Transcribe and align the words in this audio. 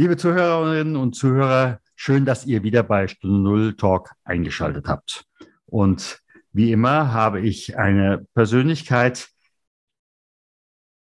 Liebe 0.00 0.16
Zuhörerinnen 0.16 0.96
und 0.96 1.14
Zuhörer, 1.14 1.78
schön, 1.94 2.24
dass 2.24 2.46
ihr 2.46 2.62
wieder 2.62 2.82
bei 2.82 3.06
Stunde 3.06 3.38
Null 3.38 3.76
Talk 3.76 4.12
eingeschaltet 4.24 4.88
habt. 4.88 5.26
Und 5.66 6.22
wie 6.52 6.72
immer 6.72 7.12
habe 7.12 7.42
ich 7.42 7.76
eine 7.76 8.26
Persönlichkeit, 8.32 9.28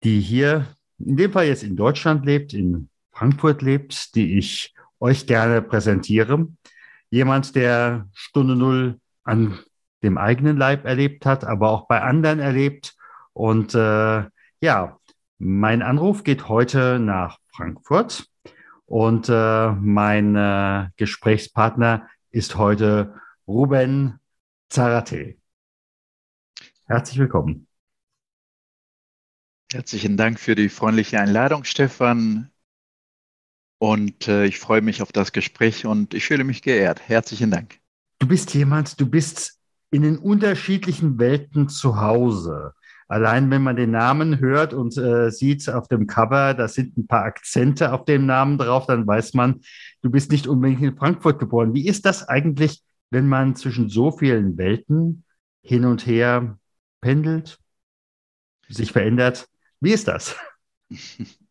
die 0.03 0.19
hier, 0.19 0.67
in 0.99 1.17
dem 1.17 1.31
Fall 1.31 1.47
jetzt 1.47 1.63
in 1.63 1.77
Deutschland 1.77 2.27
lebt, 2.27 2.53
in 2.55 2.89
Frankfurt 3.13 3.63
lebt, 3.63 4.17
die 4.17 4.37
ich 4.37 4.75
euch 4.99 5.29
gerne 5.29 5.63
präsentiere. 5.63 6.49
Jemand, 7.09 7.55
der 7.55 8.09
Stunde 8.15 8.57
Null 8.57 8.99
an 9.23 9.61
dem 10.03 10.19
eigenen 10.19 10.57
Leib 10.57 10.85
erlebt 10.85 11.25
hat, 11.25 11.45
aber 11.45 11.71
auch 11.71 11.87
bei 11.87 12.03
anderen 12.03 12.41
erlebt. 12.41 12.97
Und 13.33 13.77
äh, 13.77 14.25
ja, 14.61 14.99
mein 15.39 15.83
Anruf 15.83 16.25
geht 16.25 16.49
heute 16.49 16.99
nach 16.99 17.39
Frankfurt 17.53 18.27
und 18.89 19.29
äh, 19.29 19.71
mein 19.73 20.35
äh, 20.35 20.89
Gesprächspartner 20.97 22.09
ist 22.31 22.57
heute 22.57 23.15
Ruben 23.47 24.19
Zarate. 24.71 25.37
Herzlich 26.87 27.19
willkommen. 27.19 27.67
Herzlichen 29.71 30.17
Dank 30.17 30.41
für 30.41 30.55
die 30.55 30.71
freundliche 30.71 31.21
Einladung, 31.21 31.65
Stefan. 31.65 32.51
Und 33.79 34.27
äh, 34.27 34.47
ich 34.47 34.59
freue 34.59 34.81
mich 34.81 35.03
auf 35.03 35.13
das 35.13 35.33
Gespräch 35.33 35.85
und 35.85 36.15
ich 36.15 36.25
fühle 36.25 36.45
mich 36.45 36.63
geehrt. 36.63 37.07
Herzlichen 37.07 37.51
Dank. 37.51 37.79
Du 38.19 38.27
bist 38.27 38.55
jemand, 38.55 38.99
du 38.99 39.07
bist 39.07 39.61
in 39.91 40.01
den 40.01 40.17
unterschiedlichen 40.17 41.19
Welten 41.19 41.69
zu 41.69 42.01
Hause. 42.01 42.73
Allein 43.09 43.51
wenn 43.51 43.63
man 43.63 43.77
den 43.77 43.91
Namen 43.91 44.39
hört 44.39 44.75
und 44.75 44.97
äh, 44.99 45.31
sieht 45.31 45.69
auf 45.71 45.89
dem 45.89 46.07
Cover, 46.07 46.55
da 46.55 46.69
sind 46.69 46.97
ein 46.99 47.07
paar 47.07 47.25
Akzente 47.25 47.93
auf 47.93 48.05
dem 48.05 48.27
Namen 48.27 48.59
drauf, 48.59 48.87
dann 48.87 49.07
weiß 49.07 49.35
man, 49.35 49.61
du 50.03 50.11
bist 50.11 50.31
nicht 50.31 50.47
unbedingt 50.47 50.83
in 50.83 50.97
Frankfurt 50.97 51.39
geboren. 51.39 51.75
Wie 51.75 51.87
ist 51.89 52.05
das 52.05 52.29
eigentlich, 52.29 52.83
wenn 53.11 53.27
man 53.27 53.57
zwischen 53.57 53.89
so 53.89 54.11
vielen 54.11 54.59
Welten 54.59 55.25
hin 55.63 55.85
und 55.87 56.07
her 56.07 56.59
pendelt, 57.01 57.59
sich 58.69 58.93
verändert? 58.93 59.49
Wie 59.81 59.93
ist 59.93 60.09
das? 60.09 60.37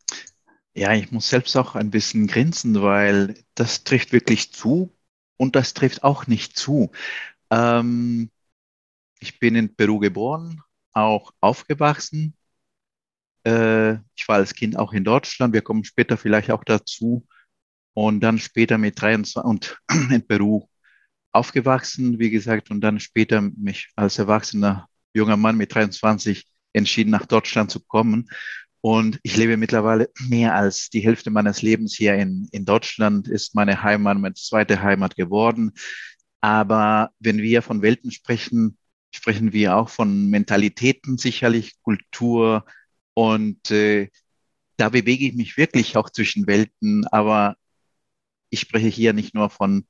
Ja, 0.76 0.94
ich 0.94 1.12
muss 1.12 1.30
selbst 1.30 1.56
auch 1.58 1.74
ein 1.76 1.90
bisschen 1.90 2.28
grinsen, 2.28 2.82
weil 2.84 3.44
das 3.56 3.84
trifft 3.84 4.14
wirklich 4.14 4.54
zu 4.54 4.96
und 5.38 5.56
das 5.56 5.74
trifft 5.74 6.04
auch 6.04 6.28
nicht 6.28 6.56
zu. 6.56 6.92
Ähm, 7.52 8.32
ich 9.20 9.40
bin 9.40 9.56
in 9.56 9.76
Peru 9.76 10.00
geboren, 10.00 10.62
auch 10.98 11.32
aufgewachsen. 11.42 12.36
Äh, 13.46 13.94
ich 14.16 14.28
war 14.28 14.38
als 14.38 14.54
Kind 14.54 14.78
auch 14.78 14.94
in 14.94 15.04
Deutschland. 15.04 15.54
Wir 15.54 15.62
kommen 15.62 15.84
später 15.84 16.18
vielleicht 16.18 16.52
auch 16.52 16.64
dazu. 16.64 17.26
Und 17.94 18.22
dann 18.22 18.38
später 18.38 18.78
mit 18.78 19.02
23 19.02 19.44
und 19.44 19.78
in 20.12 20.26
Peru 20.28 20.68
aufgewachsen, 21.32 22.20
wie 22.20 22.30
gesagt, 22.30 22.72
und 22.72 22.82
dann 22.82 23.00
später 23.00 23.42
mich 23.42 23.90
als 23.96 24.20
erwachsener 24.20 24.88
junger 25.14 25.38
Mann 25.38 25.58
mit 25.58 25.74
23 25.74 26.46
entschieden, 26.74 27.12
nach 27.12 27.26
Deutschland 27.26 27.72
zu 27.72 27.80
kommen. 27.80 28.30
Und 28.82 29.20
ich 29.24 29.36
lebe 29.38 29.58
mittlerweile 29.58 30.10
mehr 30.30 30.56
als 30.56 30.90
die 30.90 31.02
Hälfte 31.02 31.30
meines 31.30 31.62
Lebens 31.62 31.96
hier 31.96 32.16
in, 32.16 32.48
in 32.52 32.66
Deutschland, 32.66 33.28
ist 33.28 33.56
meine 33.56 33.84
Heimat, 33.84 34.18
meine 34.18 34.36
zweite 34.36 34.82
Heimat 34.82 35.16
geworden. 35.16 35.74
Aber 36.42 37.12
wenn 37.20 37.40
wir 37.40 37.62
von 37.62 37.82
Welten 37.82 38.12
sprechen, 38.12 38.78
sprechen 39.12 39.54
wir 39.54 39.76
auch 39.78 39.90
von 39.90 40.30
Mentalitäten 40.30 41.18
sicherlich, 41.18 41.82
Kultur 41.82 42.66
und 43.14 43.72
äh, 43.72 44.10
da 44.78 44.90
bewege 44.90 45.26
ich 45.26 45.34
mich 45.34 45.58
wirklich 45.58 45.98
auch 45.98 46.10
zwischen 46.10 46.48
Welten, 46.48 47.06
aber 47.08 47.58
ich 48.50 48.60
spreche 48.60 48.88
hier 48.88 49.14
nicht 49.14 49.34
nur 49.34 49.50
von 49.50 49.86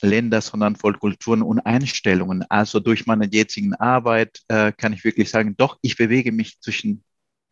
Ländern, 0.00 0.40
sondern 0.40 0.76
von 0.76 0.98
Kulturen 0.98 1.42
und 1.42 1.60
Einstellungen. 1.60 2.44
Also 2.48 2.80
durch 2.80 3.06
meine 3.06 3.26
jetzigen 3.30 3.74
Arbeit 3.74 4.42
äh, 4.48 4.72
kann 4.72 4.92
ich 4.92 5.04
wirklich 5.04 5.30
sagen, 5.30 5.56
doch, 5.56 5.78
ich 5.82 5.96
bewege 5.96 6.32
mich 6.32 6.60
zwischen 6.60 7.04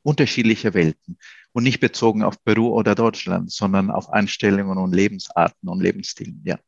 unterschiedlichen 0.03 0.75
Welten 0.75 1.19
und 1.53 1.65
nicht 1.65 1.81
bezogen 1.81 2.23
auf 2.23 2.43
Peru 2.43 2.69
oder 2.69 2.95
Deutschland, 2.95 3.53
sondern 3.53 3.91
auf 3.91 4.11
Einstellungen 4.11 4.79
und 4.79 4.95
Lebensarten 4.95 5.69
und 5.69 5.81
Lebensstilen, 5.81 6.43
ja. 6.45 6.59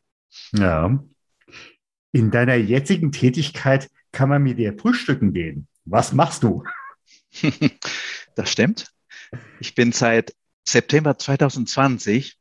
Ja, 0.52 1.02
in 2.14 2.30
deiner 2.30 2.54
jetzigen 2.54 3.10
Tätigkeit 3.10 3.90
kann 4.12 4.28
man 4.28 4.40
mit 4.40 4.58
dir 4.58 4.78
frühstücken 4.78 5.32
gehen. 5.34 5.66
Was 5.84 6.12
machst 6.12 6.42
du? 6.44 6.64
Das 8.36 8.50
stimmt. 8.50 8.88
Ich 9.60 9.76
bin 9.76 9.92
seit 9.92 10.34
September 10.64 11.16
2020 11.16 12.36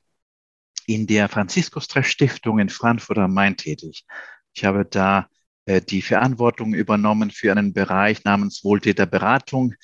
in 0.87 1.05
der 1.05 1.29
Franziskus-Treff 1.29 2.07
Stiftung 2.07 2.57
in 2.57 2.69
Frankfurt 2.69 3.19
am 3.19 3.35
Main 3.35 3.57
tätig. 3.57 4.03
Ich 4.55 4.65
habe 4.65 4.85
da 4.85 5.27
äh, 5.65 5.81
die 5.81 6.01
Verantwortung 6.01 6.73
übernommen 6.73 7.29
für 7.29 7.51
einen 7.51 7.73
Bereich 7.73 8.23
namens 8.23 8.63
Wohltäterberatung. 8.63 9.75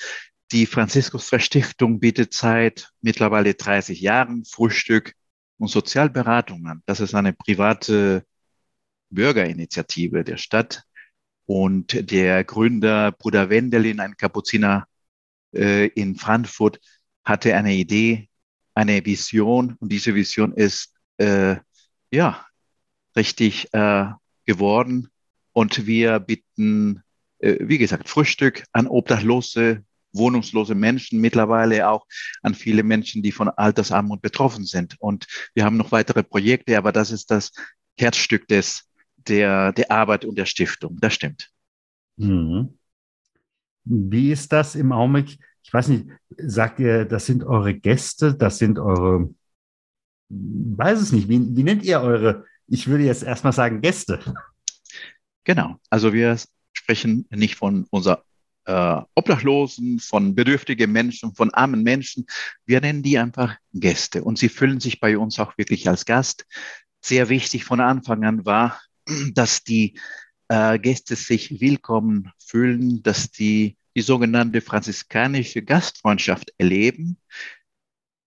Die 0.51 0.65
Franziskus-Treff 0.65 1.43
Stiftung 1.43 1.99
bietet 1.99 2.33
seit 2.33 2.89
mittlerweile 3.01 3.53
30 3.53 4.01
Jahren 4.01 4.45
Frühstück 4.45 5.13
und 5.59 5.67
Sozialberatung 5.67 6.65
an. 6.65 6.81
Das 6.87 7.01
ist 7.01 7.13
eine 7.13 7.33
private 7.33 8.25
Bürgerinitiative 9.09 10.23
der 10.23 10.37
Stadt. 10.37 10.83
Und 11.45 12.11
der 12.11 12.43
Gründer 12.43 13.11
Bruder 13.11 13.49
Wendelin, 13.49 13.99
ein 13.99 14.17
Kapuziner 14.17 14.85
äh, 15.53 15.87
in 15.87 16.15
Frankfurt, 16.15 16.79
hatte 17.23 17.55
eine 17.55 17.73
Idee, 17.73 18.29
eine 18.75 19.03
Vision. 19.05 19.75
Und 19.79 19.91
diese 19.91 20.13
Vision 20.13 20.53
ist 20.53 20.93
äh, 21.17 21.55
ja 22.11 22.45
richtig 23.15 23.73
äh, 23.73 24.05
geworden. 24.45 25.09
Und 25.53 25.87
wir 25.87 26.19
bieten, 26.19 27.03
äh, 27.39 27.57
wie 27.59 27.77
gesagt, 27.77 28.09
Frühstück 28.09 28.63
an 28.71 28.87
Obdachlose, 28.87 29.83
wohnungslose 30.13 30.75
Menschen, 30.75 31.21
mittlerweile 31.21 31.89
auch 31.89 32.05
an 32.41 32.55
viele 32.55 32.83
Menschen, 32.83 33.21
die 33.21 33.31
von 33.31 33.49
Altersarmut 33.49 34.21
betroffen 34.21 34.65
sind. 34.65 34.95
Und 34.99 35.27
wir 35.53 35.65
haben 35.65 35.77
noch 35.77 35.91
weitere 35.91 36.23
Projekte, 36.23 36.77
aber 36.77 36.91
das 36.91 37.11
ist 37.11 37.31
das 37.31 37.51
Herzstück 37.97 38.47
des 38.47 38.88
der, 39.29 39.71
der 39.73 39.91
Arbeit 39.91 40.25
und 40.25 40.37
der 40.37 40.45
Stiftung. 40.45 40.97
Das 40.99 41.13
stimmt. 41.13 41.49
Mhm. 42.17 42.77
Wie 43.85 44.31
ist 44.31 44.51
das 44.51 44.75
im 44.75 44.91
Augenblick? 44.91 45.39
Ich 45.63 45.73
weiß 45.73 45.87
nicht, 45.89 46.07
sagt 46.37 46.79
ihr, 46.79 47.05
das 47.05 47.25
sind 47.25 47.43
eure 47.43 47.73
Gäste, 47.73 48.35
das 48.35 48.57
sind 48.57 48.79
eure, 48.79 49.33
weiß 50.29 50.99
es 50.99 51.11
nicht, 51.11 51.29
wie, 51.29 51.55
wie 51.55 51.63
nennt 51.63 51.83
ihr 51.83 52.01
eure, 52.01 52.45
ich 52.67 52.87
würde 52.87 53.03
jetzt 53.03 53.23
erstmal 53.23 53.53
sagen, 53.53 53.81
Gäste? 53.81 54.19
Genau, 55.43 55.77
also 55.89 56.13
wir 56.13 56.37
sprechen 56.73 57.25
nicht 57.31 57.55
von 57.55 57.87
unser 57.89 58.23
äh, 58.65 59.01
Obdachlosen, 59.15 59.99
von 59.99 60.35
bedürftigen 60.35 60.91
Menschen, 60.91 61.33
von 61.33 61.53
armen 61.53 61.83
Menschen. 61.83 62.25
Wir 62.65 62.81
nennen 62.81 63.01
die 63.01 63.17
einfach 63.17 63.55
Gäste 63.73 64.23
und 64.23 64.37
sie 64.37 64.49
fühlen 64.49 64.79
sich 64.79 64.99
bei 64.99 65.17
uns 65.17 65.39
auch 65.39 65.57
wirklich 65.57 65.89
als 65.89 66.05
Gast. 66.05 66.45
Sehr 67.01 67.29
wichtig 67.29 67.63
von 67.63 67.79
Anfang 67.79 68.23
an 68.25 68.45
war, 68.45 68.79
dass 69.33 69.63
die 69.63 69.99
äh, 70.47 70.79
Gäste 70.79 71.15
sich 71.15 71.61
willkommen 71.61 72.31
fühlen, 72.39 73.03
dass 73.03 73.31
die 73.31 73.77
die 73.95 74.01
sogenannte 74.01 74.61
franziskanische 74.61 75.61
Gastfreundschaft 75.61 76.53
erleben, 76.57 77.17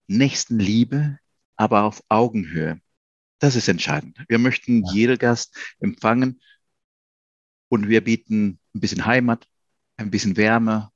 Nächstenliebe, 0.07 1.19
aber 1.57 1.85
auf 1.85 2.03
Augenhöhe. 2.09 2.81
Das 3.39 3.57
ist 3.57 3.69
entscheidend. 3.69 4.19
Wir 4.29 4.39
möchten 4.39 4.85
ja. 4.85 4.93
jeden 4.93 5.19
Gast 5.19 5.57
empfangen 5.81 6.41
und 7.69 7.89
wir 7.89 8.05
bieten 8.05 8.59
ein 8.75 8.81
bisschen 8.81 9.07
Heimat, 9.07 9.49
ein 9.97 10.11
bisschen 10.11 10.37
Wärme, 10.37 10.91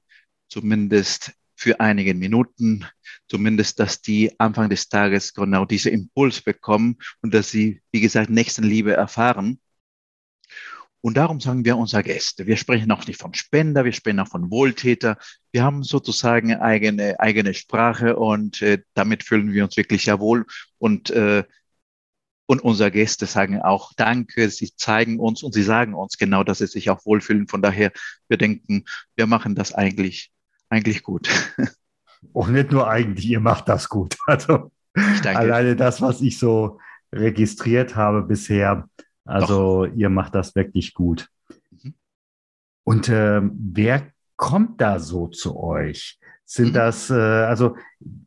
zumindest 0.48 1.32
für 1.54 1.80
einige 1.80 2.14
Minuten, 2.14 2.84
zumindest, 3.28 3.80
dass 3.80 4.02
die 4.02 4.38
Anfang 4.38 4.68
des 4.68 4.88
Tages 4.88 5.32
genau 5.32 5.64
diese 5.64 5.90
Impuls 5.90 6.42
bekommen 6.42 6.98
und 7.22 7.32
dass 7.32 7.50
sie, 7.50 7.80
wie 7.92 8.00
gesagt, 8.00 8.28
Nächstenliebe 8.30 8.92
erfahren. 8.92 9.58
Und 11.06 11.16
darum 11.16 11.38
sagen 11.38 11.64
wir 11.64 11.76
unser 11.76 12.02
Gäste. 12.02 12.48
Wir 12.48 12.56
sprechen 12.56 12.90
auch 12.90 13.06
nicht 13.06 13.20
von 13.20 13.32
Spender, 13.32 13.84
wir 13.84 13.92
sprechen 13.92 14.18
auch 14.18 14.26
von 14.26 14.50
Wohltäter. 14.50 15.18
Wir 15.52 15.62
haben 15.62 15.84
sozusagen 15.84 16.52
eigene, 16.52 17.20
eigene 17.20 17.54
Sprache 17.54 18.16
und 18.16 18.60
äh, 18.60 18.82
damit 18.94 19.22
fühlen 19.22 19.52
wir 19.52 19.62
uns 19.62 19.76
wirklich 19.76 20.02
sehr 20.02 20.18
wohl. 20.18 20.46
Und, 20.78 21.10
äh, 21.10 21.44
und 22.46 22.60
unsere 22.60 22.90
Gäste 22.90 23.26
sagen 23.26 23.62
auch 23.62 23.92
Danke, 23.96 24.50
sie 24.50 24.74
zeigen 24.74 25.20
uns 25.20 25.44
und 25.44 25.54
sie 25.54 25.62
sagen 25.62 25.94
uns 25.94 26.18
genau, 26.18 26.42
dass 26.42 26.58
sie 26.58 26.66
sich 26.66 26.90
auch 26.90 27.06
wohlfühlen. 27.06 27.46
Von 27.46 27.62
daher, 27.62 27.92
wir 28.26 28.36
denken, 28.36 28.84
wir 29.14 29.28
machen 29.28 29.54
das 29.54 29.72
eigentlich, 29.72 30.32
eigentlich 30.70 31.04
gut. 31.04 31.28
Und 32.32 32.52
nicht 32.52 32.72
nur 32.72 32.90
eigentlich, 32.90 33.26
ihr 33.26 33.38
macht 33.38 33.68
das 33.68 33.88
gut. 33.88 34.16
Also 34.26 34.70
alleine 35.22 35.76
das, 35.76 36.00
was 36.02 36.20
ich 36.20 36.38
so 36.38 36.80
registriert 37.12 37.94
habe 37.94 38.22
bisher, 38.22 38.88
also 39.26 39.86
Doch. 39.86 39.94
ihr 39.94 40.08
macht 40.08 40.34
das 40.34 40.54
wirklich 40.54 40.94
gut. 40.94 41.28
Mhm. 41.70 41.94
Und 42.84 43.08
äh, 43.08 43.42
wer 43.42 44.06
kommt 44.36 44.80
da 44.80 44.98
so 44.98 45.26
zu 45.28 45.58
euch? 45.58 46.18
Sind 46.44 46.68
mhm. 46.68 46.74
das, 46.74 47.10
äh, 47.10 47.14
also 47.14 47.76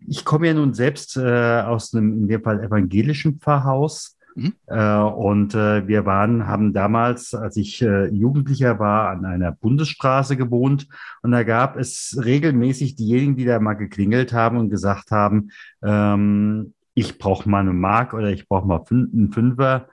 ich 0.06 0.25
komme 0.25 0.48
ja 0.48 0.54
nun 0.54 0.74
selbst 0.74 1.16
äh, 1.16 1.62
aus 1.62 1.94
einem, 1.94 2.13
in 2.13 2.28
dem 2.28 2.44
Fall 2.44 2.62
evangelischen 2.63 3.40
Pfarrhaus. 3.40 4.18
Mhm. 4.36 4.54
Äh, 4.68 4.98
und 4.98 5.56
äh, 5.56 5.88
wir 5.88 6.06
waren, 6.06 6.46
haben 6.46 6.74
damals, 6.74 7.34
als 7.34 7.56
ich 7.56 7.81
äh, 7.81 8.07
Jugendlicher 8.07 8.78
war, 8.78 9.10
an 9.10 9.25
einer 9.25 9.54
Bundesstraße 9.54 10.36
gewohnt. 10.36 10.88
Und 11.22 11.31
da 11.31 11.44
gab 11.44 11.78
es 11.78 12.19
regelmäßig 12.24 12.95
diejenigen, 12.95 13.38
die 13.38 13.45
da 13.45 13.60
mal 13.60 13.75
geklingelt 13.75 14.34
haben 14.34 14.57
und 14.57 14.69
gesagt 14.69 15.12
haben, 15.12 15.52
ähm, 15.81 16.74
ich 16.94 17.18
brauche 17.18 17.50
mal 17.50 17.60
eine 17.60 17.74
Mark 17.74 18.13
oder 18.13 18.30
ich 18.30 18.50
brauche 18.50 18.68
mal 18.68 18.84
einen 18.92 19.31
Fünfer 19.31 19.88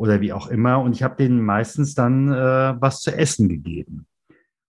oder 0.00 0.22
wie 0.22 0.32
auch 0.32 0.46
immer. 0.46 0.80
Und 0.80 0.96
ich 0.96 1.02
habe 1.02 1.16
denen 1.16 1.42
meistens 1.42 1.94
dann 1.94 2.32
äh, 2.32 2.74
was 2.80 3.02
zu 3.02 3.14
essen 3.14 3.50
gegeben. 3.50 4.06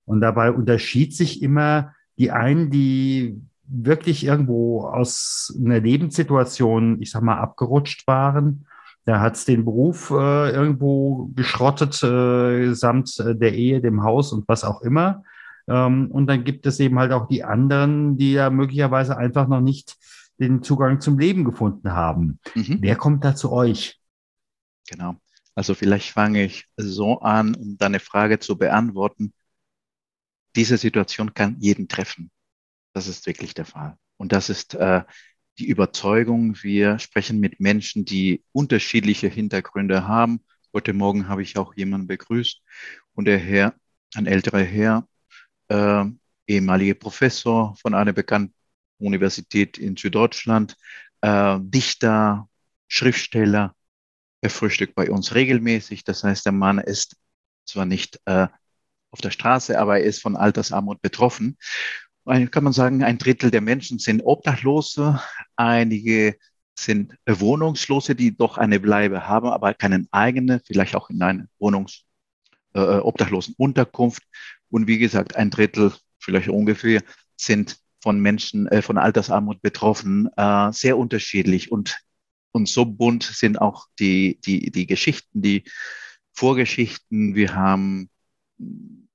Und 0.04 0.19
dabei 0.19 0.51
unterschied 0.51 1.16
sich 1.16 1.42
immer 1.42 1.94
die 2.18 2.31
einen, 2.31 2.69
die 2.69 3.39
wirklich 3.66 4.25
irgendwo 4.25 4.81
aus 4.81 5.57
einer 5.57 5.80
Lebenssituation, 5.80 7.01
ich 7.01 7.12
sag 7.12 7.24
mal, 7.24 7.38
abgerutscht 7.38 8.06
waren. 8.07 8.66
Da 9.06 9.22
hat's 9.22 9.45
den 9.45 9.63
Beruf 9.63 10.12
äh, 10.12 10.51
irgendwo 10.51 11.30
geschrottet, 11.34 12.04
äh, 12.04 12.74
samt 12.74 13.18
äh, 13.22 13.34
der 13.34 13.54
Ehe, 13.54 13.80
dem 13.80 14.04
Haus 14.04 14.34
und 14.34 14.45
was 14.50 14.66
auch 14.66 14.81
immer. 14.81 15.24
Ähm, 15.69 16.12
und 16.12 16.27
dann 16.27 16.44
gibt 16.44 16.66
es 16.66 16.77
eben 16.81 17.00
halt 17.00 17.13
auch 17.13 17.30
die 17.30 17.45
anderen, 17.45 18.18
die 18.18 18.34
ja 18.34 18.50
möglicherweise 18.50 19.18
einfach 19.18 19.48
noch 19.48 19.62
nicht 19.62 19.95
den 20.42 20.62
Zugang 20.62 21.00
zum 21.00 21.18
Leben 21.18 21.45
gefunden 21.45 21.94
haben. 21.94 22.39
Mhm. 22.54 22.80
Wer 22.81 22.98
kommt 22.98 23.24
da 23.24 23.34
zu 23.34 23.54
euch? 23.54 24.00
Genau. 24.89 25.16
Also 25.56 25.74
vielleicht 25.75 26.12
fange 26.12 26.44
ich 26.45 26.66
so 26.78 27.19
an, 27.19 27.56
um 27.56 27.78
deine 27.78 28.00
Frage 28.00 28.39
zu 28.39 28.57
beantworten. 28.57 29.33
Diese 30.56 30.78
Situation 30.78 31.33
kann 31.33 31.57
jeden 31.60 31.88
treffen. 31.88 32.31
Das 32.94 33.07
ist 33.07 33.25
wirklich 33.25 33.54
der 33.54 33.66
Fall. 33.66 33.98
Und 34.18 34.31
das 34.33 34.50
ist 34.50 34.75
äh, 34.75 35.04
die 35.60 35.68
Überzeugung, 35.68 36.57
wir 36.62 37.00
sprechen 37.00 37.39
mit 37.39 37.60
Menschen, 37.60 38.06
die 38.06 38.44
unterschiedliche 38.51 39.28
Hintergründe 39.28 40.07
haben. 40.07 40.42
Heute 40.74 40.94
Morgen 40.94 41.27
habe 41.27 41.44
ich 41.44 41.57
auch 41.57 41.75
jemanden 41.75 42.07
begrüßt 42.07 42.62
und 43.13 43.25
der 43.25 43.38
Herr, 43.39 43.75
ein 44.16 44.25
älterer 44.27 44.62
Herr, 44.63 45.07
äh, 45.69 46.06
ehemaliger 46.48 46.95
Professor 46.95 47.75
von 47.77 47.94
einer 47.94 48.13
bekannten 48.13 48.54
Universität 49.00 49.77
in 49.77 49.98
Süddeutschland, 49.98 50.77
äh, 51.22 51.57
Dichter, 51.62 52.50
Schriftsteller. 52.88 53.75
Er 54.42 54.50
frühstückt 54.50 54.96
bei 54.96 55.10
uns 55.12 55.34
regelmäßig. 55.36 56.04
Das 56.04 56.24
heißt, 56.24 56.46
der 56.46 56.52
Mann 56.52 56.80
ist 56.80 57.16
zwar 57.66 57.86
nicht 57.86 58.20
äh, 58.26 58.48
auf 59.12 59.22
der 59.22 59.32
Straße, 59.32 59.80
aber 59.80 60.00
er 60.00 60.06
ist 60.06 60.22
von 60.22 60.36
Altersarmut 60.36 61.02
betroffen. 61.02 61.58
Ein, 62.26 62.52
kann 62.52 62.64
man 62.64 62.74
sagen, 62.74 63.04
ein 63.04 63.18
Drittel 63.18 63.52
der 63.52 63.62
Menschen 63.62 64.00
sind 64.00 64.22
Obdachlose, 64.22 65.22
einige 65.56 66.38
sind 66.76 67.16
Wohnungslose, 67.28 68.16
die 68.16 68.36
doch 68.36 68.58
eine 68.58 68.80
Bleibe 68.80 69.28
haben, 69.28 69.50
aber 69.50 69.74
keine 69.74 70.06
eigene, 70.12 70.62
vielleicht 70.66 70.96
auch 70.96 71.10
in 71.10 71.22
einer 71.22 71.46
Wohnungs 71.60 72.04
äh, 72.74 72.80
äh 72.80 73.00
obdachlosen 73.00 73.56
Unterkunft. 73.58 74.24
Und 74.70 74.88
wie 74.88 74.98
gesagt, 74.98 75.36
ein 75.36 75.50
Drittel, 75.50 75.94
vielleicht 76.20 76.50
ungefähr, 76.50 77.04
sind 77.36 77.78
von 78.02 78.20
Menschen, 78.20 78.68
äh, 78.68 78.82
von 78.82 78.98
Altersarmut 78.98 79.62
betroffen, 79.62 80.30
äh, 80.36 80.72
sehr 80.72 80.98
unterschiedlich 80.98 81.72
und, 81.72 81.98
und 82.51 82.68
so 82.68 82.86
bunt 82.86 83.24
sind 83.24 83.59
auch 83.62 83.88
die, 84.00 84.39
die, 84.45 84.71
die 84.71 84.88
Geschichten, 84.88 85.42
die 85.42 85.63
Vorgeschichten. 86.33 87.36
Wir 87.36 87.56
haben 87.56 88.09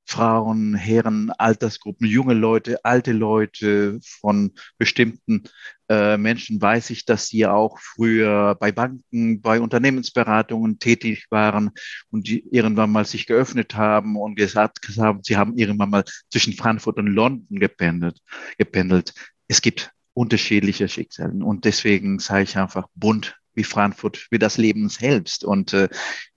Frauen, 0.09 0.75
Herren, 0.77 1.33
Altersgruppen, 1.33 2.07
junge 2.07 2.35
Leute, 2.35 2.85
alte 2.85 3.13
Leute, 3.13 3.99
von 4.21 4.53
bestimmten 4.79 5.43
äh, 5.89 6.17
Menschen 6.17 6.63
weiß 6.63 6.91
ich, 6.91 7.05
dass 7.05 7.27
sie 7.27 7.45
auch 7.47 7.79
früher 7.81 8.55
bei 8.55 8.71
Banken, 8.71 9.41
bei 9.41 9.61
Unternehmensberatungen 9.61 10.79
tätig 10.79 11.27
waren 11.31 11.73
und 12.11 12.29
die 12.29 12.47
irgendwann 12.51 12.93
mal 12.93 13.05
sich 13.05 13.27
geöffnet 13.27 13.75
haben 13.75 14.17
und 14.17 14.37
gesagt 14.37 14.89
haben, 14.97 15.25
sie 15.25 15.37
haben 15.37 15.59
irgendwann 15.59 15.91
mal 15.91 16.05
zwischen 16.31 16.53
Frankfurt 16.53 16.99
und 16.99 17.09
London 17.09 17.59
gependelt. 17.59 18.21
gependelt. 18.59 19.13
Es 19.49 19.61
gibt 19.61 19.93
unterschiedliche 20.17 20.89
Schicksale 20.89 21.45
und 21.45 21.67
deswegen 21.67 22.19
sage 22.19 22.45
ich 22.45 22.57
einfach 22.57 22.89
bunt 22.95 23.37
wie 23.53 23.65
Frankfurt, 23.65 24.27
wie 24.31 24.39
das 24.39 24.57
Leben 24.57 24.89
selbst. 24.89 25.45
Und 25.45 25.75
äh, 25.75 25.89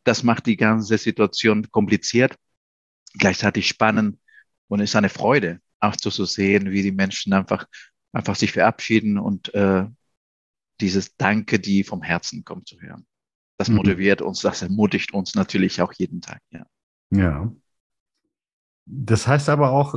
das 0.03 0.23
macht 0.23 0.45
die 0.47 0.57
ganze 0.57 0.97
Situation 0.97 1.69
kompliziert 1.71 2.35
gleichzeitig 3.17 3.67
spannend 3.67 4.19
und 4.67 4.81
es 4.81 4.91
ist 4.91 4.95
eine 4.95 5.09
Freude, 5.09 5.59
auch 5.79 5.95
zu 5.95 6.09
so 6.09 6.25
sehen, 6.25 6.71
wie 6.71 6.83
die 6.83 6.91
Menschen 6.91 7.33
einfach, 7.33 7.65
einfach 8.11 8.35
sich 8.35 8.51
verabschieden 8.51 9.17
und 9.17 9.53
äh, 9.53 9.85
dieses 10.79 11.15
Danke, 11.15 11.59
die 11.59 11.83
vom 11.83 12.03
Herzen 12.03 12.43
kommt, 12.43 12.67
zu 12.67 12.79
hören. 12.79 13.07
Das 13.57 13.69
mhm. 13.69 13.77
motiviert 13.77 14.21
uns, 14.21 14.41
das 14.41 14.61
ermutigt 14.61 15.13
uns 15.13 15.35
natürlich 15.35 15.81
auch 15.81 15.93
jeden 15.93 16.21
Tag, 16.21 16.41
ja. 16.51 16.65
Ja. 17.11 17.51
Das 18.85 19.27
heißt 19.27 19.49
aber 19.49 19.71
auch, 19.71 19.95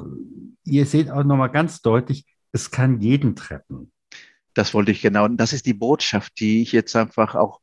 ihr 0.64 0.86
seht 0.86 1.10
auch 1.10 1.24
nochmal 1.24 1.50
ganz 1.50 1.82
deutlich, 1.82 2.24
es 2.52 2.70
kann 2.70 3.00
jeden 3.00 3.34
treffen. 3.36 3.92
Das 4.54 4.74
wollte 4.74 4.92
ich 4.92 5.00
genau. 5.00 5.24
Und 5.24 5.38
das 5.38 5.52
ist 5.52 5.66
die 5.66 5.74
Botschaft, 5.74 6.38
die 6.38 6.62
ich 6.62 6.72
jetzt 6.72 6.94
einfach 6.94 7.34
auch 7.34 7.60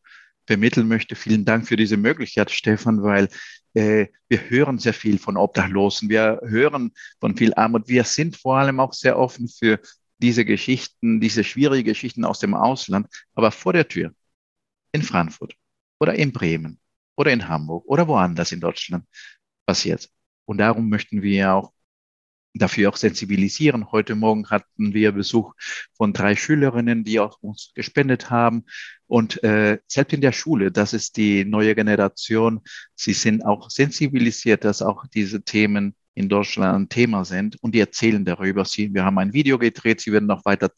vermitteln 0.47 0.88
möchte. 0.88 1.15
Vielen 1.15 1.45
Dank 1.45 1.68
für 1.68 1.75
diese 1.75 1.97
Möglichkeit, 1.97 2.50
Stefan, 2.50 3.03
weil 3.03 3.30
äh, 3.75 4.07
wir 4.27 4.50
hören 4.50 4.80
sehr 4.80 4.95
viel 4.95 5.19
von 5.19 5.38
Obdachlosen, 5.38 6.09
wir 6.09 6.41
hören 6.44 6.91
von 7.19 7.38
viel 7.38 7.53
Armut. 7.53 7.88
Wir 7.88 8.03
sind 8.03 8.36
vor 8.36 8.57
allem 8.57 8.80
auch 8.80 8.94
sehr 8.94 9.19
offen 9.19 9.47
für 9.47 9.80
diese 10.18 10.45
Geschichten, 10.45 11.21
diese 11.21 11.44
schwierigen 11.44 11.86
Geschichten 11.86 12.25
aus 12.25 12.39
dem 12.39 12.56
Ausland. 12.56 13.07
Aber 13.36 13.51
vor 13.51 13.74
der 13.74 13.88
Tür, 13.88 14.12
in 14.91 15.03
Frankfurt 15.03 15.55
oder 16.00 16.15
in 16.15 16.31
Bremen 16.31 16.79
oder 17.15 17.31
in 17.31 17.48
Hamburg 17.48 17.86
oder 17.86 18.08
woanders 18.08 18.51
in 18.51 18.60
Deutschland 18.60 19.05
passiert. 19.67 20.10
Und 20.46 20.58
darum 20.58 20.89
möchten 20.89 21.22
wir 21.22 21.53
auch 21.53 21.74
dafür 22.60 22.89
auch 22.89 22.98
sensibilisieren. 22.98 23.92
Heute 23.92 24.16
Morgen 24.16 24.50
hatten 24.50 24.94
wir 24.94 25.12
Besuch 25.12 25.54
von 25.94 26.13
drei 26.13 26.36
Schülerinnen, 26.36 27.04
die 27.04 27.20
auch 27.20 27.38
uns 27.42 27.72
gespendet 27.74 28.30
haben. 28.30 28.66
Und 29.08 29.44
äh, 29.44 29.80
selbst 29.88 30.13
in 30.13 30.22
der 30.22 30.32
Schule, 30.32 30.72
das 30.72 30.94
ist 30.94 31.18
die 31.18 31.46
neue 31.46 31.74
Generation, 31.74 32.62
sie 32.96 33.13
sind 33.13 33.44
auch 33.44 33.70
sensibilisiert, 33.72 34.63
dass 34.63 34.82
auch 34.82 35.06
diese 35.08 35.42
Themen 35.42 35.96
in 36.13 36.28
Deutschland 36.28 36.75
ein 36.75 36.89
Thema 36.89 37.24
sind 37.24 37.56
und 37.63 37.74
die 37.74 37.80
erzählen 37.80 38.25
darüber. 38.25 38.66
Sie, 38.66 38.94
wir 38.94 39.06
haben 39.06 39.18
ein 39.18 39.34
Video 39.34 39.58
gedreht, 39.58 40.01
sie 40.01 40.12
werden 40.12 40.28
noch 40.28 40.44
weiter 40.44 40.70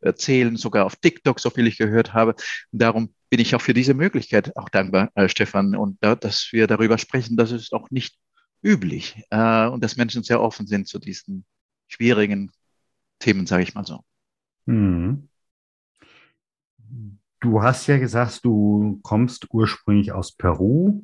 erzählen, 0.00 0.56
sogar 0.56 0.84
auf 0.84 0.96
TikTok, 0.96 1.40
so 1.40 1.50
viel 1.50 1.66
ich 1.66 1.78
gehört 1.78 2.12
habe. 2.12 2.34
Darum 2.72 3.14
bin 3.30 3.40
ich 3.40 3.54
auch 3.54 3.62
für 3.62 3.74
diese 3.74 3.94
Möglichkeit 3.94 4.54
auch 4.56 4.68
dankbar, 4.68 5.10
äh, 5.14 5.28
Stefan, 5.28 5.74
und 5.74 5.96
da, 6.02 6.14
dass 6.14 6.50
wir 6.52 6.66
darüber 6.66 6.98
sprechen, 6.98 7.36
dass 7.36 7.52
es 7.52 7.72
auch 7.72 7.90
nicht 7.90 8.16
üblich 8.62 9.22
äh, 9.30 9.66
und 9.66 9.82
dass 9.82 9.96
Menschen 9.96 10.22
sehr 10.22 10.40
offen 10.40 10.66
sind 10.66 10.88
zu 10.88 10.98
diesen 10.98 11.44
schwierigen 11.88 12.50
Themen, 13.18 13.46
sage 13.46 13.62
ich 13.62 13.74
mal 13.74 13.84
so. 13.84 14.00
Mhm. 14.66 15.28
Du 17.40 17.62
hast 17.62 17.86
ja 17.88 17.98
gesagt, 17.98 18.44
du 18.44 19.00
kommst 19.02 19.48
ursprünglich 19.50 20.12
aus 20.12 20.32
Peru. 20.32 21.02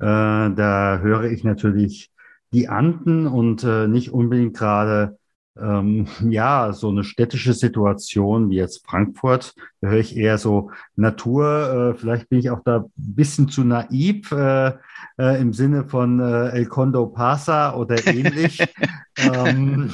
Äh, 0.00 0.04
da 0.04 0.98
höre 1.00 1.24
ich 1.24 1.44
natürlich 1.44 2.12
die 2.52 2.68
Anden 2.68 3.26
und 3.26 3.62
äh, 3.62 3.86
nicht 3.86 4.10
unbedingt 4.10 4.56
gerade 4.56 5.17
ähm, 5.60 6.06
ja, 6.30 6.72
so 6.72 6.88
eine 6.88 7.04
städtische 7.04 7.52
Situation 7.52 8.50
wie 8.50 8.56
jetzt 8.56 8.86
Frankfurt, 8.86 9.54
da 9.80 9.88
höre 9.88 10.00
ich 10.00 10.16
eher 10.16 10.38
so 10.38 10.70
Natur. 10.96 11.94
Äh, 11.94 11.98
vielleicht 11.98 12.28
bin 12.28 12.38
ich 12.38 12.50
auch 12.50 12.62
da 12.64 12.78
ein 12.78 12.92
bisschen 12.96 13.48
zu 13.48 13.64
naiv 13.64 14.30
äh, 14.32 14.72
äh, 15.18 15.40
im 15.40 15.52
Sinne 15.52 15.84
von 15.88 16.20
äh, 16.20 16.50
El 16.50 16.66
Condo 16.66 17.06
Pasa 17.06 17.74
oder 17.74 18.06
ähnlich. 18.06 18.64
ähm, 19.18 19.92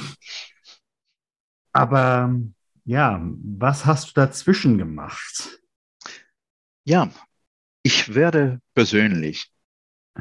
aber 1.71 2.33
ja, 2.85 3.21
was 3.21 3.85
hast 3.85 4.09
du 4.09 4.13
dazwischen 4.13 4.77
gemacht? 4.77 5.59
Ja, 6.83 7.09
ich 7.83 8.13
werde 8.13 8.59
persönlich 8.73 9.51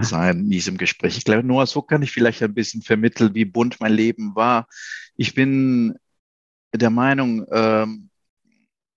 sein 0.01 0.41
in 0.41 0.51
diesem 0.51 0.77
Gespräch. 0.77 1.17
Ich 1.17 1.25
glaube, 1.25 1.45
nur 1.45 1.65
so 1.67 1.83
kann 1.83 2.03
ich 2.03 2.11
vielleicht 2.11 2.43
ein 2.43 2.55
bisschen 2.55 2.83
vermitteln, 2.83 3.35
wie 3.35 3.45
bunt 3.45 3.79
mein 3.81 3.93
Leben 3.93 4.35
war. 4.35 4.67
Ich 5.17 5.35
bin 5.35 5.95
der 6.75 6.91
Meinung, 6.91 7.47
ähm, 7.51 8.11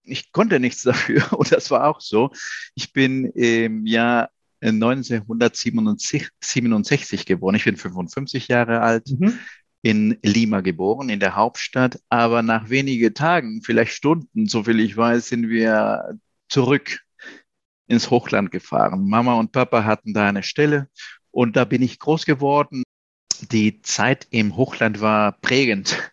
ich 0.04 0.32
konnte 0.32 0.60
nichts 0.60 0.82
dafür 0.84 1.34
und 1.34 1.52
das 1.52 1.70
war 1.72 1.88
auch 1.88 2.02
so. 2.02 2.32
Ich 2.76 2.94
bin 2.94 3.26
im 3.32 3.86
Jahr 3.86 4.30
1967 4.62 7.26
geboren. 7.26 7.56
Ich 7.56 7.66
bin 7.66 7.78
55 7.78 8.48
Jahre 8.48 8.82
alt. 8.82 9.10
Mhm 9.20 9.38
in 9.84 10.18
Lima 10.24 10.62
geboren, 10.62 11.10
in 11.10 11.20
der 11.20 11.36
Hauptstadt. 11.36 12.00
Aber 12.10 12.42
nach 12.42 12.70
wenigen 12.70 13.14
Tagen, 13.14 13.62
vielleicht 13.64 13.94
Stunden, 13.94 14.48
so 14.48 14.64
viel 14.64 14.80
ich 14.80 14.98
weiß, 14.98 15.30
sind 15.30 15.50
wir 15.50 16.20
zurück 16.50 17.00
ins 17.88 18.10
Hochland 18.12 18.52
gefahren. 18.52 19.08
Mama 19.08 19.34
und 19.36 19.52
Papa 19.52 19.84
hatten 19.84 20.14
da 20.14 20.28
eine 20.28 20.44
Stelle 20.44 20.90
und 21.32 21.56
da 21.56 21.66
bin 21.66 21.82
ich 21.82 22.00
groß 22.00 22.26
geworden. 22.26 22.84
Die 23.52 23.82
Zeit 23.82 24.28
im 24.32 24.58
Hochland 24.58 25.02
war 25.02 25.34
prägend. 25.34 26.12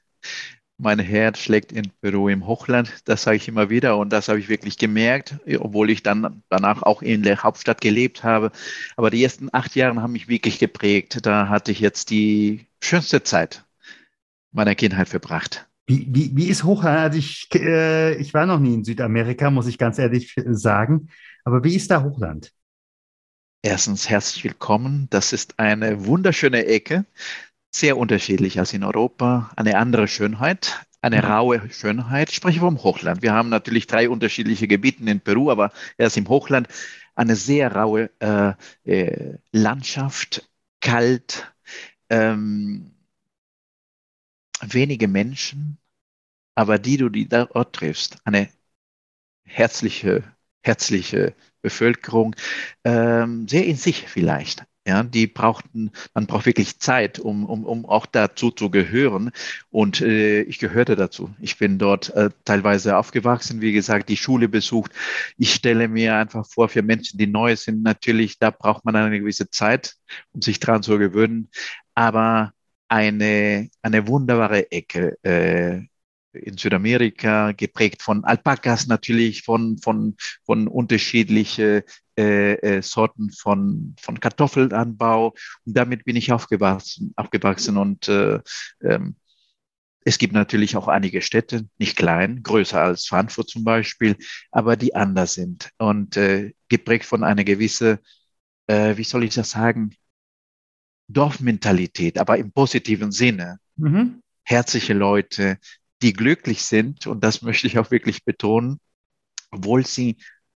Mein 0.76 0.98
Herz 0.98 1.38
schlägt 1.38 1.70
in 1.70 1.92
Peru 2.00 2.28
im 2.28 2.46
Hochland, 2.48 2.92
das 3.04 3.22
sage 3.22 3.36
ich 3.36 3.46
immer 3.46 3.70
wieder 3.70 3.96
und 3.96 4.12
das 4.12 4.28
habe 4.28 4.40
ich 4.40 4.48
wirklich 4.48 4.76
gemerkt, 4.76 5.36
obwohl 5.60 5.88
ich 5.88 6.02
dann 6.02 6.42
danach 6.48 6.82
auch 6.82 7.00
in 7.00 7.22
der 7.22 7.42
Hauptstadt 7.44 7.80
gelebt 7.80 8.24
habe. 8.24 8.50
Aber 8.96 9.10
die 9.10 9.22
ersten 9.22 9.48
acht 9.52 9.76
Jahre 9.76 10.02
haben 10.02 10.12
mich 10.12 10.26
wirklich 10.26 10.58
geprägt. 10.58 11.24
Da 11.24 11.48
hatte 11.48 11.70
ich 11.70 11.78
jetzt 11.78 12.10
die 12.10 12.66
schönste 12.82 13.22
Zeit 13.22 13.64
meiner 14.50 14.74
Kindheit 14.74 15.08
verbracht. 15.08 15.68
Wie, 15.86 16.06
wie, 16.10 16.30
wie 16.34 16.48
ist 16.48 16.64
Hochland? 16.64 16.98
Also 16.98 17.18
ich, 17.18 17.48
äh, 17.54 18.14
ich 18.16 18.34
war 18.34 18.46
noch 18.46 18.58
nie 18.58 18.74
in 18.74 18.84
Südamerika, 18.84 19.50
muss 19.50 19.66
ich 19.66 19.78
ganz 19.78 19.98
ehrlich 19.98 20.34
sagen. 20.46 21.08
Aber 21.44 21.62
wie 21.62 21.76
ist 21.76 21.90
da 21.90 22.02
Hochland? 22.02 22.54
Erstens 23.62 24.08
herzlich 24.08 24.44
willkommen. 24.44 25.08
Das 25.10 25.32
ist 25.32 25.58
eine 25.58 26.06
wunderschöne 26.06 26.66
Ecke, 26.66 27.04
sehr 27.74 27.96
unterschiedlich 27.98 28.58
als 28.58 28.72
in 28.72 28.82
Europa. 28.82 29.50
Eine 29.56 29.76
andere 29.78 30.08
Schönheit, 30.08 30.86
eine 31.02 31.18
mhm. 31.18 31.24
raue 31.24 31.70
Schönheit. 31.70 32.30
Ich 32.30 32.36
spreche 32.36 32.60
vom 32.60 32.82
Hochland. 32.82 33.22
Wir 33.22 33.32
haben 33.34 33.50
natürlich 33.50 33.86
drei 33.86 34.08
unterschiedliche 34.08 34.68
Gebiete 34.68 35.04
in 35.04 35.20
Peru, 35.20 35.50
aber 35.50 35.72
erst 35.98 36.16
im 36.16 36.28
Hochland 36.28 36.68
eine 37.14 37.36
sehr 37.36 37.74
raue 37.74 38.10
äh, 38.20 38.54
äh, 38.84 39.38
Landschaft, 39.52 40.50
kalt, 40.80 41.52
ähm, 42.08 42.94
wenige 44.62 45.08
Menschen, 45.08 45.78
aber 46.54 46.78
die 46.78 46.96
du 46.96 47.08
die 47.08 47.28
dort 47.28 47.74
triffst, 47.74 48.18
eine 48.24 48.48
herzliche, 49.44 50.33
herzliche 50.64 51.34
Bevölkerung, 51.62 52.34
ähm, 52.84 53.46
sehr 53.48 53.66
in 53.66 53.76
sich 53.76 54.08
vielleicht. 54.08 54.64
Ja, 54.86 55.02
die 55.02 55.26
brauchten, 55.26 55.92
man 56.12 56.26
braucht 56.26 56.44
wirklich 56.44 56.78
Zeit, 56.78 57.18
um, 57.18 57.46
um, 57.46 57.64
um 57.64 57.86
auch 57.86 58.04
dazu 58.04 58.50
zu 58.50 58.68
gehören. 58.70 59.30
Und 59.70 60.02
äh, 60.02 60.42
ich 60.42 60.58
gehörte 60.58 60.94
dazu. 60.94 61.34
Ich 61.40 61.56
bin 61.56 61.78
dort 61.78 62.10
äh, 62.10 62.28
teilweise 62.44 62.98
aufgewachsen, 62.98 63.62
wie 63.62 63.72
gesagt, 63.72 64.10
die 64.10 64.18
Schule 64.18 64.46
besucht. 64.46 64.92
Ich 65.38 65.54
stelle 65.54 65.88
mir 65.88 66.16
einfach 66.16 66.46
vor, 66.46 66.68
für 66.68 66.82
Menschen, 66.82 67.16
die 67.18 67.26
neu 67.26 67.56
sind, 67.56 67.82
natürlich, 67.82 68.38
da 68.38 68.50
braucht 68.50 68.84
man 68.84 68.94
eine 68.94 69.18
gewisse 69.20 69.48
Zeit, 69.48 69.94
um 70.32 70.42
sich 70.42 70.60
dran 70.60 70.82
zu 70.82 70.98
gewöhnen. 70.98 71.48
Aber 71.94 72.52
eine, 72.88 73.70
eine 73.80 74.06
wunderbare 74.06 74.70
Ecke 74.70 75.16
äh, 75.22 75.80
in 76.34 76.56
Südamerika, 76.56 77.52
geprägt 77.52 78.02
von 78.02 78.24
Alpakas 78.24 78.86
natürlich, 78.86 79.42
von, 79.42 79.78
von, 79.78 80.16
von 80.44 80.68
unterschiedlichen 80.68 81.82
äh, 82.16 82.52
äh, 82.54 82.82
Sorten 82.82 83.30
von, 83.30 83.94
von 84.00 84.20
Kartoffelanbau. 84.20 85.34
Und 85.64 85.76
damit 85.76 86.04
bin 86.04 86.16
ich 86.16 86.32
aufgewachsen, 86.32 87.12
aufgewachsen 87.16 87.76
und 87.76 88.08
äh, 88.08 88.40
ähm, 88.82 89.16
es 90.04 90.18
gibt 90.18 90.34
natürlich 90.34 90.76
auch 90.76 90.86
einige 90.86 91.22
Städte, 91.22 91.66
nicht 91.78 91.96
klein, 91.96 92.42
größer 92.42 92.80
als 92.80 93.06
Frankfurt 93.06 93.48
zum 93.48 93.64
Beispiel, 93.64 94.16
aber 94.50 94.76
die 94.76 94.94
anders 94.94 95.34
sind 95.34 95.70
und 95.78 96.16
äh, 96.16 96.52
geprägt 96.68 97.06
von 97.06 97.24
einer 97.24 97.42
gewisse, 97.42 98.00
äh, 98.66 98.96
wie 98.98 99.04
soll 99.04 99.24
ich 99.24 99.34
das 99.34 99.50
sagen, 99.50 99.96
Dorfmentalität, 101.08 102.18
aber 102.18 102.38
im 102.38 102.52
positiven 102.52 103.12
Sinne. 103.12 103.58
Mhm. 103.76 104.22
Herzliche 104.44 104.92
Leute, 104.92 105.58
die 106.04 106.12
glücklich 106.12 106.62
sind, 106.62 107.06
und 107.06 107.24
das 107.24 107.40
möchte 107.40 107.66
ich 107.66 107.78
auch 107.78 107.90
wirklich 107.90 108.24
betonen, 108.24 108.78
obwohl 109.50 109.86
sie 109.86 110.18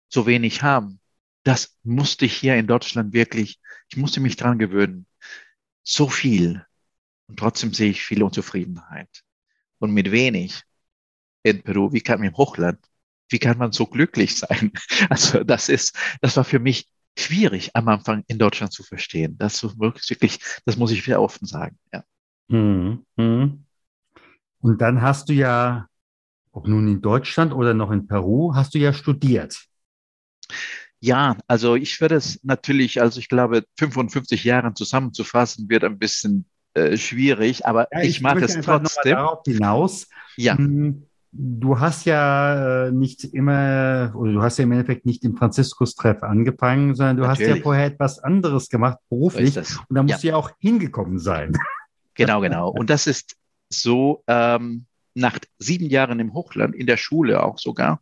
so 0.10 0.25
wenig 0.25 0.64
haben. 0.64 1.00
Das 1.44 1.78
musste 1.84 2.25
ich 2.25 2.36
hier 2.36 2.56
in 2.56 2.66
Deutschland 2.66 3.14
wirklich, 3.14 3.60
ich 3.90 3.98
musste 3.98 4.22
mich 4.22 4.38
dran 4.38 4.58
gewöhnen. 4.58 5.06
So 5.84 6.10
viel. 6.10 6.66
Und 7.28 7.38
trotzdem 7.38 7.75
sehe 7.75 7.92
ich 7.92 8.04
viel 8.04 8.24
Unzufriedenheit. 8.24 9.22
Und 9.78 9.92
mit 9.94 10.12
wenig 10.12 10.64
in 11.44 11.62
Peru, 11.62 11.94
wie 11.94 12.02
kann 12.02 12.20
man 12.20 12.30
im 12.30 12.38
Hochland, 12.38 12.80
wie 13.30 13.38
kann 13.38 13.60
man 13.60 13.72
so 13.72 13.86
glücklich 13.86 14.36
sein? 14.36 14.72
Also 15.12 15.44
das 15.44 15.70
ist, 15.70 15.96
das 16.22 16.38
war 16.38 16.44
für 16.44 16.60
mich 16.60 16.90
schwierig 17.16 17.70
am 17.75 17.88
Anfang 17.88 18.24
in 18.25 18.40
Deutschland 18.40 18.74
zu 18.74 18.82
verstehen. 18.82 19.38
Das 19.38 19.64
wirklich, 19.64 20.40
das 20.66 20.75
muss 20.75 20.90
ich 20.90 21.06
wieder 21.06 21.22
offen 21.22 21.46
sagen. 21.46 21.78
Ja. 21.94 22.04
Mhm. 22.48 23.06
Mhm. 23.16 23.64
Und 24.65 24.81
dann 24.81 25.03
hast 25.03 25.29
du 25.29 25.34
ja, 25.34 25.86
ob 26.51 26.67
nun 26.67 26.88
in 26.88 27.00
Deutschland 27.00 27.53
oder 27.53 27.75
noch 27.75 27.91
in 27.91 28.07
Peru, 28.07 28.55
hast 28.55 28.74
du 28.74 28.79
ja 28.79 28.93
studiert. 28.93 29.63
Ja, 31.00 31.38
also 31.45 31.75
ich 31.75 32.01
würde 32.01 32.15
es 32.15 32.39
natürlich, 32.41 33.00
also 33.00 33.19
ich 33.19 33.29
glaube, 33.29 33.63
55 33.77 34.43
Jahre 34.43 34.74
zusammenzufassen, 34.74 35.69
wird 35.69 35.84
ein 35.84 36.00
bisschen 36.00 36.45
äh, 36.74 36.98
schwierig, 36.98 37.67
aber 37.67 37.89
ja, 37.91 38.01
ich, 38.01 38.10
ich 38.10 38.22
mache 38.22 38.43
es 38.43 38.60
trotzdem. 38.60 39.13
Darauf 39.13 39.43
hinaus. 39.45 40.07
Ja. 40.36 40.57
Hm, 40.57 41.03
Du 41.38 41.79
hast 41.81 42.05
ja 42.05 42.86
äh, 42.86 42.91
nicht 42.91 43.25
immer, 43.25 44.13
oder 44.15 44.31
du 44.31 44.41
hast 44.41 44.57
ja 44.57 44.63
im 44.63 44.72
Endeffekt 44.72 45.05
nicht 45.05 45.25
im 45.25 45.36
Franziskus-Treff 45.36 46.24
angefangen, 46.24 46.95
sondern 46.95 47.17
du 47.17 47.24
Natürlich. 47.24 47.51
hast 47.51 47.57
ja 47.57 47.62
vorher 47.62 47.86
etwas 47.88 48.19
anderes 48.19 48.69
gemacht, 48.69 49.00
beruflich. 49.10 49.53
So 49.53 49.81
und 49.89 49.95
da 49.95 50.01
musst 50.01 50.15
ja. 50.15 50.17
du 50.22 50.27
ja 50.27 50.36
auch 50.38 50.51
hingekommen 50.60 51.19
sein. 51.19 51.51
Genau, 52.13 52.39
genau. 52.39 52.69
Und 52.69 52.89
das 52.89 53.05
ist 53.05 53.36
so, 53.69 54.24
ähm, 54.27 54.86
nach 55.13 55.39
sieben 55.60 55.89
Jahren 55.89 56.19
im 56.19 56.34
Hochland, 56.34 56.75
in 56.75 56.88
der 56.88 56.98
Schule 56.98 57.43
auch 57.43 57.57
sogar, 57.57 58.01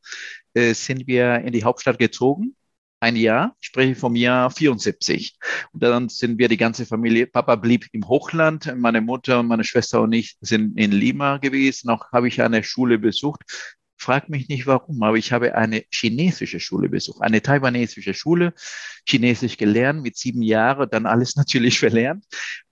äh, 0.54 0.74
sind 0.74 1.08
wir 1.08 1.40
in 1.40 1.54
die 1.54 1.64
Hauptstadt 1.64 2.00
gezogen 2.00 2.56
ein 3.04 3.18
Jahr, 3.18 3.56
ich 3.60 3.68
spreche 3.68 3.96
vom 3.96 4.16
Jahr 4.16 4.50
74. 4.50 5.38
Und 5.74 5.84
dann 5.84 6.08
sind 6.08 6.40
wir 6.40 6.48
die 6.48 6.58
ganze 6.58 6.86
Familie, 6.86 7.28
Papa 7.28 7.58
blieb 7.58 7.88
im 7.92 8.08
Hochland, 8.08 8.74
meine 8.78 9.02
Mutter, 9.02 9.44
meine 9.44 9.66
Schwester 9.66 10.02
und 10.02 10.14
ich 10.14 10.38
sind 10.40 10.80
in 10.80 10.94
Lima 10.94 11.38
gewesen. 11.38 11.90
Auch 11.90 12.14
habe 12.14 12.30
ich 12.30 12.42
eine 12.42 12.64
Schule 12.64 12.98
besucht. 12.98 13.42
Frag 13.98 14.30
mich 14.30 14.48
nicht 14.48 14.68
warum, 14.68 15.04
aber 15.04 15.18
ich 15.18 15.34
habe 15.34 15.56
eine 15.56 15.84
chinesische 15.92 16.62
Schule 16.62 16.88
besucht, 16.88 17.22
eine 17.22 17.42
taiwanesische 17.42 18.14
Schule, 18.14 18.54
Chinesisch 19.06 19.58
gelernt 19.58 20.02
mit 20.02 20.18
sieben 20.18 20.42
Jahren, 20.42 20.90
dann 20.90 21.06
alles 21.06 21.36
natürlich 21.38 21.80
verlernt. 21.80 22.26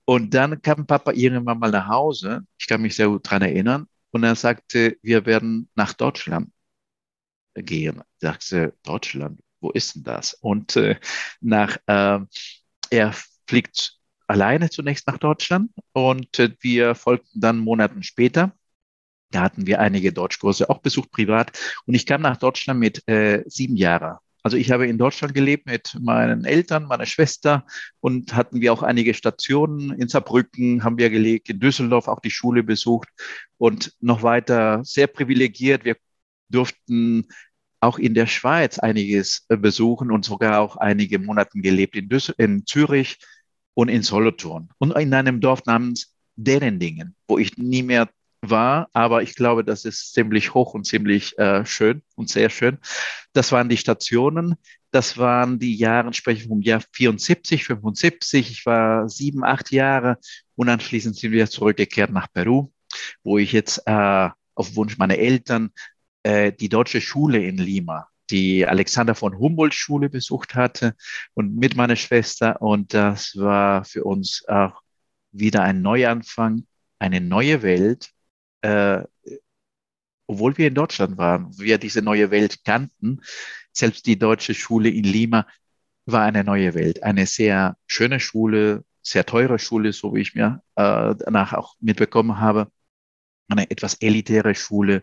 Und 0.06 0.34
dann 0.34 0.62
kam 0.62 0.86
Papa 0.88 1.12
irgendwann 1.14 1.60
mal 1.60 1.72
nach 1.72 1.88
Hause, 1.88 2.42
ich 2.58 2.68
kann 2.68 2.82
mich 2.82 2.96
sehr 2.96 3.08
gut 3.08 3.26
daran 3.26 3.44
erinnern, 3.44 3.88
und 4.12 4.24
er 4.24 4.36
sagte, 4.36 4.98
wir 5.02 5.26
werden 5.26 5.70
nach 5.76 5.94
Deutschland 5.94 6.52
gehen. 7.56 8.02
Ich 8.16 8.22
sagte, 8.22 8.74
Deutschland, 8.84 9.42
wo 9.62 9.72
ist 9.72 9.96
denn 9.96 10.04
das? 10.04 10.34
Und 10.34 10.76
äh, 10.76 11.00
nach, 11.40 11.78
äh, 11.88 12.20
er 12.90 13.14
fliegt 13.48 13.98
alleine 14.28 14.70
zunächst 14.70 15.08
nach 15.08 15.18
Deutschland 15.18 15.72
und 15.94 16.40
äh, 16.40 16.56
wir 16.62 16.96
folgten 16.96 17.42
dann 17.42 17.60
Monaten 17.60 18.04
später. 18.04 18.54
Da 19.32 19.42
hatten 19.44 19.66
wir 19.66 19.80
einige 19.80 20.14
Deutschkurse 20.14 20.70
auch 20.70 20.80
besucht 20.80 21.12
privat 21.12 21.58
und 21.86 21.94
ich 21.94 22.06
kam 22.06 22.22
nach 22.22 22.38
Deutschland 22.38 22.80
mit 22.80 23.08
äh, 23.08 23.44
sieben 23.48 23.78
Jahren. 23.78 24.18
Also 24.44 24.58
ich 24.58 24.72
habe 24.72 24.88
in 24.88 24.98
Deutschland 24.98 25.34
gelebt 25.34 25.68
mit 25.68 25.98
meinen 26.02 26.46
Eltern, 26.46 26.86
meiner 26.86 27.06
Schwester 27.06 27.66
und 28.00 28.36
hatten 28.36 28.62
wir 28.62 28.74
auch 28.74 28.82
einige 28.82 29.14
Stationen. 29.14 29.92
In 29.92 30.08
Saarbrücken 30.08 30.84
haben 30.84 30.98
wir 30.98 31.10
gelegt, 31.10 31.50
in 31.50 31.60
Düsseldorf 31.60 32.08
auch 32.08 32.20
die 32.20 32.32
Schule 32.32 32.64
besucht 32.64 33.10
und 33.58 33.94
noch 34.00 34.24
weiter 34.24 34.84
sehr 34.84 35.08
privilegiert. 35.08 35.86
Wir 35.86 35.96
durften 36.50 37.28
auch 37.82 37.98
in 37.98 38.14
der 38.14 38.28
Schweiz 38.28 38.80
einiges 38.80 39.46
äh, 39.50 39.58
besuchen 39.58 40.12
und 40.12 40.26
sogar 40.26 40.60
auch 40.60 40.78
einige 40.78 41.20
Monate 41.20 41.60
gelebt 41.60 41.96
in, 41.96 42.10
Düssel 42.10 42.36
in 42.38 42.66
Zürich 42.66 43.18
und 43.74 43.90
in 43.90 44.04
Solothurn 44.04 44.70
und 44.78 44.96
in 44.98 45.14
einem 45.14 45.42
Dorf 45.42 45.66
namens 45.66 46.16
Derendingen, 46.36 47.16
wo 47.28 47.38
ich 47.38 47.58
nie 47.58 47.84
mehr 47.84 48.10
war, 48.42 48.90
aber 48.94 49.22
ich 49.24 49.36
glaube, 49.36 49.64
das 49.64 49.86
ist 49.86 50.14
ziemlich 50.14 50.54
hoch 50.54 50.74
und 50.74 50.86
ziemlich 50.86 51.38
äh, 51.38 51.66
schön 51.66 52.02
und 52.16 52.30
sehr 52.30 52.50
schön. 52.50 52.80
Das 53.34 53.52
waren 53.52 53.70
die 53.70 53.78
Stationen. 53.78 54.56
Das 54.92 55.18
waren 55.18 55.60
die 55.60 55.76
Jahre, 55.76 56.14
spreche 56.14 56.48
vom 56.48 56.62
Jahr 56.62 56.82
74, 56.92 57.64
75. 57.66 58.52
Ich 58.52 58.66
war 58.66 59.08
sieben, 59.10 59.44
acht 59.46 59.72
Jahre 59.72 60.18
und 60.56 60.70
anschließend 60.70 61.16
sind 61.16 61.32
wir 61.32 61.50
zurückgekehrt 61.50 62.12
nach 62.12 62.28
Peru, 62.34 62.72
wo 63.24 63.38
ich 63.38 63.52
jetzt 63.54 63.84
äh, 63.86 64.30
auf 64.56 64.76
Wunsch 64.76 64.98
meiner 64.98 65.18
Eltern 65.18 65.72
äh, 66.24 66.52
die 66.52 66.70
deutsche 66.70 67.02
Schule 67.02 67.44
in 67.46 67.58
Lima 67.58 68.12
die 68.32 68.66
Alexander 68.66 69.14
von 69.14 69.38
Humboldt 69.38 69.74
Schule 69.74 70.10
besucht 70.10 70.56
hatte 70.56 70.96
und 71.34 71.56
mit 71.58 71.76
meiner 71.76 71.98
Schwester. 71.98 72.62
Und 72.62 72.94
das 72.94 73.36
war 73.36 73.84
für 73.86 74.04
uns 74.04 74.46
auch 74.48 74.82
wieder 75.32 75.64
ein 75.64 75.82
Neuanfang, 75.82 76.66
eine 76.98 77.22
neue 77.22 77.62
Welt. 77.62 78.12
Äh, 78.62 79.04
obwohl 80.28 80.58
wir 80.58 80.68
in 80.68 80.76
Deutschland 80.76 81.18
waren, 81.18 81.58
wir 81.58 81.78
diese 81.78 82.02
neue 82.02 82.32
Welt 82.32 82.64
kannten, 82.64 83.22
selbst 83.74 84.06
die 84.06 84.18
deutsche 84.18 84.54
Schule 84.54 84.90
in 84.90 85.04
Lima 85.04 85.48
war 86.06 86.24
eine 86.24 86.44
neue 86.44 86.74
Welt, 86.74 87.04
eine 87.04 87.26
sehr 87.26 87.78
schöne 87.86 88.20
Schule, 88.20 88.84
sehr 89.02 89.26
teure 89.26 89.60
Schule, 89.60 89.94
so 89.94 90.14
wie 90.14 90.22
ich 90.22 90.36
mir 90.36 90.62
äh, 90.76 91.16
danach 91.18 91.54
auch 91.54 91.76
mitbekommen 91.80 92.40
habe, 92.40 92.72
eine 93.50 93.70
etwas 93.70 93.96
elitäre 93.96 94.56
Schule, 94.56 95.02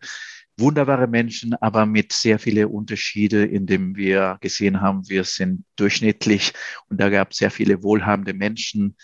wunderbare 0.57 1.07
Menschen, 1.07 1.55
aber 1.55 1.87
mit 1.87 2.13
sehr 2.13 2.39
viele 2.39 2.69
Unterschiede, 2.69 3.45
in 3.45 3.67
dem 3.67 3.97
wir 3.97 4.39
gesehen 4.41 4.81
haben, 4.81 5.09
wir 5.09 5.25
sind 5.25 5.65
durchschnittlich 5.77 6.53
und 6.89 7.01
da 7.01 7.11
gab 7.11 7.31
es 7.31 7.39
sehr 7.39 7.51
viele 7.51 7.83
wohlhabende 7.83 8.35
Menschen, 8.35 8.97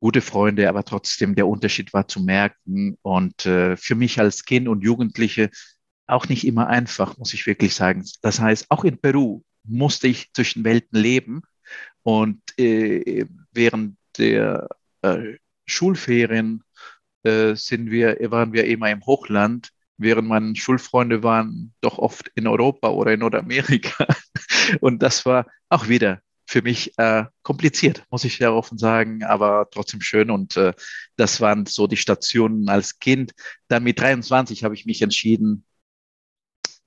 gute 0.00 0.20
Freunde, 0.20 0.68
aber 0.68 0.84
trotzdem 0.84 1.34
der 1.34 1.46
Unterschied 1.46 1.92
war 1.92 2.08
zu 2.08 2.20
merken 2.20 2.96
und 3.02 3.46
äh, 3.46 3.76
für 3.76 3.94
mich 3.94 4.20
als 4.20 4.44
Kind 4.44 4.68
und 4.68 4.82
Jugendliche 4.82 5.50
auch 6.06 6.28
nicht 6.28 6.46
immer 6.46 6.68
einfach, 6.68 7.18
muss 7.18 7.34
ich 7.34 7.46
wirklich 7.46 7.74
sagen. 7.74 8.04
Das 8.22 8.40
heißt, 8.40 8.66
auch 8.70 8.84
in 8.84 8.98
Peru 8.98 9.42
musste 9.64 10.08
ich 10.08 10.32
zwischen 10.32 10.64
Welten 10.64 10.98
leben 10.98 11.42
und 12.02 12.40
äh, 12.58 13.26
während 13.52 13.96
der 14.16 14.68
äh, 15.02 15.34
Schulferien 15.66 16.62
äh, 17.24 17.54
sind 17.54 17.90
wir, 17.90 18.16
waren 18.30 18.52
wir 18.52 18.66
immer 18.66 18.90
im 18.90 19.04
Hochland, 19.04 19.70
während 19.98 20.28
meine 20.28 20.56
Schulfreunde 20.56 21.22
waren 21.22 21.74
doch 21.80 21.98
oft 21.98 22.30
in 22.34 22.46
Europa 22.46 22.88
oder 22.88 23.12
in 23.12 23.20
Nordamerika. 23.20 24.06
Und 24.80 25.02
das 25.02 25.26
war 25.26 25.46
auch 25.68 25.88
wieder 25.88 26.22
für 26.48 26.62
mich 26.62 26.98
äh, 26.98 27.24
kompliziert, 27.42 28.04
muss 28.10 28.24
ich 28.24 28.38
sehr 28.38 28.54
offen 28.54 28.78
sagen, 28.78 29.22
aber 29.22 29.68
trotzdem 29.70 30.00
schön. 30.00 30.30
Und 30.30 30.56
äh, 30.56 30.72
das 31.16 31.42
waren 31.42 31.66
so 31.66 31.86
die 31.86 31.98
Stationen 31.98 32.70
als 32.70 32.98
Kind. 32.98 33.32
Dann 33.68 33.82
mit 33.82 34.00
23 34.00 34.64
habe 34.64 34.74
ich 34.74 34.86
mich 34.86 35.02
entschieden, 35.02 35.66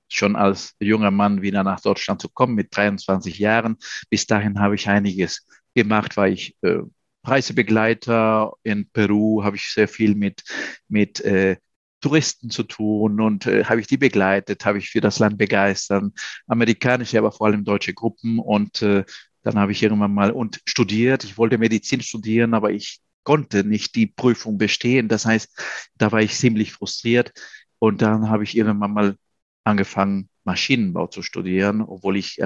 schon 0.08 0.34
als 0.34 0.74
junger 0.80 1.12
Mann 1.12 1.42
wieder 1.42 1.62
nach 1.62 1.80
Deutschland 1.80 2.20
zu 2.20 2.28
kommen 2.28 2.56
mit 2.56 2.76
23 2.76 3.38
Jahren. 3.38 3.76
Bis 4.10 4.26
dahin 4.26 4.58
habe 4.58 4.74
ich 4.74 4.88
einiges 4.88 5.46
gemacht, 5.74 6.16
war 6.16 6.26
ich 6.26 6.56
äh, 6.62 6.78
Reisebegleiter 7.22 8.52
in 8.64 8.90
Peru, 8.90 9.44
habe 9.44 9.54
ich 9.54 9.72
sehr 9.72 9.86
viel 9.86 10.16
mit, 10.16 10.42
mit 10.88 11.20
äh, 11.20 11.56
Touristen 12.00 12.50
zu 12.50 12.64
tun 12.64 13.20
und 13.20 13.46
äh, 13.46 13.64
habe 13.64 13.80
ich 13.80 13.86
die 13.86 13.96
begleitet, 13.96 14.64
habe 14.64 14.78
ich 14.78 14.90
für 14.90 15.00
das 15.00 15.20
Land 15.20 15.38
begeistert, 15.38 16.12
amerikanische, 16.48 17.16
aber 17.16 17.30
vor 17.30 17.46
allem 17.46 17.64
deutsche 17.64 17.94
Gruppen 17.94 18.40
und 18.40 18.82
äh, 18.82 19.04
dann 19.42 19.58
habe 19.58 19.72
ich 19.72 19.82
irgendwann 19.82 20.14
mal 20.14 20.30
und 20.30 20.60
studiert. 20.66 21.24
Ich 21.24 21.38
wollte 21.38 21.58
Medizin 21.58 22.00
studieren, 22.00 22.54
aber 22.54 22.70
ich 22.70 23.00
konnte 23.24 23.64
nicht 23.64 23.94
die 23.94 24.06
Prüfung 24.06 24.58
bestehen. 24.58 25.08
Das 25.08 25.26
heißt, 25.26 25.60
da 25.96 26.12
war 26.12 26.20
ich 26.20 26.34
ziemlich 26.34 26.72
frustriert 26.72 27.32
und 27.78 28.02
dann 28.02 28.28
habe 28.28 28.44
ich 28.44 28.56
irgendwann 28.56 28.92
mal 28.92 29.16
angefangen, 29.64 30.28
Maschinenbau 30.44 31.06
zu 31.06 31.22
studieren, 31.22 31.82
obwohl 31.82 32.16
ich 32.16 32.40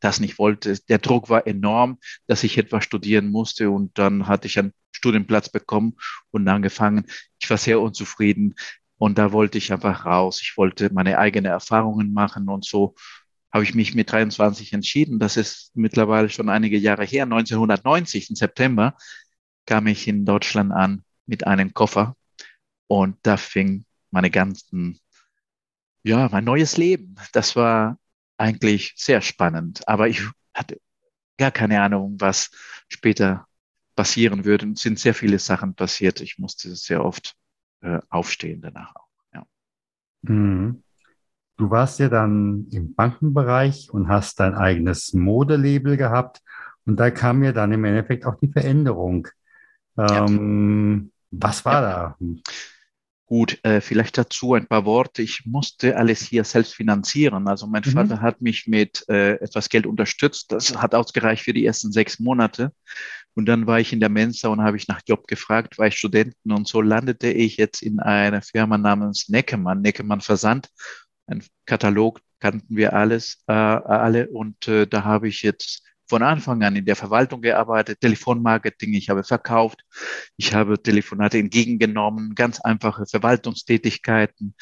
das 0.00 0.20
nicht 0.20 0.38
wollte. 0.38 0.78
Der 0.88 0.98
Druck 0.98 1.28
war 1.28 1.46
enorm, 1.46 1.98
dass 2.26 2.44
ich 2.44 2.58
etwas 2.58 2.84
studieren 2.84 3.30
musste 3.30 3.70
und 3.70 3.96
dann 3.98 4.26
hatte 4.26 4.46
ich 4.46 4.58
einen 4.58 4.72
Studienplatz 4.92 5.48
bekommen 5.48 5.96
und 6.30 6.48
angefangen. 6.48 7.06
Ich 7.40 7.48
war 7.50 7.58
sehr 7.58 7.80
unzufrieden 7.80 8.54
und 8.98 9.18
da 9.18 9.32
wollte 9.32 9.58
ich 9.58 9.72
einfach 9.72 10.04
raus. 10.04 10.40
Ich 10.42 10.56
wollte 10.56 10.92
meine 10.92 11.18
eigenen 11.18 11.50
Erfahrungen 11.50 12.12
machen 12.12 12.48
und 12.48 12.64
so 12.64 12.94
habe 13.56 13.64
ich 13.64 13.74
mich 13.74 13.94
mit 13.94 14.12
23 14.12 14.74
entschieden. 14.74 15.18
Das 15.18 15.38
ist 15.38 15.74
mittlerweile 15.74 16.28
schon 16.28 16.50
einige 16.50 16.76
Jahre 16.76 17.06
her. 17.06 17.24
1990 17.24 18.28
im 18.28 18.36
September 18.36 18.96
kam 19.64 19.86
ich 19.86 20.06
in 20.06 20.26
Deutschland 20.26 20.72
an 20.72 21.04
mit 21.24 21.46
einem 21.46 21.72
Koffer 21.72 22.16
und 22.86 23.16
da 23.22 23.38
fing 23.38 23.86
meine 24.10 24.30
ganzen 24.30 25.00
ja, 26.02 26.28
mein 26.30 26.44
neues 26.44 26.76
Leben. 26.76 27.16
Das 27.32 27.56
war 27.56 27.98
eigentlich 28.36 28.92
sehr 28.96 29.22
spannend, 29.22 29.88
aber 29.88 30.06
ich 30.06 30.20
hatte 30.52 30.78
gar 31.38 31.50
keine 31.50 31.80
Ahnung, 31.80 32.16
was 32.20 32.50
später 32.88 33.46
passieren 33.94 34.44
würde. 34.44 34.68
Es 34.68 34.82
sind 34.82 34.98
sehr 34.98 35.14
viele 35.14 35.38
Sachen 35.38 35.74
passiert. 35.74 36.20
Ich 36.20 36.38
musste 36.38 36.76
sehr 36.76 37.02
oft 37.02 37.34
äh, 37.80 38.00
aufstehen 38.10 38.60
danach 38.60 38.94
auch. 38.94 39.08
Ja. 39.32 39.46
Mhm. 40.20 40.82
Du 41.56 41.70
warst 41.70 41.98
ja 41.98 42.08
dann 42.08 42.66
im 42.70 42.94
Bankenbereich 42.94 43.90
und 43.90 44.08
hast 44.08 44.40
dein 44.40 44.54
eigenes 44.54 45.14
Modelabel 45.14 45.96
gehabt. 45.96 46.42
Und 46.84 47.00
da 47.00 47.10
kam 47.10 47.42
ja 47.42 47.52
dann 47.52 47.72
im 47.72 47.84
Endeffekt 47.84 48.26
auch 48.26 48.36
die 48.36 48.52
Veränderung. 48.52 49.28
Ähm, 49.98 51.10
ja. 51.30 51.38
Was 51.40 51.64
war 51.64 51.82
ja. 51.82 52.16
da? 52.18 52.18
Gut, 53.28 53.58
äh, 53.64 53.80
vielleicht 53.80 54.16
dazu 54.18 54.54
ein 54.54 54.68
paar 54.68 54.84
Worte. 54.84 55.20
Ich 55.20 55.46
musste 55.46 55.96
alles 55.96 56.20
hier 56.20 56.44
selbst 56.44 56.74
finanzieren. 56.74 57.48
Also 57.48 57.66
mein 57.66 57.82
mhm. 57.84 57.90
Vater 57.90 58.20
hat 58.20 58.40
mich 58.40 58.68
mit 58.68 59.04
äh, 59.08 59.32
etwas 59.40 59.68
Geld 59.68 59.86
unterstützt. 59.86 60.52
Das 60.52 60.76
hat 60.76 60.94
ausgereicht 60.94 61.42
für 61.42 61.52
die 61.52 61.66
ersten 61.66 61.90
sechs 61.90 62.20
Monate. 62.20 62.72
Und 63.34 63.46
dann 63.46 63.66
war 63.66 63.80
ich 63.80 63.92
in 63.92 64.00
der 64.00 64.08
Mensa 64.10 64.48
und 64.48 64.62
habe 64.62 64.76
ich 64.76 64.86
nach 64.86 65.02
Job 65.06 65.26
gefragt, 65.26 65.76
war 65.76 65.88
ich 65.88 65.98
Studenten 65.98 66.52
und 66.52 66.68
so 66.68 66.80
landete 66.80 67.28
ich 67.28 67.56
jetzt 67.56 67.82
in 67.82 67.98
einer 67.98 68.42
Firma 68.42 68.78
namens 68.78 69.28
Neckemann, 69.28 69.82
Neckemann 69.82 70.20
Versand. 70.20 70.68
Ein 71.26 71.42
Katalog 71.66 72.20
kannten 72.40 72.76
wir 72.76 72.92
alles, 72.92 73.42
äh, 73.46 73.52
alle 73.52 74.28
und 74.28 74.68
äh, 74.68 74.86
da 74.86 75.04
habe 75.04 75.28
ich 75.28 75.42
jetzt 75.42 75.82
von 76.08 76.22
Anfang 76.22 76.62
an 76.62 76.76
in 76.76 76.84
der 76.84 76.96
Verwaltung 76.96 77.42
gearbeitet, 77.42 78.00
Telefonmarketing, 78.00 78.94
ich 78.94 79.10
habe 79.10 79.24
verkauft, 79.24 79.80
ich 80.36 80.54
habe 80.54 80.80
Telefonate 80.80 81.38
entgegengenommen, 81.38 82.34
ganz 82.34 82.60
einfache 82.60 83.06
Verwaltungstätigkeiten 83.06 84.54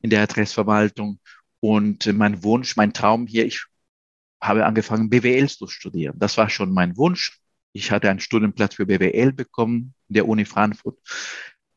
in 0.00 0.10
der 0.10 0.22
Adressverwaltung. 0.22 1.20
Und 1.60 2.06
mein 2.14 2.42
Wunsch, 2.42 2.76
mein 2.76 2.92
Traum 2.92 3.26
hier, 3.26 3.46
ich 3.46 3.64
habe 4.40 4.64
angefangen, 4.66 5.10
BWL 5.10 5.48
zu 5.48 5.66
studieren. 5.66 6.18
Das 6.18 6.36
war 6.36 6.48
schon 6.48 6.72
mein 6.72 6.96
Wunsch. 6.96 7.40
Ich 7.72 7.90
hatte 7.90 8.10
einen 8.10 8.20
Studienplatz 8.20 8.74
für 8.76 8.86
BWL 8.86 9.32
bekommen 9.32 9.94
in 10.08 10.14
der 10.14 10.28
Uni 10.28 10.44
Frankfurt. 10.44 10.98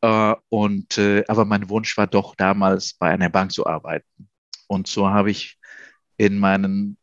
Äh, 0.01 0.35
und, 0.49 0.97
äh, 0.97 1.23
aber 1.27 1.45
mein 1.45 1.69
Wunsch 1.69 1.97
war 1.97 2.07
doch 2.07 2.35
damals 2.35 2.93
bei 2.93 3.09
einer 3.11 3.29
Bank 3.29 3.51
zu 3.51 3.65
arbeiten. 3.65 4.28
Und 4.69 4.87
so 4.87 5.09
habe 5.09 5.31
ich 5.31 5.57
in 6.17 6.37
meinen 6.37 6.97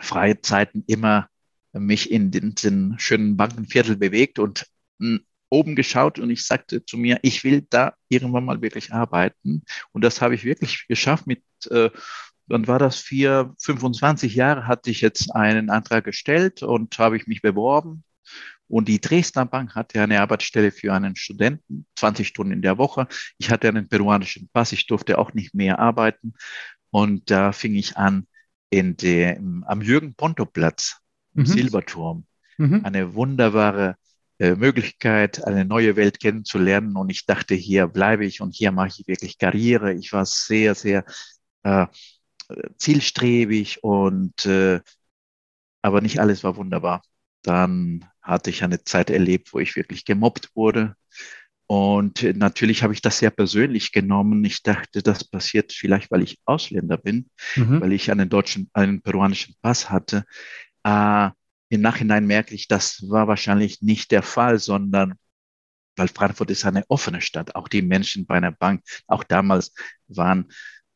freie 0.00 0.40
Zeiten 0.40 0.82
immer 0.86 1.28
mich 1.72 2.10
in 2.10 2.30
den, 2.30 2.54
den 2.54 2.96
schönen 2.98 3.36
Bankenviertel 3.36 3.96
bewegt 3.96 4.38
und 4.40 4.66
hm, 4.98 5.20
oben 5.50 5.76
geschaut 5.76 6.18
und 6.18 6.30
ich 6.30 6.44
sagte 6.44 6.84
zu 6.84 6.98
mir, 6.98 7.20
ich 7.22 7.44
will 7.44 7.66
da 7.70 7.94
irgendwann 8.08 8.44
mal 8.44 8.60
wirklich 8.60 8.92
arbeiten. 8.92 9.62
Und 9.92 10.02
das 10.02 10.20
habe 10.20 10.34
ich 10.34 10.44
wirklich 10.44 10.86
geschafft 10.88 11.26
mit, 11.26 11.42
äh, 11.70 11.90
dann 12.48 12.66
war 12.66 12.78
das 12.80 12.98
vier, 12.98 13.54
25 13.60 14.34
Jahre 14.34 14.66
hatte 14.66 14.90
ich 14.90 15.00
jetzt 15.00 15.34
einen 15.34 15.70
Antrag 15.70 16.04
gestellt 16.04 16.62
und 16.62 16.98
habe 16.98 17.16
ich 17.16 17.26
mich 17.26 17.40
beworben. 17.40 18.04
Und 18.68 18.88
die 18.88 19.00
Dresdner 19.00 19.46
Bank 19.46 19.74
hatte 19.74 20.00
eine 20.02 20.20
Arbeitsstelle 20.20 20.70
für 20.70 20.92
einen 20.92 21.16
Studenten, 21.16 21.86
20 21.96 22.28
Stunden 22.28 22.52
in 22.52 22.62
der 22.62 22.78
Woche. 22.78 23.08
Ich 23.38 23.50
hatte 23.50 23.68
einen 23.68 23.88
peruanischen 23.88 24.48
Pass, 24.52 24.72
ich 24.72 24.86
durfte 24.86 25.18
auch 25.18 25.32
nicht 25.32 25.54
mehr 25.54 25.78
arbeiten. 25.78 26.34
Und 26.90 27.30
da 27.30 27.52
fing 27.52 27.74
ich 27.74 27.96
an, 27.96 28.26
in 28.70 28.96
dem, 28.96 29.64
am 29.66 29.80
Jürgen-Ponto-Platz, 29.80 30.98
im 31.34 31.42
mhm. 31.42 31.46
Silberturm. 31.46 32.26
Mhm. 32.58 32.84
Eine 32.84 33.14
wunderbare 33.14 33.96
äh, 34.38 34.54
Möglichkeit, 34.54 35.44
eine 35.44 35.64
neue 35.64 35.96
Welt 35.96 36.20
kennenzulernen. 36.20 36.96
Und 36.96 37.10
ich 37.10 37.26
dachte, 37.26 37.54
hier 37.54 37.86
bleibe 37.86 38.26
ich 38.26 38.40
und 38.40 38.54
hier 38.54 38.72
mache 38.72 38.88
ich 38.88 39.08
wirklich 39.08 39.38
Karriere. 39.38 39.94
Ich 39.94 40.12
war 40.12 40.26
sehr, 40.26 40.74
sehr 40.74 41.04
äh, 41.62 41.86
zielstrebig 42.76 43.82
und 43.82 44.46
äh, 44.46 44.80
aber 45.82 46.00
nicht 46.00 46.20
alles 46.20 46.44
war 46.44 46.56
wunderbar. 46.56 47.02
Dann 47.42 48.04
hatte 48.22 48.50
ich 48.50 48.62
eine 48.62 48.84
Zeit 48.84 49.10
erlebt, 49.10 49.52
wo 49.52 49.58
ich 49.58 49.76
wirklich 49.76 50.04
gemobbt 50.04 50.50
wurde. 50.54 50.94
Und 51.66 52.22
natürlich 52.36 52.82
habe 52.82 52.94
ich 52.94 53.02
das 53.02 53.18
sehr 53.18 53.30
persönlich 53.30 53.92
genommen. 53.92 54.42
Ich 54.44 54.62
dachte, 54.62 55.02
das 55.02 55.22
passiert 55.24 55.72
vielleicht, 55.72 56.10
weil 56.10 56.22
ich 56.22 56.38
Ausländer 56.46 56.96
bin, 56.96 57.28
mhm. 57.56 57.82
weil 57.82 57.92
ich 57.92 58.10
einen 58.10 58.30
deutschen, 58.30 58.70
einen 58.72 59.02
peruanischen 59.02 59.54
Pass 59.60 59.90
hatte. 59.90 60.24
Äh, 60.82 61.28
Im 61.68 61.82
Nachhinein 61.82 62.26
merke 62.26 62.54
ich, 62.54 62.68
das 62.68 63.06
war 63.08 63.28
wahrscheinlich 63.28 63.82
nicht 63.82 64.10
der 64.12 64.22
Fall, 64.22 64.58
sondern 64.58 65.14
weil 65.96 66.08
Frankfurt 66.08 66.50
ist 66.50 66.64
eine 66.64 66.84
offene 66.88 67.20
Stadt. 67.20 67.54
Auch 67.54 67.68
die 67.68 67.82
Menschen 67.82 68.24
bei 68.24 68.36
einer 68.36 68.52
Bank, 68.52 68.82
auch 69.06 69.24
damals 69.24 69.74
waren 70.06 70.46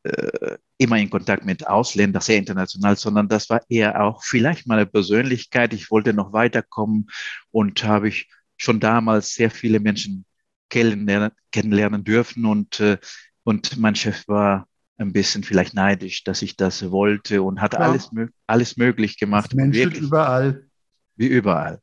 äh, 0.03 0.57
immer 0.77 0.97
in 0.97 1.09
Kontakt 1.09 1.45
mit 1.45 1.65
Ausländern, 1.67 2.21
sehr 2.21 2.37
international, 2.37 2.97
sondern 2.97 3.29
das 3.29 3.49
war 3.49 3.61
eher 3.69 4.03
auch 4.03 4.23
vielleicht 4.23 4.67
meine 4.67 4.85
Persönlichkeit. 4.85 5.73
Ich 5.73 5.91
wollte 5.91 6.13
noch 6.13 6.33
weiterkommen 6.33 7.09
und 7.51 7.83
habe 7.83 8.09
ich 8.09 8.29
schon 8.57 8.79
damals 8.79 9.33
sehr 9.33 9.49
viele 9.49 9.79
Menschen 9.79 10.25
kennenlernen, 10.69 11.31
kennenlernen 11.51 12.03
dürfen 12.03 12.45
und, 12.45 12.79
äh, 12.79 12.97
und 13.43 13.77
mein 13.77 13.95
Chef 13.95 14.27
war 14.27 14.67
ein 14.97 15.13
bisschen 15.13 15.43
vielleicht 15.43 15.73
neidisch, 15.73 16.23
dass 16.23 16.41
ich 16.41 16.55
das 16.55 16.91
wollte 16.91 17.41
und 17.41 17.57
ja. 17.57 17.67
alles, 17.67 18.09
alles 18.47 18.77
möglich 18.77 19.17
gemacht. 19.17 19.53
Menschen 19.53 19.91
überall. 19.93 20.67
Wie 21.15 21.27
überall. 21.27 21.79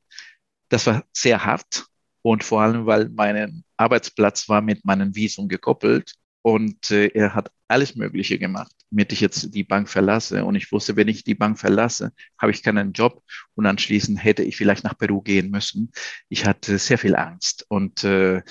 Das 0.68 0.86
war 0.86 1.04
sehr 1.12 1.44
hart 1.44 1.86
und 2.22 2.44
vor 2.44 2.62
allem, 2.62 2.86
weil 2.86 3.08
mein 3.08 3.64
Arbeitsplatz 3.76 4.48
war 4.48 4.60
mit 4.60 4.84
meinem 4.84 5.14
Visum 5.14 5.48
gekoppelt 5.48 6.14
und 6.42 6.90
äh, 6.90 7.08
er 7.08 7.34
hat 7.34 7.52
alles 7.68 7.94
Mögliche 7.96 8.38
gemacht, 8.38 8.72
damit 8.90 9.12
ich 9.12 9.20
jetzt 9.20 9.54
die 9.54 9.64
Bank 9.64 9.88
verlasse. 9.88 10.44
Und 10.44 10.54
ich 10.54 10.72
wusste, 10.72 10.96
wenn 10.96 11.08
ich 11.08 11.24
die 11.24 11.34
Bank 11.34 11.58
verlasse, 11.58 12.12
habe 12.38 12.52
ich 12.52 12.62
keinen 12.62 12.92
Job 12.92 13.22
und 13.54 13.66
anschließend 13.66 14.22
hätte 14.22 14.42
ich 14.42 14.56
vielleicht 14.56 14.84
nach 14.84 14.98
Peru 14.98 15.22
gehen 15.22 15.50
müssen. 15.50 15.92
Ich 16.28 16.46
hatte 16.46 16.78
sehr 16.78 16.98
viel 16.98 17.14
Angst 17.16 17.64
und, 17.68 18.04
äh, 18.04 18.42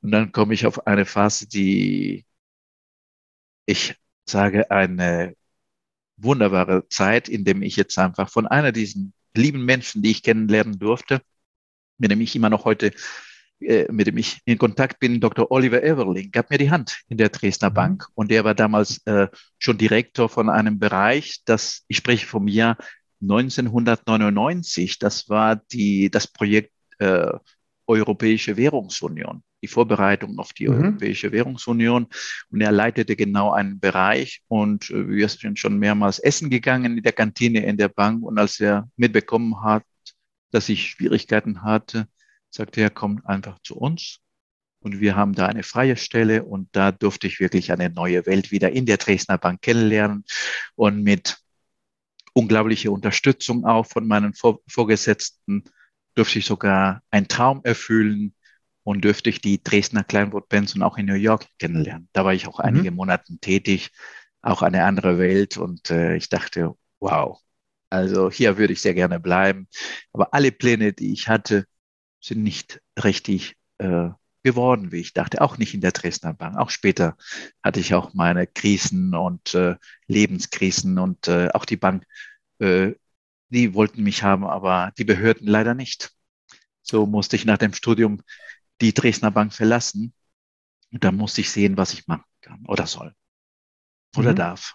und 0.00 0.10
dann 0.10 0.32
komme 0.32 0.54
ich 0.54 0.66
auf 0.66 0.86
eine 0.86 1.06
Phase, 1.06 1.48
die 1.48 2.26
ich 3.66 3.96
sage, 4.28 4.70
eine 4.70 5.34
wunderbare 6.16 6.88
Zeit, 6.88 7.28
in 7.28 7.44
dem 7.44 7.62
ich 7.62 7.76
jetzt 7.76 7.98
einfach 7.98 8.30
von 8.30 8.46
einer 8.46 8.72
diesen 8.72 9.12
lieben 9.34 9.64
Menschen, 9.64 10.02
die 10.02 10.10
ich 10.10 10.22
kennenlernen 10.22 10.78
durfte, 10.78 11.22
mit 11.98 12.10
dem 12.10 12.20
ich 12.20 12.36
immer 12.36 12.50
noch 12.50 12.64
heute 12.64 12.92
mit 13.58 14.06
dem 14.06 14.18
ich 14.18 14.40
in 14.44 14.58
Kontakt 14.58 14.98
bin, 15.00 15.20
Dr. 15.20 15.50
Oliver 15.50 15.82
Everling, 15.82 16.30
gab 16.30 16.50
mir 16.50 16.58
die 16.58 16.70
Hand 16.70 17.00
in 17.08 17.16
der 17.16 17.30
Dresdner 17.30 17.70
mhm. 17.70 17.74
Bank. 17.74 18.06
Und 18.14 18.30
der 18.30 18.44
war 18.44 18.54
damals 18.54 18.98
äh, 19.06 19.28
schon 19.58 19.78
Direktor 19.78 20.28
von 20.28 20.50
einem 20.50 20.78
Bereich, 20.78 21.42
das, 21.44 21.84
ich 21.88 21.96
spreche 21.96 22.26
vom 22.26 22.48
Jahr 22.48 22.76
1999, 23.22 24.98
das 24.98 25.28
war 25.28 25.56
die, 25.56 26.10
das 26.10 26.26
Projekt 26.26 26.72
äh, 26.98 27.32
Europäische 27.88 28.56
Währungsunion, 28.56 29.42
die 29.62 29.68
Vorbereitung 29.68 30.38
auf 30.38 30.52
die 30.52 30.68
mhm. 30.68 30.74
Europäische 30.74 31.30
Währungsunion. 31.30 32.08
Und 32.50 32.60
er 32.60 32.72
leitete 32.72 33.16
genau 33.16 33.52
einen 33.52 33.78
Bereich 33.78 34.42
und 34.48 34.90
äh, 34.90 35.08
wir 35.08 35.28
sind 35.28 35.58
schon 35.58 35.78
mehrmals 35.78 36.18
essen 36.18 36.50
gegangen 36.50 36.98
in 36.98 37.02
der 37.02 37.12
Kantine 37.12 37.64
in 37.64 37.76
der 37.76 37.88
Bank. 37.88 38.24
Und 38.24 38.38
als 38.38 38.60
er 38.60 38.88
mitbekommen 38.96 39.62
hat, 39.62 39.84
dass 40.50 40.68
ich 40.68 40.88
Schwierigkeiten 40.88 41.62
hatte, 41.62 42.08
sagte 42.56 42.80
er, 42.80 42.90
komm 42.90 43.22
einfach 43.24 43.58
zu 43.62 43.76
uns. 43.76 44.20
Und 44.80 45.00
wir 45.00 45.16
haben 45.16 45.32
da 45.34 45.46
eine 45.46 45.62
freie 45.62 45.96
Stelle 45.96 46.44
und 46.44 46.68
da 46.72 46.92
durfte 46.92 47.26
ich 47.26 47.40
wirklich 47.40 47.72
eine 47.72 47.90
neue 47.90 48.26
Welt 48.26 48.50
wieder 48.50 48.70
in 48.70 48.86
der 48.86 48.98
Dresdner 48.98 49.38
Bank 49.38 49.62
kennenlernen 49.62 50.24
und 50.74 51.02
mit 51.02 51.38
unglaublicher 52.34 52.92
Unterstützung 52.92 53.64
auch 53.64 53.86
von 53.86 54.06
meinen 54.06 54.34
Vor 54.34 54.60
Vorgesetzten 54.68 55.64
durfte 56.14 56.38
ich 56.38 56.46
sogar 56.46 57.02
einen 57.10 57.28
Traum 57.28 57.62
erfüllen 57.64 58.34
und 58.84 59.02
dürfte 59.02 59.30
ich 59.30 59.40
die 59.40 59.62
Dresdner 59.62 60.04
Kleinwort 60.04 60.48
Benson 60.48 60.82
auch 60.82 60.98
in 60.98 61.06
New 61.06 61.14
York 61.14 61.46
kennenlernen. 61.58 62.08
Da 62.12 62.24
war 62.24 62.34
ich 62.34 62.46
auch 62.46 62.58
mhm. 62.58 62.66
einige 62.66 62.90
Monate 62.90 63.36
tätig, 63.38 63.90
auch 64.42 64.62
eine 64.62 64.84
andere 64.84 65.18
Welt 65.18 65.56
und 65.56 65.90
äh, 65.90 66.16
ich 66.16 66.28
dachte, 66.28 66.74
wow, 67.00 67.40
also 67.90 68.30
hier 68.30 68.58
würde 68.58 68.72
ich 68.72 68.80
sehr 68.80 68.94
gerne 68.94 69.18
bleiben. 69.18 69.68
Aber 70.12 70.32
alle 70.34 70.52
Pläne, 70.52 70.92
die 70.92 71.12
ich 71.12 71.28
hatte, 71.28 71.66
sind 72.26 72.42
nicht 72.42 72.80
richtig 73.02 73.56
äh, 73.78 74.10
geworden, 74.42 74.92
wie 74.92 75.00
ich 75.00 75.12
dachte. 75.12 75.40
Auch 75.40 75.58
nicht 75.58 75.74
in 75.74 75.80
der 75.80 75.92
Dresdner 75.92 76.34
Bank. 76.34 76.56
Auch 76.56 76.70
später 76.70 77.16
hatte 77.62 77.80
ich 77.80 77.94
auch 77.94 78.14
meine 78.14 78.46
Krisen 78.46 79.14
und 79.14 79.54
äh, 79.54 79.76
Lebenskrisen 80.06 80.98
und 80.98 81.28
äh, 81.28 81.48
auch 81.52 81.64
die 81.64 81.76
Bank, 81.76 82.04
äh, 82.58 82.92
die 83.48 83.74
wollten 83.74 84.02
mich 84.02 84.22
haben, 84.22 84.44
aber 84.44 84.92
die 84.98 85.04
Behörden 85.04 85.46
leider 85.46 85.74
nicht. 85.74 86.12
So 86.82 87.06
musste 87.06 87.36
ich 87.36 87.44
nach 87.44 87.58
dem 87.58 87.74
Studium 87.74 88.22
die 88.80 88.92
Dresdner 88.94 89.30
Bank 89.30 89.52
verlassen. 89.52 90.12
Und 90.92 91.04
da 91.04 91.12
musste 91.12 91.40
ich 91.40 91.50
sehen, 91.50 91.76
was 91.76 91.92
ich 91.92 92.06
machen 92.06 92.24
kann 92.40 92.64
oder 92.66 92.86
soll 92.86 93.14
oder 94.16 94.32
mhm. 94.32 94.36
darf. 94.36 94.74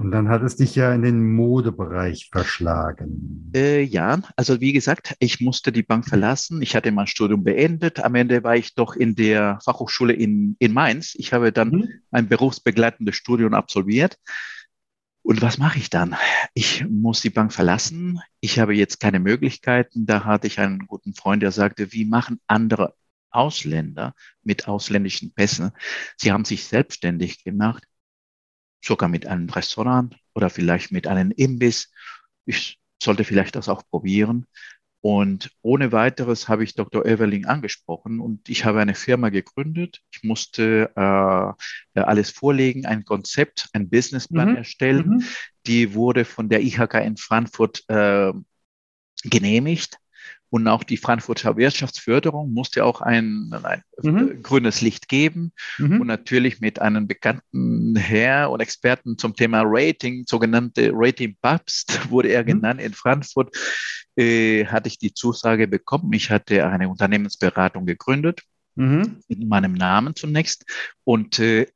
Und 0.00 0.12
dann 0.12 0.30
hat 0.30 0.42
es 0.42 0.56
dich 0.56 0.76
ja 0.76 0.94
in 0.94 1.02
den 1.02 1.34
Modebereich 1.34 2.30
verschlagen. 2.32 3.52
Äh, 3.54 3.82
ja, 3.82 4.18
also 4.34 4.58
wie 4.58 4.72
gesagt, 4.72 5.14
ich 5.18 5.42
musste 5.42 5.72
die 5.72 5.82
Bank 5.82 6.08
verlassen. 6.08 6.62
Ich 6.62 6.74
hatte 6.74 6.90
mein 6.90 7.06
Studium 7.06 7.44
beendet. 7.44 8.02
Am 8.02 8.14
Ende 8.14 8.42
war 8.42 8.56
ich 8.56 8.74
doch 8.74 8.96
in 8.96 9.14
der 9.14 9.58
Fachhochschule 9.62 10.14
in, 10.14 10.56
in 10.58 10.72
Mainz. 10.72 11.14
Ich 11.18 11.34
habe 11.34 11.52
dann 11.52 11.68
mhm. 11.68 11.88
ein 12.12 12.28
berufsbegleitendes 12.28 13.14
Studium 13.14 13.52
absolviert. 13.52 14.16
Und 15.20 15.42
was 15.42 15.58
mache 15.58 15.78
ich 15.78 15.90
dann? 15.90 16.16
Ich 16.54 16.86
muss 16.88 17.20
die 17.20 17.28
Bank 17.28 17.52
verlassen. 17.52 18.20
Ich 18.40 18.58
habe 18.58 18.74
jetzt 18.74 19.00
keine 19.00 19.20
Möglichkeiten. 19.20 20.06
Da 20.06 20.24
hatte 20.24 20.46
ich 20.46 20.58
einen 20.60 20.86
guten 20.86 21.12
Freund, 21.12 21.42
der 21.42 21.52
sagte, 21.52 21.92
wie 21.92 22.06
machen 22.06 22.40
andere 22.46 22.94
Ausländer 23.30 24.14
mit 24.42 24.66
ausländischen 24.66 25.34
Pässen? 25.34 25.72
Sie 26.16 26.32
haben 26.32 26.46
sich 26.46 26.64
selbstständig 26.64 27.44
gemacht 27.44 27.84
sogar 28.82 29.08
mit 29.08 29.26
einem 29.26 29.48
Restaurant 29.48 30.16
oder 30.34 30.50
vielleicht 30.50 30.92
mit 30.92 31.06
einem 31.06 31.30
Imbiss. 31.30 31.90
Ich 32.46 32.80
sollte 33.02 33.24
vielleicht 33.24 33.56
das 33.56 33.68
auch 33.68 33.82
probieren. 33.88 34.46
Und 35.02 35.50
ohne 35.62 35.92
weiteres 35.92 36.48
habe 36.48 36.62
ich 36.62 36.74
Dr. 36.74 37.06
Everling 37.06 37.46
angesprochen 37.46 38.20
und 38.20 38.50
ich 38.50 38.66
habe 38.66 38.80
eine 38.80 38.94
Firma 38.94 39.30
gegründet. 39.30 40.00
Ich 40.12 40.22
musste 40.22 40.92
äh, 40.94 42.00
alles 42.00 42.30
vorlegen, 42.30 42.84
ein 42.84 43.06
Konzept, 43.06 43.70
ein 43.72 43.88
Businessplan 43.88 44.50
mhm. 44.50 44.56
erstellen. 44.56 45.08
Mhm. 45.08 45.24
Die 45.66 45.94
wurde 45.94 46.26
von 46.26 46.50
der 46.50 46.60
IHK 46.62 46.94
in 46.96 47.16
Frankfurt 47.16 47.82
äh, 47.88 48.32
genehmigt. 49.24 49.96
Und 50.50 50.66
auch 50.66 50.82
die 50.82 50.96
Frankfurter 50.96 51.56
Wirtschaftsförderung 51.56 52.52
musste 52.52 52.84
auch 52.84 53.00
ein, 53.00 53.52
ein 53.62 53.82
mhm. 54.02 54.42
grünes 54.42 54.80
Licht 54.80 55.08
geben. 55.08 55.52
Mhm. 55.78 56.00
Und 56.00 56.06
natürlich 56.08 56.60
mit 56.60 56.80
einem 56.80 57.06
bekannten 57.06 57.94
Herr 57.96 58.50
und 58.50 58.60
Experten 58.60 59.16
zum 59.16 59.36
Thema 59.36 59.62
Rating, 59.64 60.24
sogenannte 60.26 60.90
Rating 60.92 61.36
Papst, 61.40 62.00
wurde 62.10 62.28
er 62.28 62.42
mhm. 62.42 62.46
genannt 62.46 62.80
in 62.80 62.92
Frankfurt, 62.92 63.56
äh, 64.16 64.66
hatte 64.66 64.88
ich 64.88 64.98
die 64.98 65.14
Zusage 65.14 65.68
bekommen. 65.68 66.12
Ich 66.12 66.30
hatte 66.30 66.66
eine 66.66 66.88
Unternehmensberatung 66.88 67.86
gegründet. 67.86 68.42
Mhm. 68.74 69.20
In 69.28 69.48
meinem 69.48 69.74
Namen 69.74 70.16
zunächst. 70.16 70.64
Und 71.04 71.38
äh, 71.38 71.66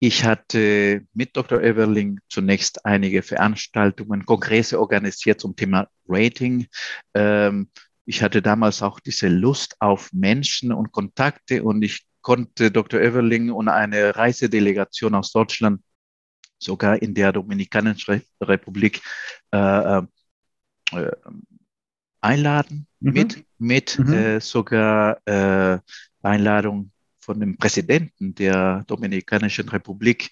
ich 0.00 0.24
hatte 0.24 1.04
mit 1.12 1.36
Dr. 1.36 1.60
Everling 1.60 2.20
zunächst 2.28 2.84
einige 2.84 3.22
Veranstaltungen, 3.22 4.24
Kongresse 4.24 4.78
organisiert 4.78 5.40
zum 5.40 5.56
Thema 5.56 5.88
Rating. 6.06 6.66
Ähm, 7.14 7.70
ich 8.04 8.22
hatte 8.22 8.40
damals 8.40 8.82
auch 8.82 9.00
diese 9.00 9.28
Lust 9.28 9.76
auf 9.80 10.12
Menschen 10.12 10.72
und 10.72 10.92
Kontakte 10.92 11.62
und 11.62 11.82
ich 11.82 12.06
konnte 12.20 12.70
Dr. 12.70 13.00
Everling 13.00 13.50
und 13.50 13.68
eine 13.68 14.14
Reisedelegation 14.16 15.14
aus 15.14 15.32
Deutschland 15.32 15.82
sogar 16.58 17.00
in 17.00 17.14
der 17.14 17.32
Dominikanischen 17.32 18.22
Republik 18.40 19.00
äh, 19.52 19.98
äh, 19.98 21.10
einladen 22.20 22.86
mhm. 23.00 23.12
mit, 23.12 23.44
mit 23.58 23.98
mhm. 23.98 24.12
äh, 24.12 24.40
sogar 24.40 25.20
äh, 25.26 25.78
Einladung 26.22 26.90
von 27.28 27.40
dem 27.40 27.58
Präsidenten 27.58 28.34
der 28.34 28.84
Dominikanischen 28.86 29.68
Republik. 29.68 30.30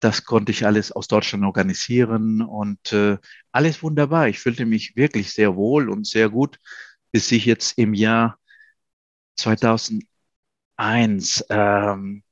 Das 0.00 0.24
konnte 0.24 0.50
ich 0.50 0.66
alles 0.66 0.90
aus 0.90 1.06
Deutschland 1.06 1.44
organisieren 1.44 2.42
und 2.42 2.92
äh, 2.92 3.18
alles 3.52 3.84
wunderbar. 3.84 4.26
Ich 4.26 4.40
fühlte 4.40 4.66
mich 4.66 4.96
wirklich 4.96 5.32
sehr 5.32 5.54
wohl 5.54 5.88
und 5.88 6.08
sehr 6.08 6.30
gut, 6.30 6.58
bis 7.12 7.30
ich 7.30 7.44
jetzt 7.44 7.78
im 7.78 7.94
Jahr 7.94 8.36
2001 9.36 10.04
ähm, 11.50 12.24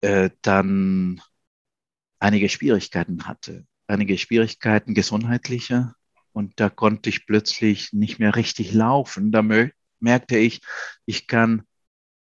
äh, 0.00 0.30
dann 0.40 1.20
einige 2.18 2.48
Schwierigkeiten 2.48 3.26
hatte. 3.26 3.66
Einige 3.86 4.16
Schwierigkeiten 4.16 4.94
gesundheitliche. 4.94 5.92
Und 6.32 6.58
da 6.58 6.70
konnte 6.70 7.10
ich 7.10 7.26
plötzlich 7.26 7.92
nicht 7.92 8.18
mehr 8.18 8.34
richtig 8.34 8.72
laufen. 8.72 9.30
Da 9.30 9.42
merkte 10.00 10.38
ich, 10.38 10.62
ich 11.04 11.26
kann 11.26 11.66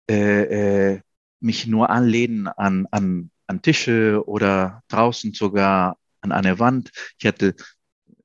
äh, 0.09 0.93
äh, 0.93 1.01
mich 1.39 1.67
nur 1.67 1.89
anlehnen 1.89 2.47
an, 2.47 2.87
an, 2.91 3.31
an 3.47 3.61
Tische 3.61 4.23
oder 4.27 4.83
draußen 4.87 5.33
sogar 5.33 5.97
an 6.21 6.31
eine 6.31 6.59
Wand. 6.59 6.91
Ich 7.19 7.25
hatte, 7.25 7.55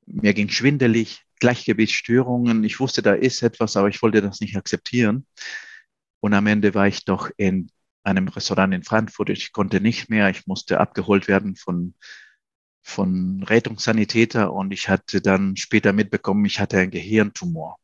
mir 0.06 0.34
ging 0.34 0.48
schwindelig, 0.48 1.22
Gleichgewichtsstörungen. 1.40 2.64
Ich 2.64 2.80
wusste, 2.80 3.02
da 3.02 3.14
ist 3.14 3.42
etwas, 3.42 3.76
aber 3.76 3.88
ich 3.88 4.00
wollte 4.02 4.22
das 4.22 4.40
nicht 4.40 4.56
akzeptieren. 4.56 5.26
Und 6.20 6.34
am 6.34 6.46
Ende 6.46 6.74
war 6.74 6.86
ich 6.86 7.04
doch 7.04 7.30
in 7.36 7.70
einem 8.04 8.28
Restaurant 8.28 8.74
in 8.74 8.82
Frankfurt. 8.84 9.30
Ich 9.30 9.52
konnte 9.52 9.80
nicht 9.80 10.10
mehr. 10.10 10.30
Ich 10.30 10.46
musste 10.46 10.80
abgeholt 10.80 11.28
werden 11.28 11.56
von, 11.56 11.94
von 12.82 13.42
Rettungssanitäter 13.42 14.52
und 14.52 14.72
ich 14.72 14.88
hatte 14.88 15.20
dann 15.20 15.56
später 15.56 15.92
mitbekommen, 15.92 16.44
ich 16.44 16.60
hatte 16.60 16.78
einen 16.78 16.90
Gehirntumor. 16.90 17.78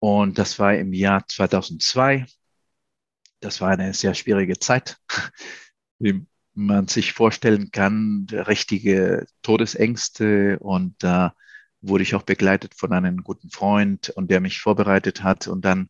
Und 0.00 0.38
das 0.38 0.58
war 0.58 0.74
im 0.74 0.92
Jahr 0.92 1.26
2002 1.28 2.26
das 3.40 3.60
war 3.60 3.70
eine 3.70 3.94
sehr 3.94 4.14
schwierige 4.14 4.58
Zeit, 4.58 4.98
wie 5.98 6.26
man 6.54 6.88
sich 6.88 7.12
vorstellen 7.12 7.70
kann, 7.70 8.26
richtige 8.30 9.26
Todesängste 9.42 10.58
und 10.60 10.94
da 11.02 11.34
wurde 11.80 12.02
ich 12.02 12.14
auch 12.14 12.22
begleitet 12.22 12.74
von 12.74 12.92
einem 12.92 13.22
guten 13.22 13.50
Freund 13.50 14.10
und 14.10 14.30
der 14.30 14.40
mich 14.40 14.60
vorbereitet 14.60 15.22
hat 15.22 15.48
und 15.48 15.64
dann 15.64 15.88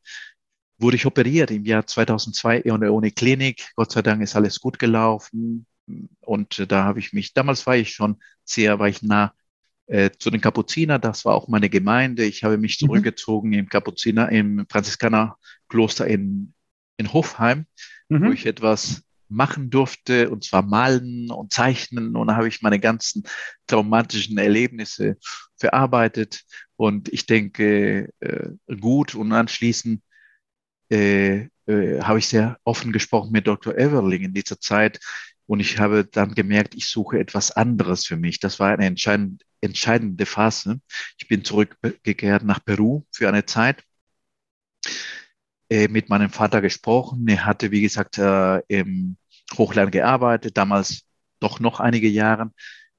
wurde 0.81 0.97
ich 0.97 1.07
operiert 1.07 1.51
im 1.51 1.65
Jahr 1.65 1.87
2002 1.87 2.59
in 2.59 2.81
der 2.81 2.93
Uniklinik. 2.93 3.71
Gott 3.77 3.93
sei 3.93 4.03
Dank 4.03 4.23
ist 4.23 4.35
alles 4.35 4.61
gut 4.61 4.79
gelaufen. 4.79 5.67
Und 6.21 6.71
da 6.71 6.85
habe 6.85 7.01
ich 7.01 7.13
mich, 7.13 7.35
damals 7.35 7.67
war 7.67 7.77
ich 7.77 7.93
schon 7.93 8.17
sehr, 8.45 8.79
war 8.79 8.89
ich 8.89 9.03
nah 9.03 9.35
äh, 9.87 10.11
zu 10.11 10.31
den 10.31 10.41
Kapuziner. 10.41 10.99
Das 10.99 11.25
war 11.25 11.35
auch 11.35 11.49
meine 11.49 11.69
Gemeinde. 11.69 12.25
Ich 12.25 12.45
habe 12.45 12.57
mich 12.57 12.81
mhm. 12.81 12.87
zurückgezogen 12.87 13.49
mhm. 13.49 13.59
im 13.59 13.69
Kapuziner, 13.69 14.31
im 14.31 14.67
Franziskanerkloster 14.69 16.07
in, 16.07 16.55
in 17.01 17.13
Hofheim, 17.13 17.67
mhm. 18.09 18.27
wo 18.27 18.33
ich 18.33 18.47
etwas 18.47 19.03
machen 19.29 19.71
durfte, 19.71 20.31
und 20.31 20.45
zwar 20.45 20.63
malen 20.63 21.31
und 21.31 21.53
zeichnen. 21.53 22.17
Und 22.17 22.29
da 22.29 22.37
habe 22.37 22.49
ich 22.49 22.63
meine 22.63 22.81
ganzen 22.81 23.25
traumatischen 23.67 24.39
Erlebnisse 24.39 25.17
verarbeitet. 25.57 26.43
Und 26.77 27.09
ich 27.13 27.27
denke, 27.27 28.11
äh, 28.21 28.51
gut. 28.81 29.15
Und 29.15 29.33
anschließend 29.33 30.03
äh, 30.91 31.49
äh, 31.67 32.01
habe 32.03 32.19
ich 32.19 32.27
sehr 32.27 32.59
offen 32.65 32.93
gesprochen 32.93 33.31
mit 33.33 33.47
Dr. 33.47 33.77
Everling 33.77 34.23
in 34.23 34.35
dieser 34.35 34.59
Zeit. 34.59 34.99
Und 35.47 35.61
ich 35.61 35.79
habe 35.79 36.05
dann 36.05 36.35
gemerkt, 36.35 36.75
ich 36.75 36.87
suche 36.87 37.19
etwas 37.19 37.51
anderes 37.53 38.07
für 38.07 38.17
mich. 38.17 38.41
Das 38.41 38.61
war 38.61 38.71
eine 38.71 38.87
entscheidende, 38.87 39.45
entscheidende 39.61 40.27
Phase. 40.27 40.81
Ich 41.19 41.29
bin 41.29 41.45
zurückgekehrt 41.45 42.45
nach 42.45 42.65
Peru 42.65 43.05
für 43.13 43.29
eine 43.29 43.47
Zeit 43.47 43.85
äh, 45.71 45.89
mit 45.89 46.09
meinem 46.09 46.31
Vater 46.31 46.61
gesprochen. 46.61 47.27
Er 47.29 47.47
hatte, 47.47 47.71
wie 47.71 47.81
gesagt, 47.81 48.19
äh, 48.19 48.59
im 48.69 49.17
Hochland 49.57 49.93
gearbeitet, 49.93 50.57
damals 50.57 51.03
doch 51.41 51.61
noch 51.61 51.81
einige 51.81 52.09
Jahre. 52.09 52.51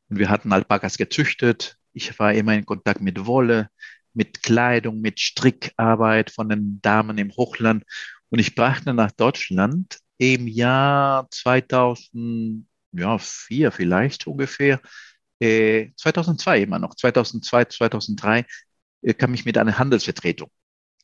Und 0.09 0.19
wir 0.19 0.29
hatten 0.29 0.51
Alpakas 0.53 0.97
gezüchtet. 0.97 1.77
Ich 1.93 2.17
war 2.19 2.33
immer 2.33 2.53
in 2.53 2.65
Kontakt 2.65 3.01
mit 3.01 3.25
Wolle, 3.25 3.69
mit 4.13 4.43
Kleidung, 4.43 5.01
mit 5.01 5.19
Strickarbeit 5.19 6.31
von 6.31 6.49
den 6.49 6.81
Damen 6.81 7.17
im 7.17 7.31
Hochland. 7.35 7.83
Und 8.29 8.39
ich 8.39 8.55
brachte 8.55 8.93
nach 8.93 9.11
Deutschland 9.11 9.99
im 10.17 10.47
Jahr 10.47 11.27
2004 11.31 13.71
vielleicht 13.71 14.27
ungefähr, 14.27 14.81
äh, 15.39 15.89
2002 15.97 16.61
immer 16.61 16.79
noch, 16.79 16.95
2002, 16.95 17.65
2003 17.65 18.45
äh, 19.01 19.13
kam 19.13 19.33
ich 19.33 19.45
mit 19.45 19.57
einer 19.57 19.77
Handelsvertretung 19.77 20.49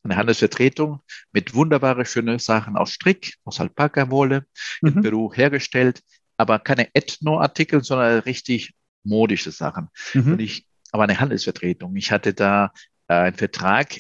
eine 0.04 0.16
Handelsvertretung 0.16 1.02
mit 1.32 1.54
wunderbare, 1.54 2.06
schöne 2.06 2.40
Sachen 2.40 2.78
aus 2.78 2.92
Strick, 2.92 3.36
aus 3.44 3.60
Alpaka-Wolle 3.60 4.46
mhm. 4.82 4.90
in 4.90 5.02
Peru 5.02 5.34
hergestellt, 5.34 6.04
aber 6.38 6.60
keine 6.60 6.94
Ethno-Artikel, 6.94 7.84
sondern 7.84 8.20
richtig 8.20 8.74
modische 9.04 9.52
Sachen. 9.52 9.90
Mhm. 10.14 10.34
Und 10.34 10.40
ich, 10.40 10.68
aber 10.92 11.04
eine 11.04 11.20
Handelsvertretung. 11.20 11.96
Ich 11.96 12.12
hatte 12.12 12.34
da 12.34 12.72
äh, 13.08 13.14
einen 13.14 13.36
Vertrag, 13.36 13.98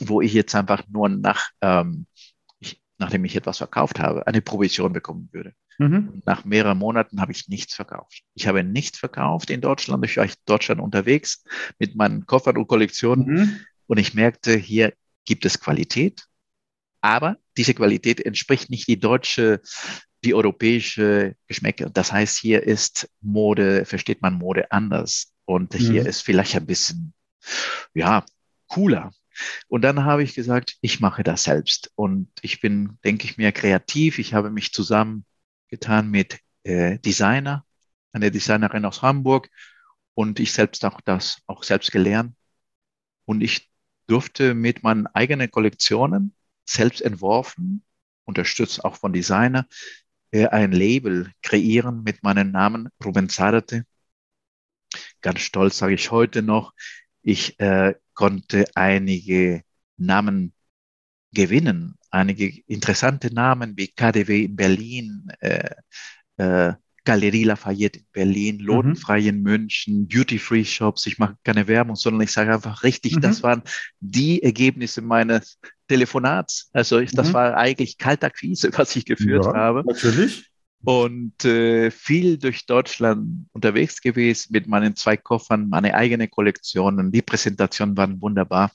wo 0.00 0.20
ich 0.20 0.32
jetzt 0.32 0.54
einfach 0.54 0.82
nur 0.88 1.08
nach, 1.08 1.50
ähm, 1.60 2.06
ich, 2.58 2.80
nachdem 2.98 3.24
ich 3.24 3.36
etwas 3.36 3.58
verkauft 3.58 4.00
habe, 4.00 4.26
eine 4.26 4.42
Provision 4.42 4.92
bekommen 4.92 5.28
würde. 5.32 5.54
Mhm. 5.78 6.22
Nach 6.26 6.44
mehreren 6.44 6.78
Monaten 6.78 7.20
habe 7.20 7.32
ich 7.32 7.48
nichts 7.48 7.74
verkauft. 7.74 8.22
Ich 8.34 8.46
habe 8.46 8.62
nichts 8.62 8.98
verkauft 8.98 9.50
in 9.50 9.60
Deutschland. 9.60 10.04
Ich 10.04 10.16
war 10.16 10.24
in 10.24 10.32
Deutschland 10.44 10.80
unterwegs 10.80 11.44
mit 11.78 11.96
meinen 11.96 12.26
Koffern 12.26 12.56
und 12.56 12.68
Kollektionen. 12.68 13.26
Mhm. 13.26 13.60
Und 13.86 13.98
ich 13.98 14.14
merkte, 14.14 14.54
hier 14.54 14.92
gibt 15.24 15.44
es 15.44 15.60
Qualität, 15.60 16.26
aber 17.02 17.36
diese 17.56 17.74
Qualität 17.74 18.24
entspricht 18.24 18.70
nicht 18.70 18.86
die 18.88 18.98
deutsche, 18.98 19.60
die 20.24 20.34
europäische 20.34 21.36
Geschmäcke. 21.48 21.90
Das 21.90 22.12
heißt, 22.12 22.38
hier 22.38 22.62
ist 22.62 23.10
Mode, 23.20 23.84
versteht 23.84 24.22
man 24.22 24.34
Mode 24.34 24.70
anders. 24.70 25.32
Und 25.44 25.74
hier 25.74 26.02
mhm. 26.02 26.06
ist 26.06 26.22
vielleicht 26.22 26.54
ein 26.54 26.66
bisschen, 26.66 27.12
ja, 27.92 28.24
cooler. 28.68 29.12
Und 29.66 29.82
dann 29.82 30.04
habe 30.04 30.22
ich 30.22 30.34
gesagt, 30.34 30.76
ich 30.80 31.00
mache 31.00 31.24
das 31.24 31.44
selbst. 31.44 31.90
Und 31.96 32.30
ich 32.40 32.60
bin, 32.60 32.98
denke 33.04 33.24
ich 33.24 33.36
mir, 33.36 33.50
kreativ. 33.50 34.18
Ich 34.18 34.32
habe 34.32 34.50
mich 34.50 34.72
zusammengetan 34.72 36.08
mit 36.08 36.38
äh, 36.62 36.98
Designer, 37.00 37.66
eine 38.12 38.30
Designerin 38.30 38.84
aus 38.84 39.02
Hamburg. 39.02 39.50
Und 40.14 40.38
ich 40.38 40.52
selbst 40.52 40.84
auch 40.84 41.00
das 41.00 41.38
auch 41.46 41.64
selbst 41.64 41.90
gelernt. 41.90 42.36
Und 43.24 43.40
ich 43.40 43.71
durfte 44.12 44.54
mit 44.54 44.82
meinen 44.82 45.06
eigenen 45.06 45.50
Kollektionen, 45.50 46.34
selbst 46.66 47.00
entworfen, 47.00 47.82
unterstützt 48.24 48.84
auch 48.84 48.96
von 48.96 49.14
Designer, 49.14 49.66
äh, 50.32 50.48
ein 50.48 50.72
Label 50.72 51.32
kreieren 51.40 52.02
mit 52.02 52.22
meinem 52.22 52.50
Namen 52.50 52.90
Ruben 53.02 53.30
Zarate. 53.30 53.86
Ganz 55.22 55.40
stolz 55.40 55.78
sage 55.78 55.94
ich 55.94 56.10
heute 56.10 56.42
noch, 56.42 56.74
ich 57.22 57.58
äh, 57.58 57.94
konnte 58.12 58.66
einige 58.74 59.62
Namen 59.96 60.52
gewinnen, 61.32 61.96
einige 62.10 62.48
interessante 62.66 63.32
Namen 63.32 63.78
wie 63.78 63.88
KDW 63.88 64.44
in 64.44 64.56
Berlin, 64.56 65.32
äh, 65.40 65.74
äh, 66.36 66.74
Galerie 67.04 67.44
Lafayette 67.44 67.98
in 67.98 68.06
Berlin, 68.12 68.56
mhm. 68.58 68.64
Lodenfrei 68.64 69.20
in 69.20 69.42
München, 69.42 70.08
Duty-Free 70.08 70.64
Shops. 70.64 71.06
Ich 71.06 71.18
mache 71.18 71.36
keine 71.44 71.66
Werbung, 71.66 71.96
sondern 71.96 72.22
ich 72.22 72.32
sage 72.32 72.54
einfach 72.54 72.82
richtig, 72.82 73.16
mhm. 73.16 73.20
das 73.20 73.42
waren 73.42 73.62
die 74.00 74.42
Ergebnisse 74.42 75.02
meines 75.02 75.58
Telefonats. 75.88 76.70
Also 76.72 76.98
ich, 76.98 77.12
das 77.12 77.28
mhm. 77.28 77.34
war 77.34 77.56
eigentlich 77.56 77.98
kalter 77.98 78.30
Quise, 78.30 78.70
was 78.76 78.94
ich 78.96 79.04
geführt 79.04 79.44
ja, 79.46 79.54
habe. 79.54 79.82
Natürlich. 79.86 80.48
Und 80.84 81.44
äh, 81.44 81.92
viel 81.92 82.38
durch 82.38 82.66
Deutschland 82.66 83.46
unterwegs 83.52 84.00
gewesen 84.00 84.48
mit 84.52 84.66
meinen 84.66 84.96
zwei 84.96 85.16
Koffern, 85.16 85.68
meine 85.68 85.94
eigene 85.94 86.26
Kollektionen. 86.26 87.12
Die 87.12 87.22
Präsentationen 87.22 87.96
waren 87.96 88.20
wunderbar, 88.20 88.72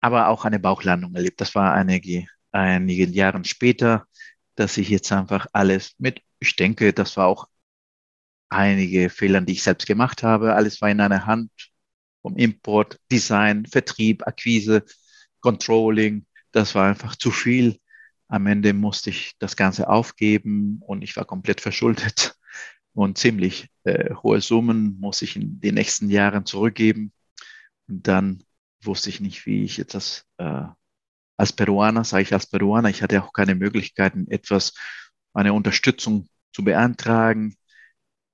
aber 0.00 0.28
auch 0.28 0.44
eine 0.44 0.60
Bauchlandung 0.60 1.14
erlebt. 1.14 1.40
Das 1.40 1.56
war 1.56 1.74
einige, 1.74 2.26
einige 2.52 3.06
Jahre 3.06 3.44
später, 3.44 4.06
dass 4.54 4.76
ich 4.76 4.88
jetzt 4.88 5.10
einfach 5.10 5.48
alles 5.52 5.94
mit 5.98 6.20
ich 6.44 6.56
denke, 6.56 6.92
das 6.92 7.16
war 7.16 7.26
auch 7.26 7.48
einige 8.48 9.10
Fehler, 9.10 9.40
die 9.40 9.54
ich 9.54 9.62
selbst 9.62 9.86
gemacht 9.86 10.22
habe. 10.22 10.54
Alles 10.54 10.80
war 10.80 10.90
in 10.90 11.00
einer 11.00 11.26
Hand 11.26 11.50
vom 12.22 12.36
Import, 12.36 13.00
Design, 13.10 13.66
Vertrieb, 13.66 14.26
Akquise, 14.26 14.84
Controlling. 15.40 16.26
Das 16.52 16.74
war 16.74 16.88
einfach 16.88 17.16
zu 17.16 17.30
viel. 17.30 17.78
Am 18.28 18.46
Ende 18.46 18.72
musste 18.72 19.10
ich 19.10 19.34
das 19.38 19.56
Ganze 19.56 19.88
aufgeben 19.88 20.80
und 20.86 21.02
ich 21.02 21.16
war 21.16 21.24
komplett 21.24 21.60
verschuldet 21.60 22.36
und 22.94 23.18
ziemlich 23.18 23.68
äh, 23.84 24.14
hohe 24.14 24.40
Summen 24.40 24.98
muss 25.00 25.22
ich 25.22 25.36
in 25.36 25.60
den 25.60 25.74
nächsten 25.74 26.08
Jahren 26.10 26.46
zurückgeben. 26.46 27.12
Und 27.88 28.06
dann 28.06 28.42
wusste 28.82 29.10
ich 29.10 29.20
nicht, 29.20 29.46
wie 29.46 29.64
ich 29.64 29.76
jetzt 29.76 29.94
das 29.94 30.26
äh, 30.38 30.62
als 31.36 31.52
Peruaner, 31.52 32.04
sage 32.04 32.22
ich 32.22 32.32
als 32.32 32.46
Peruaner, 32.46 32.88
ich 32.90 33.02
hatte 33.02 33.22
auch 33.22 33.32
keine 33.32 33.54
Möglichkeiten, 33.54 34.26
etwas, 34.30 34.72
eine 35.32 35.52
Unterstützung 35.52 36.28
zu 36.54 36.64
beantragen, 36.64 37.56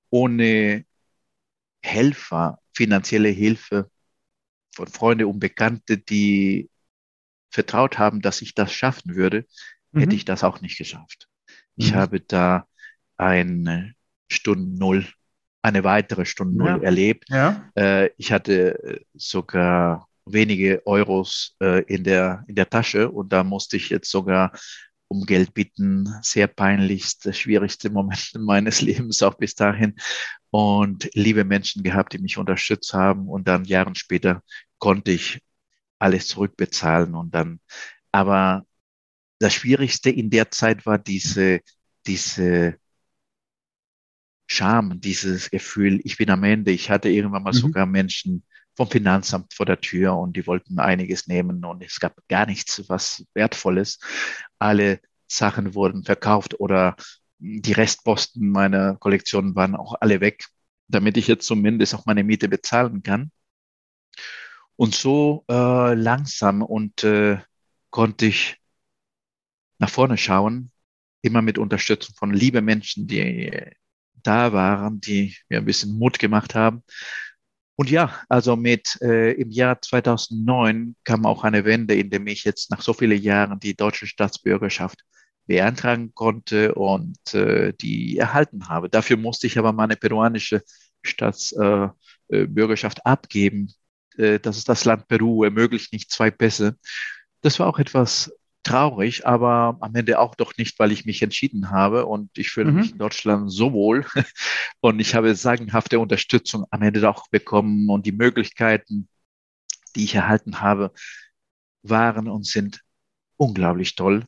ohne 0.09 0.85
Helfer, 1.83 2.59
finanzielle 2.73 3.29
Hilfe 3.29 3.89
von 4.73 4.87
Freunde 4.87 5.27
und 5.27 5.39
Bekannte, 5.39 5.97
die 5.97 6.69
vertraut 7.49 7.97
haben, 7.97 8.21
dass 8.21 8.41
ich 8.41 8.53
das 8.53 8.71
schaffen 8.71 9.15
würde, 9.15 9.45
mhm. 9.91 10.01
hätte 10.01 10.15
ich 10.15 10.23
das 10.23 10.43
auch 10.43 10.61
nicht 10.61 10.77
geschafft. 10.77 11.27
Ich 11.75 11.91
mhm. 11.91 11.95
habe 11.95 12.21
da 12.21 12.67
eine 13.17 13.93
Stunde 14.29 14.79
Null, 14.79 15.05
eine 15.61 15.83
weitere 15.83 16.25
Stunde 16.25 16.57
Null 16.57 16.77
ja. 16.77 16.83
erlebt. 16.83 17.29
Ja. 17.29 17.69
Äh, 17.75 18.09
ich 18.17 18.31
hatte 18.31 18.83
äh, 18.83 18.99
sogar 19.13 20.07
wenige 20.25 20.85
Euros 20.85 21.55
äh, 21.61 21.83
in 21.83 22.03
der, 22.03 22.45
in 22.47 22.55
der 22.55 22.69
Tasche 22.69 23.09
und 23.09 23.33
da 23.33 23.43
musste 23.43 23.75
ich 23.77 23.89
jetzt 23.89 24.09
sogar 24.09 24.53
um 25.11 25.25
Geld 25.25 25.53
bitten, 25.53 26.07
sehr 26.21 26.47
peinlichste, 26.47 27.33
schwierigste 27.33 27.89
Momente 27.89 28.39
meines 28.39 28.79
Lebens 28.87 29.21
auch 29.21 29.33
bis 29.33 29.55
dahin 29.55 29.97
und 30.51 31.09
liebe 31.13 31.43
Menschen 31.43 31.83
gehabt, 31.83 32.13
die 32.13 32.19
mich 32.19 32.37
unterstützt 32.37 32.93
haben 32.93 33.27
und 33.27 33.45
dann 33.45 33.65
Jahren 33.65 33.95
später 33.95 34.41
konnte 34.79 35.11
ich 35.11 35.41
alles 35.99 36.27
zurückbezahlen 36.27 37.13
und 37.13 37.35
dann, 37.35 37.59
aber 38.13 38.65
das 39.39 39.53
Schwierigste 39.53 40.09
in 40.09 40.29
der 40.29 40.49
Zeit 40.49 40.85
war 40.85 40.97
diese, 40.97 41.59
diese 42.07 42.77
Scham, 44.47 45.01
dieses 45.01 45.51
Gefühl, 45.51 45.99
ich 46.05 46.15
bin 46.17 46.29
am 46.29 46.43
Ende. 46.45 46.71
Ich 46.71 46.89
hatte 46.89 47.09
irgendwann 47.09 47.43
mal 47.43 47.53
mhm. 47.53 47.57
sogar 47.57 47.85
Menschen 47.85 48.43
vom 48.75 48.89
Finanzamt 48.89 49.53
vor 49.53 49.65
der 49.65 49.81
Tür 49.81 50.15
und 50.17 50.35
die 50.35 50.47
wollten 50.47 50.79
einiges 50.79 51.27
nehmen 51.27 51.63
und 51.65 51.83
es 51.83 51.99
gab 51.99 52.15
gar 52.27 52.45
nichts, 52.45 52.87
was 52.89 53.25
wertvolles. 53.33 53.99
Alle 54.59 55.01
Sachen 55.27 55.75
wurden 55.75 56.03
verkauft 56.03 56.59
oder 56.59 56.95
die 57.39 57.73
Restposten 57.73 58.49
meiner 58.49 58.95
Kollektion 58.97 59.55
waren 59.55 59.75
auch 59.75 59.95
alle 59.99 60.21
weg, 60.21 60.45
damit 60.87 61.17
ich 61.17 61.27
jetzt 61.27 61.47
zumindest 61.47 61.95
auch 61.95 62.05
meine 62.05 62.23
Miete 62.23 62.47
bezahlen 62.47 63.03
kann. 63.03 63.31
Und 64.75 64.95
so 64.95 65.45
äh, 65.49 65.93
langsam 65.93 66.61
und 66.61 67.03
äh, 67.03 67.39
konnte 67.89 68.27
ich 68.27 68.57
nach 69.79 69.89
vorne 69.89 70.17
schauen, 70.17 70.71
immer 71.21 71.41
mit 71.41 71.57
Unterstützung 71.57 72.15
von 72.15 72.33
liebe 72.33 72.61
Menschen, 72.61 73.07
die 73.07 73.51
da 74.23 74.53
waren, 74.53 75.01
die 75.01 75.35
mir 75.49 75.59
ein 75.59 75.65
bisschen 75.65 75.97
Mut 75.97 76.19
gemacht 76.19 76.55
haben 76.55 76.83
Und 77.81 77.89
ja, 77.89 78.13
also 78.29 78.55
mit 78.55 79.01
äh, 79.01 79.31
im 79.31 79.49
Jahr 79.49 79.81
2009 79.81 80.95
kam 81.03 81.25
auch 81.25 81.43
eine 81.43 81.65
Wende, 81.65 81.95
in 81.95 82.11
dem 82.11 82.27
ich 82.27 82.43
jetzt 82.43 82.69
nach 82.69 82.83
so 82.83 82.93
vielen 82.93 83.19
Jahren 83.19 83.59
die 83.59 83.75
deutsche 83.75 84.05
Staatsbürgerschaft 84.05 84.99
beantragen 85.47 86.13
konnte 86.13 86.75
und 86.75 87.33
äh, 87.33 87.73
die 87.73 88.19
erhalten 88.19 88.69
habe. 88.69 88.87
Dafür 88.87 89.17
musste 89.17 89.47
ich 89.47 89.57
aber 89.57 89.73
meine 89.73 89.95
peruanische 89.95 90.61
Staatsbürgerschaft 91.01 92.99
äh, 92.99 93.01
äh 93.01 93.11
abgeben. 93.11 93.73
Äh, 94.15 94.37
das 94.39 94.57
ist 94.57 94.69
das 94.69 94.85
Land 94.85 95.07
Peru, 95.07 95.43
ermöglicht 95.43 95.91
nicht 95.91 96.11
zwei 96.11 96.29
Pässe. 96.29 96.77
Das 97.41 97.59
war 97.59 97.65
auch 97.65 97.79
etwas 97.79 98.31
traurig, 98.63 99.25
aber 99.25 99.77
am 99.81 99.95
Ende 99.95 100.19
auch 100.19 100.35
doch 100.35 100.55
nicht, 100.57 100.77
weil 100.79 100.91
ich 100.91 101.05
mich 101.05 101.21
entschieden 101.21 101.71
habe 101.71 102.05
und 102.05 102.37
ich 102.37 102.49
fühle 102.51 102.71
mhm. 102.71 102.77
mich 102.77 102.91
in 102.91 102.97
Deutschland 102.97 103.51
so 103.51 103.73
wohl 103.73 104.05
und 104.81 104.99
ich 104.99 105.15
habe 105.15 105.35
sagenhafte 105.35 105.99
Unterstützung 105.99 106.65
am 106.69 106.81
Ende 106.81 107.07
auch 107.09 107.27
bekommen 107.29 107.89
und 107.89 108.05
die 108.05 108.11
Möglichkeiten, 108.11 109.07
die 109.95 110.03
ich 110.05 110.15
erhalten 110.15 110.61
habe, 110.61 110.93
waren 111.83 112.27
und 112.27 112.45
sind 112.45 112.81
unglaublich 113.37 113.95
toll. 113.95 114.25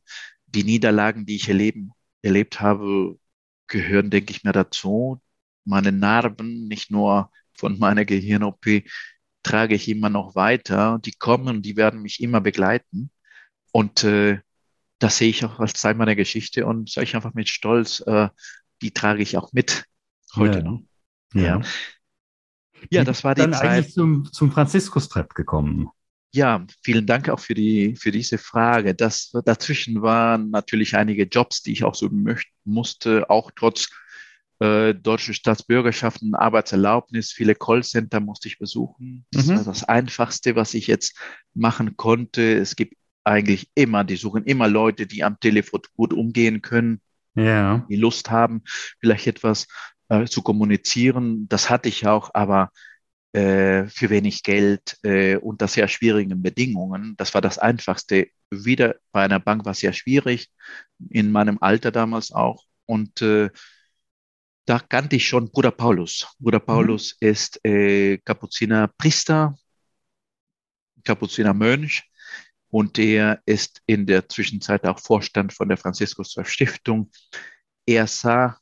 Die 0.47 0.63
Niederlagen, 0.63 1.25
die 1.25 1.35
ich 1.35 1.47
erleben, 1.47 1.91
erlebt 2.21 2.61
habe, 2.61 3.17
gehören, 3.67 4.09
denke 4.09 4.31
ich 4.31 4.43
mir, 4.43 4.51
dazu. 4.51 5.21
Meine 5.65 5.91
Narben, 5.91 6.67
nicht 6.67 6.91
nur 6.91 7.31
von 7.53 7.79
meiner 7.79 8.05
Gehirn-OP, 8.05 8.83
trage 9.43 9.75
ich 9.75 9.87
immer 9.89 10.09
noch 10.09 10.35
weiter. 10.35 10.99
Die 11.05 11.13
kommen, 11.13 11.61
die 11.61 11.77
werden 11.77 12.01
mich 12.01 12.21
immer 12.21 12.41
begleiten. 12.41 13.11
Und 13.73 14.03
äh, 14.03 14.39
das 14.99 15.17
sehe 15.17 15.29
ich 15.29 15.43
auch 15.43 15.59
als 15.59 15.73
Teil 15.73 15.95
meiner 15.95 16.15
Geschichte 16.15 16.65
und 16.65 16.89
sage 16.89 17.05
ich 17.05 17.15
einfach 17.15 17.33
mit 17.33 17.49
Stolz, 17.49 18.01
äh, 18.05 18.29
die 18.81 18.91
trage 18.91 19.21
ich 19.21 19.35
auch 19.35 19.51
mit 19.51 19.85
heute 20.35 20.59
ja. 20.59 20.63
noch. 20.63 20.81
Ja. 21.33 21.61
Ja, 22.91 23.03
das 23.03 23.23
war 23.23 23.33
die 23.33 23.41
dann 23.41 23.53
Zeit. 23.53 23.63
eigentlich 23.63 23.93
zum, 23.93 24.31
zum 24.31 24.51
Franziskus-Trepp 24.51 25.33
gekommen. 25.35 25.89
Ja, 26.31 26.65
vielen 26.83 27.05
Dank 27.05 27.29
auch 27.29 27.39
für 27.39 27.53
die 27.53 27.95
für 27.95 28.11
diese 28.11 28.37
Frage. 28.37 28.93
Das 28.93 29.31
dazwischen 29.45 30.01
waren 30.01 30.49
natürlich 30.49 30.95
einige 30.95 31.23
Jobs, 31.23 31.61
die 31.61 31.71
ich 31.71 31.83
auch 31.83 31.95
so 31.95 32.09
möchten 32.09 32.51
musste, 32.65 33.29
auch 33.29 33.51
trotz 33.55 33.89
äh, 34.59 34.93
deutsche 34.93 35.33
Staatsbürgerschaften, 35.33 36.35
Arbeitserlaubnis, 36.35 37.31
viele 37.31 37.55
Callcenter 37.55 38.19
musste 38.19 38.47
ich 38.47 38.59
besuchen. 38.59 39.25
Das 39.31 39.47
mhm. 39.47 39.57
war 39.57 39.63
das 39.63 39.83
Einfachste, 39.83 40.55
was 40.55 40.73
ich 40.73 40.87
jetzt 40.87 41.17
machen 41.53 41.97
konnte. 41.97 42.57
Es 42.57 42.75
gibt 42.75 42.95
eigentlich 43.23 43.69
immer, 43.75 44.03
die 44.03 44.15
suchen 44.15 44.43
immer 44.45 44.67
Leute, 44.67 45.07
die 45.07 45.23
am 45.23 45.39
Telefon 45.39 45.81
gut 45.95 46.13
umgehen 46.13 46.61
können, 46.61 47.01
ja. 47.35 47.85
die 47.89 47.95
Lust 47.95 48.29
haben, 48.29 48.63
vielleicht 48.99 49.27
etwas 49.27 49.67
äh, 50.09 50.25
zu 50.25 50.41
kommunizieren. 50.41 51.47
Das 51.49 51.69
hatte 51.69 51.89
ich 51.89 52.07
auch, 52.07 52.31
aber 52.33 52.71
äh, 53.33 53.87
für 53.87 54.09
wenig 54.09 54.43
Geld 54.43 54.97
äh, 55.03 55.37
unter 55.37 55.67
sehr 55.67 55.87
schwierigen 55.87 56.41
Bedingungen. 56.43 57.15
Das 57.17 57.33
war 57.33 57.41
das 57.41 57.57
Einfachste. 57.57 58.27
Wieder 58.51 58.95
bei 59.11 59.23
einer 59.23 59.39
Bank 59.39 59.65
war 59.65 59.71
es 59.71 59.79
sehr 59.79 59.93
schwierig, 59.93 60.49
in 61.09 61.31
meinem 61.31 61.57
Alter 61.59 61.91
damals 61.91 62.31
auch. 62.31 62.65
Und 62.85 63.21
äh, 63.21 63.49
da 64.65 64.79
kannte 64.79 65.15
ich 65.15 65.27
schon 65.27 65.49
Bruder 65.49 65.71
Paulus. 65.71 66.27
Bruder 66.39 66.59
mhm. 66.59 66.65
Paulus 66.65 67.17
mhm. 67.19 67.27
ist 67.29 67.65
äh, 67.65 68.17
Kapuziner 68.19 68.89
Priester, 68.97 69.55
Kapuziner 71.03 71.53
Mönch 71.53 72.03
und 72.73 72.97
der 72.97 73.39
ist 73.45 73.83
in 73.85 74.07
der 74.07 74.27
Zwischenzeit 74.27 74.83
auch 74.85 74.97
Vorstand 74.97 75.53
von 75.53 75.69
der 75.69 75.77
Franziskus 75.77 76.35
Stiftung. 76.41 77.11
Er 77.85 78.07
sah 78.07 78.57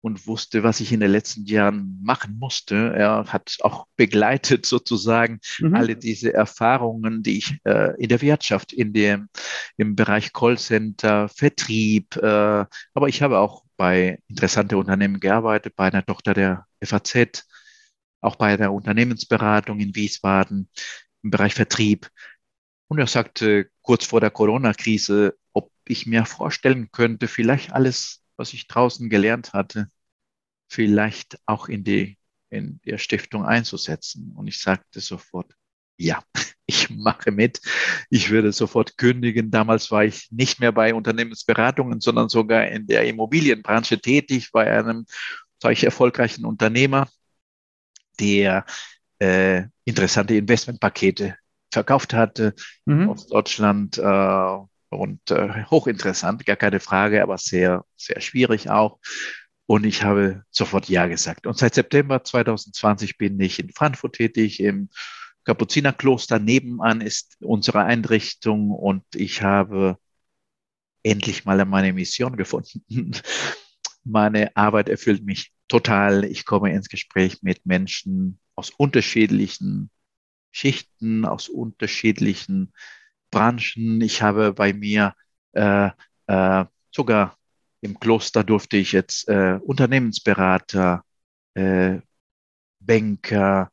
und 0.00 0.28
wusste, 0.28 0.62
was 0.62 0.78
ich 0.78 0.92
in 0.92 1.00
den 1.00 1.10
letzten 1.10 1.44
Jahren 1.44 1.98
machen 2.04 2.38
musste. 2.38 2.94
Er 2.94 3.24
hat 3.26 3.56
auch 3.62 3.88
begleitet 3.96 4.64
sozusagen 4.64 5.40
mhm. 5.58 5.74
alle 5.74 5.96
diese 5.96 6.32
Erfahrungen, 6.32 7.24
die 7.24 7.38
ich 7.38 7.58
äh, 7.64 8.00
in 8.00 8.08
der 8.08 8.22
Wirtschaft, 8.22 8.72
in 8.72 8.92
dem, 8.92 9.28
im 9.76 9.96
Bereich 9.96 10.32
Callcenter, 10.32 11.28
Vertrieb, 11.28 12.14
äh, 12.14 12.64
aber 12.94 13.08
ich 13.08 13.22
habe 13.22 13.40
auch 13.40 13.64
bei 13.76 14.20
interessante 14.28 14.76
Unternehmen 14.76 15.18
gearbeitet, 15.18 15.74
bei 15.74 15.88
einer 15.88 16.06
Tochter 16.06 16.32
der 16.32 16.64
FAZ, 16.80 17.44
auch 18.20 18.36
bei 18.36 18.56
der 18.56 18.72
Unternehmensberatung 18.72 19.80
in 19.80 19.96
Wiesbaden 19.96 20.70
im 21.24 21.30
Bereich 21.30 21.54
Vertrieb. 21.54 22.08
Und 22.90 22.98
er 22.98 23.06
sagte 23.06 23.70
kurz 23.82 24.04
vor 24.04 24.20
der 24.20 24.32
Corona-Krise, 24.32 25.38
ob 25.52 25.70
ich 25.86 26.06
mir 26.06 26.24
vorstellen 26.26 26.90
könnte, 26.90 27.28
vielleicht 27.28 27.72
alles, 27.72 28.24
was 28.36 28.52
ich 28.52 28.66
draußen 28.66 29.08
gelernt 29.08 29.52
hatte, 29.52 29.86
vielleicht 30.68 31.38
auch 31.46 31.68
in 31.68 31.84
die 31.84 32.18
in 32.48 32.80
der 32.84 32.98
Stiftung 32.98 33.46
einzusetzen. 33.46 34.32
Und 34.36 34.48
ich 34.48 34.58
sagte 34.58 34.98
sofort, 34.98 35.54
ja, 35.98 36.20
ich 36.66 36.90
mache 36.90 37.30
mit. 37.30 37.60
Ich 38.10 38.30
würde 38.30 38.50
sofort 38.50 38.98
kündigen. 38.98 39.52
Damals 39.52 39.92
war 39.92 40.04
ich 40.04 40.28
nicht 40.32 40.58
mehr 40.58 40.72
bei 40.72 40.92
Unternehmensberatungen, 40.92 42.00
sondern 42.00 42.28
sogar 42.28 42.66
in 42.66 42.88
der 42.88 43.06
Immobilienbranche 43.06 44.00
tätig, 44.00 44.50
bei 44.50 44.68
einem 44.68 45.06
solch 45.62 45.84
erfolgreichen 45.84 46.44
Unternehmer, 46.44 47.08
der 48.18 48.66
äh, 49.20 49.62
interessante 49.84 50.34
Investmentpakete 50.34 51.36
verkauft 51.70 52.14
hatte 52.14 52.54
mhm. 52.84 53.10
aus 53.10 53.26
Deutschland. 53.26 53.98
Äh, 53.98 54.56
und 54.90 55.30
äh, 55.30 55.64
hochinteressant, 55.66 56.44
gar 56.44 56.56
keine 56.56 56.80
Frage, 56.80 57.22
aber 57.22 57.38
sehr, 57.38 57.84
sehr 57.96 58.20
schwierig 58.20 58.70
auch. 58.70 58.98
Und 59.66 59.86
ich 59.86 60.02
habe 60.02 60.42
sofort 60.50 60.88
Ja 60.88 61.06
gesagt. 61.06 61.46
Und 61.46 61.56
seit 61.56 61.74
September 61.74 62.24
2020 62.24 63.16
bin 63.16 63.38
ich 63.38 63.60
in 63.60 63.70
Frankfurt 63.70 64.16
tätig, 64.16 64.58
im 64.60 64.88
Kapuzinerkloster. 65.44 66.40
Nebenan 66.40 67.00
ist 67.00 67.36
unsere 67.40 67.84
Einrichtung 67.84 68.72
und 68.72 69.04
ich 69.14 69.42
habe 69.42 69.96
endlich 71.04 71.44
mal 71.44 71.64
meine 71.64 71.92
Mission 71.92 72.36
gefunden. 72.36 72.82
Meine 74.02 74.56
Arbeit 74.56 74.88
erfüllt 74.88 75.24
mich 75.24 75.52
total. 75.68 76.24
Ich 76.24 76.46
komme 76.46 76.72
ins 76.72 76.88
Gespräch 76.88 77.42
mit 77.42 77.66
Menschen 77.66 78.40
aus 78.54 78.70
unterschiedlichen 78.70 79.90
Schichten, 80.50 81.24
aus 81.24 81.48
unterschiedlichen 81.48 82.72
Branchen. 83.30 84.00
Ich 84.00 84.22
habe 84.22 84.52
bei 84.52 84.72
mir 84.72 85.14
äh, 85.52 85.90
äh, 86.26 86.64
sogar 86.90 87.36
im 87.80 87.98
Kloster 87.98 88.44
durfte 88.44 88.76
ich 88.76 88.92
jetzt 88.92 89.28
äh, 89.28 89.58
Unternehmensberater, 89.62 91.02
äh, 91.54 91.98
Banker, 92.78 93.70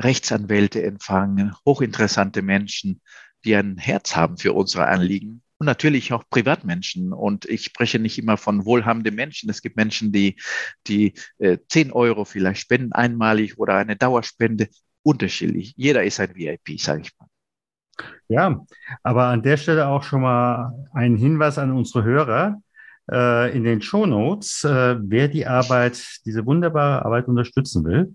Rechtsanwälte 0.00 0.82
empfangen, 0.82 1.54
hochinteressante 1.66 2.42
Menschen, 2.42 3.00
die 3.44 3.54
ein 3.54 3.78
Herz 3.78 4.16
haben 4.16 4.36
für 4.36 4.52
unsere 4.52 4.86
Anliegen 4.86 5.42
und 5.58 5.66
natürlich 5.66 6.12
auch 6.12 6.24
Privatmenschen. 6.28 7.12
Und 7.12 7.44
ich 7.44 7.64
spreche 7.64 7.98
nicht 7.98 8.18
immer 8.18 8.36
von 8.36 8.64
wohlhabenden 8.64 9.14
Menschen. 9.14 9.50
Es 9.50 9.60
gibt 9.62 9.76
Menschen, 9.76 10.10
die, 10.10 10.36
die 10.86 11.14
äh, 11.38 11.58
10 11.68 11.92
Euro 11.92 12.24
vielleicht 12.24 12.62
spenden 12.62 12.92
einmalig 12.92 13.58
oder 13.58 13.76
eine 13.76 13.96
Dauerspende 13.96 14.68
unterschiedlich. 15.02 15.74
Jeder 15.76 16.04
ist 16.04 16.20
ein 16.20 16.34
VIP, 16.34 16.78
sage 16.80 17.02
ich 17.02 17.12
mal. 17.18 17.26
Ja, 18.28 18.64
aber 19.02 19.24
an 19.24 19.42
der 19.42 19.56
Stelle 19.56 19.88
auch 19.88 20.02
schon 20.02 20.22
mal 20.22 20.72
ein 20.92 21.16
Hinweis 21.16 21.58
an 21.58 21.72
unsere 21.72 22.04
Hörer. 22.04 22.60
Äh, 23.10 23.56
in 23.56 23.64
den 23.64 23.82
Show 23.82 24.06
Notes, 24.06 24.62
äh, 24.64 24.96
wer 25.00 25.28
die 25.28 25.46
Arbeit, 25.46 26.20
diese 26.24 26.46
wunderbare 26.46 27.04
Arbeit 27.04 27.26
unterstützen 27.26 27.84
will, 27.84 28.14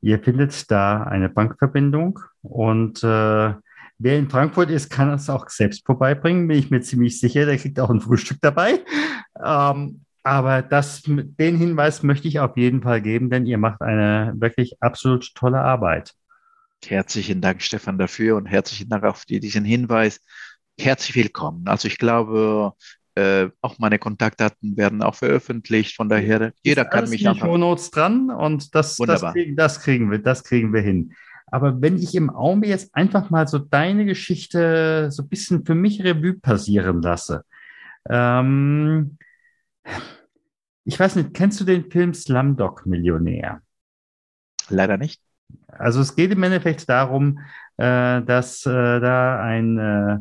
ihr 0.00 0.18
findet 0.18 0.70
da 0.70 1.04
eine 1.04 1.28
Bankverbindung 1.28 2.18
und 2.42 3.04
äh, 3.04 3.54
wer 3.98 4.18
in 4.18 4.28
Frankfurt 4.28 4.70
ist, 4.70 4.90
kann 4.90 5.10
es 5.10 5.30
auch 5.30 5.48
selbst 5.48 5.86
vorbeibringen, 5.86 6.48
bin 6.48 6.58
ich 6.58 6.70
mir 6.70 6.80
ziemlich 6.80 7.20
sicher. 7.20 7.46
Der 7.46 7.56
kriegt 7.56 7.78
auch 7.78 7.90
ein 7.90 8.00
Frühstück 8.00 8.38
dabei. 8.40 8.80
Ähm, 9.44 10.05
aber 10.26 10.60
das, 10.60 11.04
den 11.06 11.56
Hinweis 11.56 12.02
möchte 12.02 12.26
ich 12.26 12.40
auf 12.40 12.56
jeden 12.56 12.82
Fall 12.82 13.00
geben, 13.00 13.30
denn 13.30 13.46
ihr 13.46 13.58
macht 13.58 13.80
eine 13.80 14.34
wirklich 14.36 14.76
absolut 14.82 15.32
tolle 15.36 15.60
Arbeit. 15.60 16.14
Herzlichen 16.84 17.40
Dank, 17.40 17.62
Stefan, 17.62 17.96
dafür 17.96 18.34
und 18.34 18.46
herzlichen 18.46 18.88
Dank 18.88 19.04
auch 19.04 19.18
für 19.18 19.38
diesen 19.38 19.64
Hinweis. 19.64 20.20
Herzlich 20.80 21.14
willkommen. 21.14 21.68
Also 21.68 21.86
ich 21.86 21.98
glaube, 21.98 22.72
äh, 23.14 23.50
auch 23.60 23.78
meine 23.78 24.00
Kontaktdaten 24.00 24.76
werden 24.76 25.00
auch 25.00 25.14
veröffentlicht. 25.14 25.94
Von 25.94 26.08
daher, 26.08 26.52
jeder 26.64 26.82
Ist 26.82 26.90
kann 26.90 27.08
mich 27.08 27.20
die 27.20 27.28
einfach. 27.28 27.56
Notes 27.56 27.92
dran 27.92 28.28
und 28.28 28.74
das, 28.74 28.96
das, 28.96 29.22
kriegen, 29.22 29.54
das, 29.54 29.80
kriegen 29.80 30.10
wir, 30.10 30.18
das 30.18 30.42
kriegen 30.42 30.72
wir 30.72 30.80
hin. 30.80 31.14
Aber 31.52 31.80
wenn 31.80 31.98
ich 31.98 32.16
im 32.16 32.30
Augenblick 32.30 32.70
jetzt 32.70 32.92
einfach 32.96 33.30
mal 33.30 33.46
so 33.46 33.60
deine 33.60 34.04
Geschichte 34.04 35.08
so 35.12 35.22
ein 35.22 35.28
bisschen 35.28 35.64
für 35.64 35.76
mich 35.76 36.02
Revue 36.02 36.34
passieren 36.34 37.00
lasse, 37.00 37.44
ähm, 38.10 39.18
ich 40.86 40.98
weiß 40.98 41.16
nicht, 41.16 41.34
kennst 41.34 41.60
du 41.60 41.64
den 41.64 41.90
Film 41.90 42.14
Slumdog 42.14 42.86
Millionär? 42.86 43.60
Leider 44.68 44.96
nicht. 44.96 45.20
Also 45.68 46.00
es 46.00 46.14
geht 46.14 46.30
im 46.32 46.42
Endeffekt 46.42 46.88
darum, 46.88 47.40
äh, 47.76 48.22
dass 48.22 48.64
äh, 48.66 49.00
da 49.00 49.40
ein, 49.42 49.78
äh, 49.78 50.18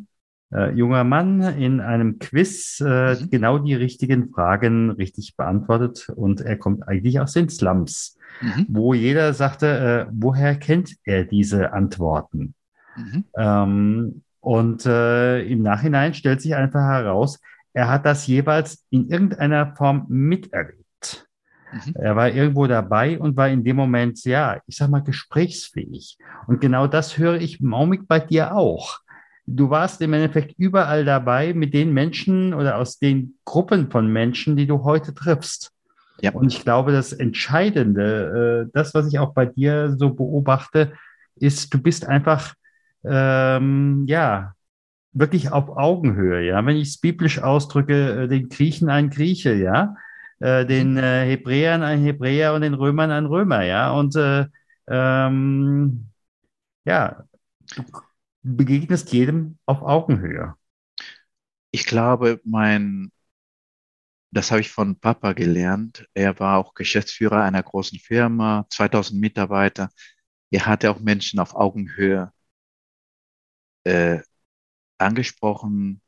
äh, 0.56 0.72
junger 0.72 1.04
Mann 1.04 1.42
in 1.42 1.82
einem 1.82 2.18
Quiz 2.18 2.82
äh, 2.82 3.16
mhm. 3.16 3.30
genau 3.30 3.60
die 3.60 3.76
richtigen 3.76 4.30
Fragen 4.32 4.90
richtig 4.90 5.36
beantwortet 5.38 6.10
und 6.16 6.42
er 6.42 6.58
kommt 6.58 6.88
eigentlich 6.88 7.20
aus 7.20 7.34
den 7.34 7.50
Slums, 7.50 8.18
mhm. 8.42 8.66
wo 8.68 8.94
jeder 8.94 9.34
sagte, 9.34 10.08
äh, 10.08 10.12
woher 10.12 10.56
kennt 10.56 10.96
er 11.04 11.26
diese 11.26 11.74
Antworten? 11.74 12.56
Mhm. 12.96 13.24
Ähm, 13.38 14.22
und 14.40 14.86
im 14.86 15.64
Nachhinein 15.64 16.14
stellt 16.14 16.40
sich 16.40 16.54
einfach 16.54 16.82
heraus, 16.82 17.40
er 17.76 17.90
hat 17.90 18.06
das 18.06 18.26
jeweils 18.26 18.86
in 18.90 19.10
irgendeiner 19.10 19.76
Form 19.76 20.06
miterlebt. 20.08 21.28
Mhm. 21.72 21.94
Er 21.96 22.16
war 22.16 22.30
irgendwo 22.30 22.66
dabei 22.66 23.20
und 23.20 23.38
war 23.38 23.50
in 23.50 23.64
dem 23.64 23.76
Moment, 23.76 24.24
ja, 24.26 24.60
ich 24.66 24.78
sag 24.78 24.90
mal, 24.90 25.04
gesprächsfähig. 25.04 26.18
Und 26.48 26.62
genau 26.62 26.88
das 26.88 27.18
höre 27.18 27.36
ich 27.36 27.62
maumig 27.62 28.08
bei 28.08 28.20
dir 28.20 28.56
auch 28.56 29.02
du 29.48 29.70
warst 29.70 30.02
im 30.02 30.14
Endeffekt 30.14 30.56
überall 30.58 31.06
dabei 31.06 31.54
mit 31.54 31.74
den 31.74 31.94
Menschen 31.94 32.54
oder 32.54 32.78
aus 32.78 32.98
den 33.00 33.36
Gruppen 33.46 33.92
von 33.92 34.12
Menschen, 34.12 34.56
die 34.56 34.68
du 34.68 34.84
heute 34.84 35.14
triffst. 35.14 35.72
Ja. 36.22 36.32
Und 36.32 36.52
ich 36.52 36.64
glaube, 36.64 36.92
das 36.92 37.14
Entscheidende, 37.14 38.66
äh, 38.68 38.72
das, 38.74 38.94
was 38.94 39.08
ich 39.08 39.20
auch 39.20 39.34
bei 39.34 39.46
dir 39.46 39.96
so 39.98 40.14
beobachte, 40.14 40.94
ist, 41.36 41.74
du 41.74 41.82
bist 41.82 42.08
einfach, 42.08 42.54
ähm, 43.04 44.06
ja, 44.08 44.54
wirklich 45.16 45.52
auf 45.52 45.70
Augenhöhe, 45.70 46.46
ja. 46.46 46.64
Wenn 46.66 46.78
ich 46.78 46.90
es 46.90 46.98
biblisch 47.00 47.40
ausdrücke, 47.42 48.24
äh, 48.24 48.28
den 48.28 48.50
Griechen 48.50 48.90
ein 48.90 49.10
Grieche, 49.10 49.56
ja, 49.56 49.96
äh, 50.40 50.66
den 50.66 50.94
mhm. 50.94 50.98
äh, 51.00 51.26
Hebräern 51.26 51.84
ein 51.84 52.04
Hebräer 52.04 52.54
und 52.54 52.62
den 52.62 52.74
Römern 52.76 53.12
ein 53.12 53.26
Römer, 53.26 53.64
ja. 53.64 53.92
Und 53.92 54.16
äh, 54.16 54.46
ähm, 54.88 56.10
ja, 56.86 57.24
du 57.76 57.84
begegnest 58.44 59.12
jedem 59.14 59.58
auf 59.66 59.82
Augenhöhe. 59.82 60.56
Ich 61.72 61.86
glaube, 61.86 62.42
mein, 62.46 63.12
das 64.32 64.52
habe 64.52 64.62
ich 64.62 64.72
von 64.72 65.00
Papa 65.00 65.34
gelernt. 65.34 66.08
Er 66.14 66.40
war 66.40 66.58
auch 66.58 66.74
Geschäftsführer 66.74 67.44
einer 67.44 67.64
großen 67.64 68.00
Firma, 68.00 68.66
2000 68.70 69.20
Mitarbeiter. 69.20 69.90
Er 70.52 70.66
hatte 70.68 70.92
auch 70.92 71.00
Menschen 71.00 71.40
auf 71.40 71.56
Augenhöhe 71.56 72.32
äh, 73.86 74.20
angesprochen, 74.98 76.02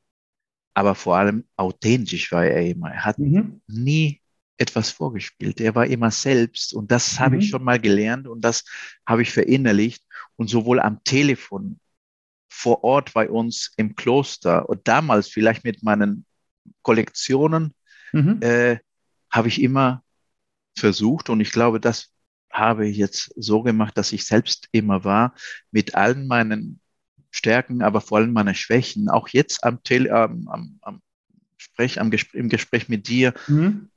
aber 0.74 0.96
vor 0.96 1.18
allem 1.18 1.46
authentisch 1.56 2.32
war 2.32 2.46
er 2.46 2.66
immer. 2.66 2.92
Er 2.92 3.06
hat 3.06 3.20
mhm. 3.20 3.62
nie 3.68 4.22
etwas 4.58 4.90
vorgespielt. 4.90 5.60
Er 5.60 5.76
war 5.76 5.86
immer 5.86 6.12
selbst 6.12 6.74
und 6.74 6.92
das 6.92 7.16
mhm. 7.16 7.20
habe 7.20 7.38
ich 7.38 7.46
mhm. 7.46 7.50
schon 7.50 7.64
mal 7.64 7.80
gelernt 7.80 8.28
und 8.28 8.42
das 8.42 8.64
habe 9.06 9.22
ich 9.22 9.32
verinnerlicht 9.32 10.04
und 10.36 10.50
sowohl 10.50 10.80
am 10.80 11.04
Telefon 11.04 11.80
vor 12.50 12.84
Ort 12.84 13.14
bei 13.14 13.30
uns 13.30 13.74
im 13.78 13.96
Kloster 13.96 14.68
und 14.68 14.88
damals 14.88 15.28
vielleicht 15.28 15.64
mit 15.64 15.84
meinen 15.84 16.26
Kollektionen 16.82 17.74
mhm. 18.14 18.40
äh, 18.42 18.80
habe 19.30 19.48
ich 19.48 19.62
immer 19.62 20.04
versucht 20.78 21.30
und 21.30 21.40
ich 21.40 21.52
glaube, 21.52 21.80
das 21.80 22.12
habe 22.52 22.88
ich 22.88 22.98
jetzt 22.98 23.34
so 23.36 23.62
gemacht, 23.62 23.98
dass 23.98 24.12
ich 24.12 24.26
selbst 24.26 24.68
immer 24.72 25.04
war 25.04 25.36
mit 25.72 25.96
allen 25.96 26.28
meinen 26.28 26.80
Stärken, 27.38 27.82
aber 27.82 28.02
vor 28.02 28.18
allem 28.18 28.34
meine 28.34 28.56
Schwächen, 28.56 29.10
auch 29.10 29.30
jetzt 29.30 29.64
am, 29.64 29.84
Tele 29.84 30.12
am, 30.12 30.48
am, 30.48 30.80
am 30.82 31.02
Sprech, 31.58 32.00
am 32.02 32.12
Gespräch, 32.12 32.40
im 32.40 32.50
Gespräch 32.50 32.90
mit 32.90 33.08
dir, 33.08 33.34
mhm. 33.48 33.90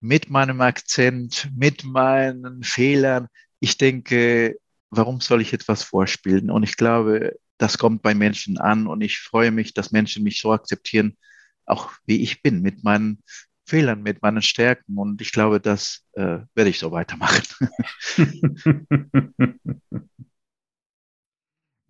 mit 0.00 0.30
meinem 0.30 0.60
Akzent, 0.60 1.50
mit 1.56 1.84
meinen 1.84 2.62
Fehlern. 2.62 3.28
Ich 3.60 3.78
denke, 3.78 4.56
warum 4.90 5.20
soll 5.20 5.40
ich 5.40 5.52
etwas 5.52 5.82
vorspielen? 5.82 6.50
Und 6.50 6.62
ich 6.64 6.76
glaube, 6.76 7.38
das 7.58 7.78
kommt 7.78 8.02
bei 8.02 8.14
Menschen 8.14 8.58
an 8.58 8.86
und 8.86 9.00
ich 9.00 9.18
freue 9.18 9.50
mich, 9.50 9.72
dass 9.74 9.92
Menschen 9.92 10.24
mich 10.24 10.40
so 10.40 10.52
akzeptieren, 10.52 11.16
auch 11.66 11.92
wie 12.04 12.22
ich 12.22 12.42
bin, 12.42 12.60
mit 12.62 12.84
meinen 12.84 13.22
Fehlern, 13.66 14.02
mit 14.02 14.22
meinen 14.22 14.42
Stärken. 14.42 14.98
Und 14.98 15.20
ich 15.20 15.32
glaube, 15.32 15.60
das 15.60 16.04
äh, 16.12 16.40
werde 16.54 16.70
ich 16.70 16.78
so 16.78 16.92
weitermachen. 16.92 17.42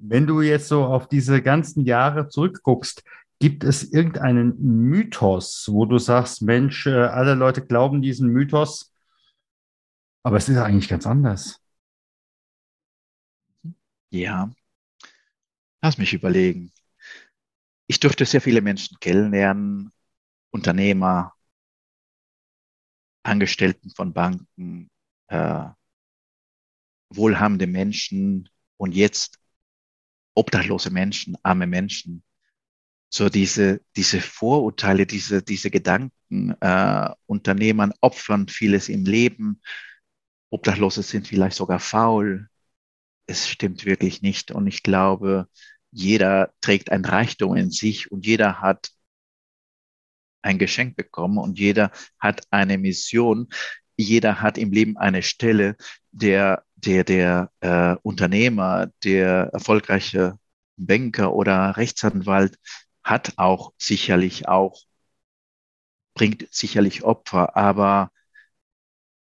Wenn 0.07 0.27
du 0.27 0.41
jetzt 0.43 0.69
so 0.69 0.85
auf 0.85 1.09
diese 1.09 1.41
ganzen 1.43 1.85
Jahre 1.85 2.29
zurückguckst, 2.29 3.03
gibt 3.39 3.65
es 3.65 3.93
irgendeinen 3.93 4.57
Mythos, 4.89 5.69
wo 5.71 5.87
du 5.87 5.99
sagst, 5.99 6.43
Mensch, 6.43 6.87
äh, 6.87 6.91
alle 6.91 7.35
Leute 7.35 7.65
glauben 7.65 8.03
diesen 8.03 8.29
Mythos, 8.29 8.93
aber 10.23 10.37
es 10.37 10.49
ist 10.49 10.57
eigentlich 10.59 10.89
ganz 10.89 11.07
anders. 11.07 11.61
Ja, 14.11 14.51
Lass 15.85 15.99
mich 15.99 16.15
überlegen. 16.15 16.73
Ich 17.87 18.01
durfte 18.01 18.25
sehr 18.25 18.41
viele 18.41 18.63
Menschen 18.63 18.99
kennenlernen, 19.01 19.93
Unternehmer, 20.51 21.35
Angestellten 23.23 23.91
von 23.91 24.15
Banken, 24.15 24.89
äh, 25.27 25.67
wohlhabende 27.11 27.67
Menschen 27.67 28.49
und 28.79 28.95
jetzt 28.95 29.39
obdachlose 30.35 30.91
Menschen, 30.91 31.37
arme 31.43 31.67
Menschen. 31.67 32.23
So 33.09 33.29
diese, 33.29 33.81
diese 33.97 34.21
Vorurteile, 34.21 35.07
diese, 35.07 35.43
diese 35.43 35.71
Gedanken, 35.71 36.55
äh, 36.61 37.11
Unternehmern 37.27 37.93
opfern 38.01 38.49
vieles 38.49 38.89
im 38.89 39.05
Leben, 39.05 39.61
Obdachlose 40.55 41.03
sind 41.03 41.27
vielleicht 41.27 41.57
sogar 41.57 41.81
faul. 41.81 42.49
Es 43.27 43.49
stimmt 43.49 43.85
wirklich 43.85 44.23
nicht. 44.23 44.53
Und 44.53 44.69
ich 44.69 44.85
glaube, 44.85 45.49
jeder 45.91 46.53
trägt 46.61 46.93
ein 46.93 47.05
Reichtum 47.05 47.57
in 47.57 47.71
sich 47.71 48.13
und 48.13 48.25
jeder 48.25 48.61
hat 48.61 48.91
ein 50.43 50.59
Geschenk 50.59 50.95
bekommen 50.95 51.39
und 51.39 51.59
jeder 51.59 51.91
hat 52.21 52.43
eine 52.51 52.79
Mission. 52.79 53.49
Jeder 53.97 54.41
hat 54.41 54.57
im 54.57 54.71
Leben 54.71 54.97
eine 54.97 55.23
Stelle, 55.23 55.77
der, 56.13 56.65
der, 56.87 57.05
der 57.05 57.51
äh, 57.61 57.97
Unternehmer, 58.03 58.91
der 59.05 59.51
erfolgreiche 59.53 60.39
Banker 60.77 61.35
oder 61.35 61.77
Rechtsanwalt 61.77 62.59
hat 63.03 63.35
auch 63.37 63.73
sicherlich 63.79 64.49
auch, 64.49 64.83
bringt 66.15 66.47
sicherlich 66.51 67.05
Opfer, 67.05 67.57
aber 67.57 68.11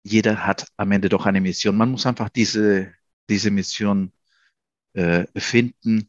jeder 0.03 0.47
hat 0.47 0.67
am 0.77 0.93
Ende 0.93 1.09
doch 1.09 1.27
eine 1.27 1.41
Mission. 1.41 1.77
Man 1.77 1.91
muss 1.91 2.07
einfach 2.07 2.29
diese, 2.29 2.93
diese 3.29 3.51
Mission 3.51 4.13
äh, 4.95 5.27
finden 5.37 6.09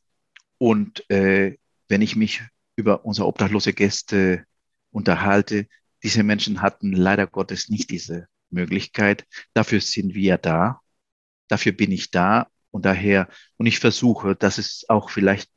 und 0.58 1.10
äh, 1.10 1.58
wenn 1.90 2.02
ich 2.02 2.16
mich 2.16 2.44
über 2.76 3.06
unsere 3.06 3.28
obdachlose 3.28 3.74
Gäste 3.74 4.46
unterhalte, 4.92 5.68
diese 6.04 6.24
Menschen 6.24 6.62
hatten 6.62 6.94
leider 6.94 7.28
Gottes 7.28 7.70
nicht 7.70 7.90
diese 7.90 8.28
Möglichkeit. 8.50 9.26
Dafür 9.54 9.82
sind 9.82 10.14
wir 10.14 10.38
da. 10.38 10.82
Dafür 11.48 11.72
bin 11.72 11.92
ich 11.92 12.12
da. 12.12 12.50
Und 12.72 12.86
daher, 12.86 13.30
und 13.58 13.66
ich 13.66 13.80
versuche, 13.80 14.36
das 14.36 14.58
ist 14.58 14.90
auch 14.90 15.10
vielleicht 15.10 15.50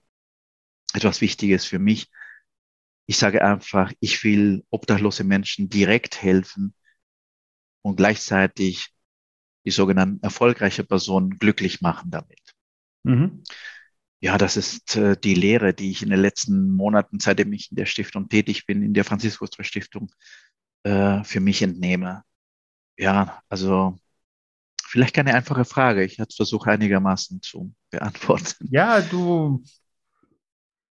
etwas 0.94 1.20
Wichtiges 1.20 1.64
für 1.64 1.78
mich. 1.78 2.10
Ich 3.06 3.18
sage 3.18 3.44
einfach, 3.44 3.92
ich 4.00 4.22
will 4.24 4.64
obdachlose 4.70 5.24
Menschen 5.24 5.68
direkt 5.68 6.22
helfen 6.22 6.74
und 7.82 7.96
gleichzeitig 7.96 8.88
die 9.64 9.70
sogenannten 9.70 10.22
erfolgreiche 10.22 10.84
Personen 10.84 11.38
glücklich 11.38 11.80
machen 11.80 12.10
damit. 12.10 12.40
Mhm. 13.02 13.42
Ja, 14.20 14.36
das 14.36 14.56
ist 14.56 14.96
äh, 14.96 15.16
die 15.16 15.34
Lehre, 15.34 15.72
die 15.72 15.90
ich 15.90 16.02
in 16.02 16.10
den 16.10 16.20
letzten 16.20 16.70
Monaten, 16.72 17.20
seitdem 17.20 17.52
ich 17.52 17.70
in 17.70 17.76
der 17.76 17.86
Stiftung 17.86 18.28
tätig 18.28 18.66
bin, 18.66 18.82
in 18.82 18.94
der 18.94 19.04
Franziskus 19.04 19.50
Stiftung, 19.60 20.10
äh, 20.82 21.24
für 21.24 21.40
mich 21.40 21.62
entnehme. 21.62 22.22
Ja, 22.98 23.42
also 23.48 23.98
vielleicht 24.90 25.14
keine 25.14 25.34
einfache 25.34 25.64
Frage. 25.64 26.04
Ich 26.04 26.20
versuche 26.34 26.70
einigermaßen 26.70 27.40
zu 27.42 27.72
beantworten. 27.90 28.68
Ja, 28.70 29.00
du. 29.00 29.62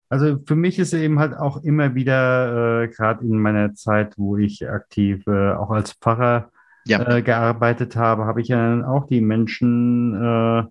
Also 0.09 0.39
für 0.47 0.57
mich 0.57 0.79
ist 0.79 0.93
eben 0.93 1.19
halt 1.19 1.35
auch 1.35 1.63
immer 1.63 1.95
wieder, 1.95 2.83
äh, 2.83 2.89
gerade 2.89 3.25
in 3.25 3.39
meiner 3.39 3.75
Zeit, 3.75 4.15
wo 4.19 4.37
ich 4.37 4.69
aktiv 4.69 5.27
äh, 5.27 5.53
auch 5.53 5.71
als 5.71 5.93
Pfarrer 5.93 6.51
ja. 6.85 7.17
äh, 7.17 7.23
gearbeitet 7.23 7.97
habe, 7.97 8.25
habe 8.25 8.41
ich 8.41 8.49
ja 8.49 8.87
auch 8.87 9.07
die 9.07 9.21
Menschen 9.21 10.15
äh, 10.15 10.65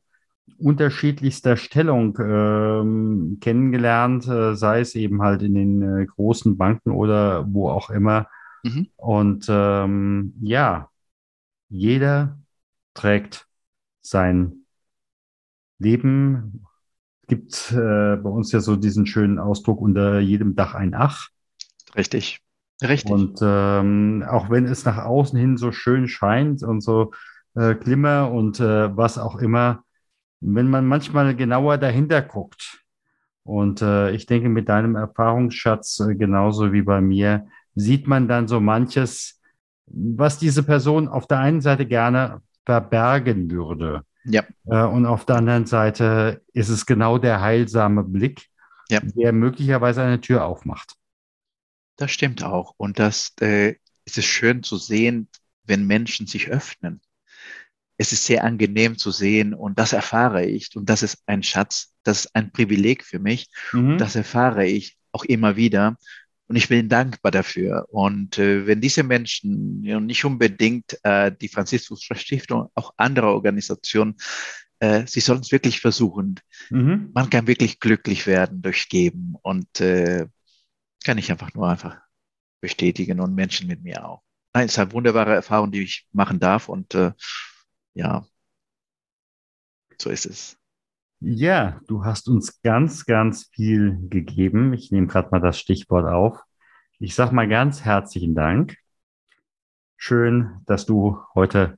unterschiedlichster 0.60 1.58
Stellung 1.58 2.18
ähm, 2.20 3.38
kennengelernt, 3.42 4.28
äh, 4.28 4.56
sei 4.56 4.82
es 4.82 4.96
eben 4.96 5.22
halt 5.22 5.42
in 5.42 5.56
den 5.56 5.82
äh, 5.82 6.06
großen 6.06 6.58
Banken 6.58 6.92
oder 6.92 7.46
wo 7.52 7.70
auch 7.70 7.90
immer. 7.90 8.28
Mhm. 8.64 8.88
Und 8.96 9.46
ähm, 9.50 10.34
ja, 10.42 10.90
jeder 11.70 12.38
trägt 12.94 13.48
sein 14.02 14.66
Leben. 15.80 16.66
Es 17.24 17.28
gibt 17.28 17.72
äh, 17.72 18.18
bei 18.18 18.30
uns 18.30 18.52
ja 18.52 18.60
so 18.60 18.76
diesen 18.76 19.06
schönen 19.06 19.40
Ausdruck 19.40 19.82
unter 19.82 20.20
jedem 20.20 20.56
Dach 20.56 20.76
ein 20.76 20.94
Ach. 20.96 21.30
Richtig. 21.96 22.42
Richtig. 22.82 23.12
Und 23.12 23.40
ähm, 23.42 24.24
auch 24.28 24.50
wenn 24.50 24.66
es 24.66 24.86
nach 24.86 24.98
außen 24.98 25.38
hin 25.40 25.58
so 25.58 25.72
schön 25.72 26.08
scheint 26.08 26.64
und 26.64 26.82
so 26.82 27.12
äh, 27.56 27.76
Glimmer 27.76 28.32
und 28.32 28.60
äh, 28.60 28.96
was 28.96 29.18
auch 29.18 29.36
immer, 29.38 29.84
wenn 30.42 30.70
man 30.70 30.88
manchmal 30.88 31.36
genauer 31.36 31.78
dahinter 31.78 32.22
guckt 32.22 32.84
Und 33.44 33.82
äh, 33.82 34.12
ich 34.12 34.28
denke, 34.28 34.50
mit 34.50 34.70
deinem 34.70 34.96
Erfahrungsschatz, 34.96 36.02
äh, 36.02 36.16
genauso 36.16 36.74
wie 36.74 36.84
bei 36.84 37.02
mir, 37.02 37.48
sieht 37.76 38.08
man 38.08 38.28
dann 38.28 38.48
so 38.48 38.60
manches, 38.62 39.42
was 39.88 40.40
diese 40.40 40.64
Person 40.64 41.08
auf 41.10 41.28
der 41.28 41.40
einen 41.40 41.62
Seite 41.62 41.86
gerne 41.88 42.42
verbergen 42.66 43.52
würde. 43.52 44.04
Ja. 44.26 44.44
Äh, 44.66 44.84
und 44.84 45.06
auf 45.06 45.26
der 45.26 45.38
anderen 45.38 45.66
Seite 45.66 46.42
ist 46.54 46.70
es 46.70 46.86
genau 46.86 47.18
der 47.18 47.42
heilsame 47.42 48.04
Blick, 48.04 48.50
Ja. 48.90 49.02
der 49.02 49.34
möglicherweise 49.34 50.02
eine 50.02 50.22
Tür 50.22 50.46
aufmacht. 50.46 50.96
Das 51.98 52.12
stimmt 52.12 52.44
auch. 52.44 52.74
Und 52.78 53.00
das 53.00 53.34
äh, 53.42 53.76
es 54.06 54.18
ist 54.18 54.26
schön 54.26 54.64
zu 54.64 54.78
sehen, 54.78 55.30
wenn 55.64 55.86
Menschen 55.86 56.28
sich 56.28 56.50
öffnen. 56.50 57.02
Es 57.98 58.12
ist 58.12 58.26
sehr 58.26 58.44
angenehm 58.44 58.98
zu 58.98 59.12
sehen 59.12 59.54
und 59.54 59.80
das 59.80 59.94
erfahre 59.94 60.46
ich. 60.46 60.76
Und 60.76 60.90
das 60.90 61.04
ist 61.04 61.20
ein 61.26 61.44
Schatz, 61.44 61.94
das 62.04 62.26
ist 62.26 62.36
ein 62.36 62.52
Privileg 62.52 63.04
für 63.06 63.20
mich. 63.20 63.50
Mhm. 63.72 63.98
Das 63.98 64.16
erfahre 64.16 64.66
ich 64.66 64.98
auch 65.12 65.24
immer 65.24 65.56
wieder. 65.56 65.98
Und 66.48 66.56
ich 66.56 66.68
bin 66.68 66.90
dankbar 66.90 67.32
dafür. 67.32 67.88
Und 67.90 68.38
äh, 68.38 68.68
wenn 68.68 68.82
diese 68.82 69.04
Menschen, 69.04 69.84
ja, 69.84 70.00
nicht 70.00 70.26
unbedingt 70.26 70.98
äh, 71.04 71.32
die 71.32 71.48
Franziskus 71.48 72.04
Stiftung, 72.04 72.70
auch 72.76 72.94
andere 72.98 73.28
Organisationen, 73.28 74.16
äh, 74.80 75.08
sie 75.08 75.22
sollen 75.22 75.40
es 75.40 75.52
wirklich 75.52 75.80
versuchen. 75.80 76.40
Mhm. 76.70 77.12
Man 77.14 77.30
kann 77.30 77.48
wirklich 77.48 77.80
glücklich 77.80 78.28
werden 78.28 78.62
durch 78.62 78.90
Geben. 78.90 79.36
Und 79.42 79.80
äh, 79.80 80.28
kann 81.04 81.18
ich 81.18 81.32
einfach 81.32 81.54
nur 81.54 81.70
einfach 81.70 81.98
bestätigen 82.62 83.20
und 83.20 83.36
Menschen 83.36 83.68
mit 83.68 83.84
mir 83.84 84.06
auch. 84.06 84.24
Nein, 84.54 84.66
es 84.66 84.74
ist 84.74 84.80
eine 84.80 84.92
wunderbare 84.92 85.34
Erfahrung, 85.34 85.72
die 85.72 85.84
ich 85.84 86.08
machen 86.12 86.40
darf. 86.40 86.70
Und 86.70 86.94
äh, 86.94 87.12
ja, 87.94 88.26
so 89.98 90.10
ist 90.10 90.26
es. 90.26 90.58
Ja, 91.26 91.80
du 91.88 92.04
hast 92.04 92.28
uns 92.28 92.62
ganz, 92.64 93.06
ganz 93.06 93.50
viel 93.54 93.98
gegeben. 94.10 94.74
Ich 94.74 94.92
nehme 94.92 95.08
gerade 95.08 95.30
mal 95.32 95.40
das 95.40 95.58
Stichwort 95.58 96.06
auf. 96.06 96.44
Ich 97.00 97.16
sage 97.16 97.34
mal 97.34 97.48
ganz 97.48 97.86
herzlichen 97.86 98.36
Dank. 98.36 98.76
Schön, 99.96 100.60
dass 100.66 100.86
du 100.86 101.20
heute 101.34 101.78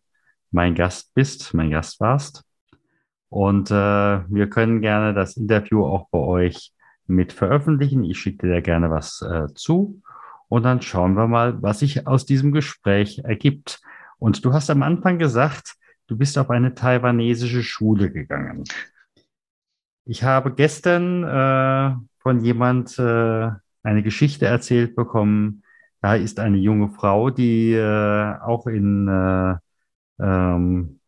mein 0.50 0.74
Gast 0.74 1.14
bist, 1.14 1.54
mein 1.54 1.70
Gast 1.70 2.00
warst. 2.00 2.44
Und 3.30 3.70
äh, 3.70 3.74
wir 3.74 4.50
können 4.50 4.82
gerne 4.82 5.14
das 5.14 5.38
Interview 5.38 5.86
auch 5.86 6.10
bei 6.10 6.18
euch 6.18 6.74
mit 7.06 7.32
veröffentlichen. 7.32 8.04
Ich 8.04 8.18
schicke 8.18 8.48
dir 8.48 8.54
da 8.56 8.62
gerne 8.62 8.90
was 8.90 9.22
äh, 9.22 9.46
zu. 9.54 10.02
Und 10.48 10.64
dann 10.64 10.82
schauen 10.82 11.14
wir 11.14 11.28
mal, 11.28 11.62
was 11.62 11.80
sich 11.80 12.08
aus 12.08 12.26
diesem 12.26 12.52
Gespräch 12.52 13.20
ergibt. 13.20 13.80
Und 14.18 14.44
du 14.44 14.54
hast 14.54 14.72
am 14.72 14.82
Anfang 14.82 15.20
gesagt, 15.20 15.76
du 16.08 16.18
bist 16.18 16.36
auf 16.40 16.50
eine 16.50 16.74
taiwanesische 16.74 17.62
Schule 17.62 18.10
gegangen. 18.10 18.64
Ich 20.06 20.24
habe 20.24 20.54
gestern 20.54 21.24
äh, 21.24 21.96
von 22.20 22.40
jemand 22.42 22.98
äh, 23.00 23.50
eine 23.84 24.04
Geschichte 24.04 24.46
erzählt 24.46 24.96
bekommen. 24.96 25.64
Da 26.02 26.16
ist 26.16 26.40
eine 26.40 26.58
junge 26.58 26.90
Frau, 26.90 27.32
die 27.32 27.74
äh, 27.74 28.36
auch 28.40 28.68
in, 28.68 29.08
äh, 29.08 29.56
ähm, 30.20 31.00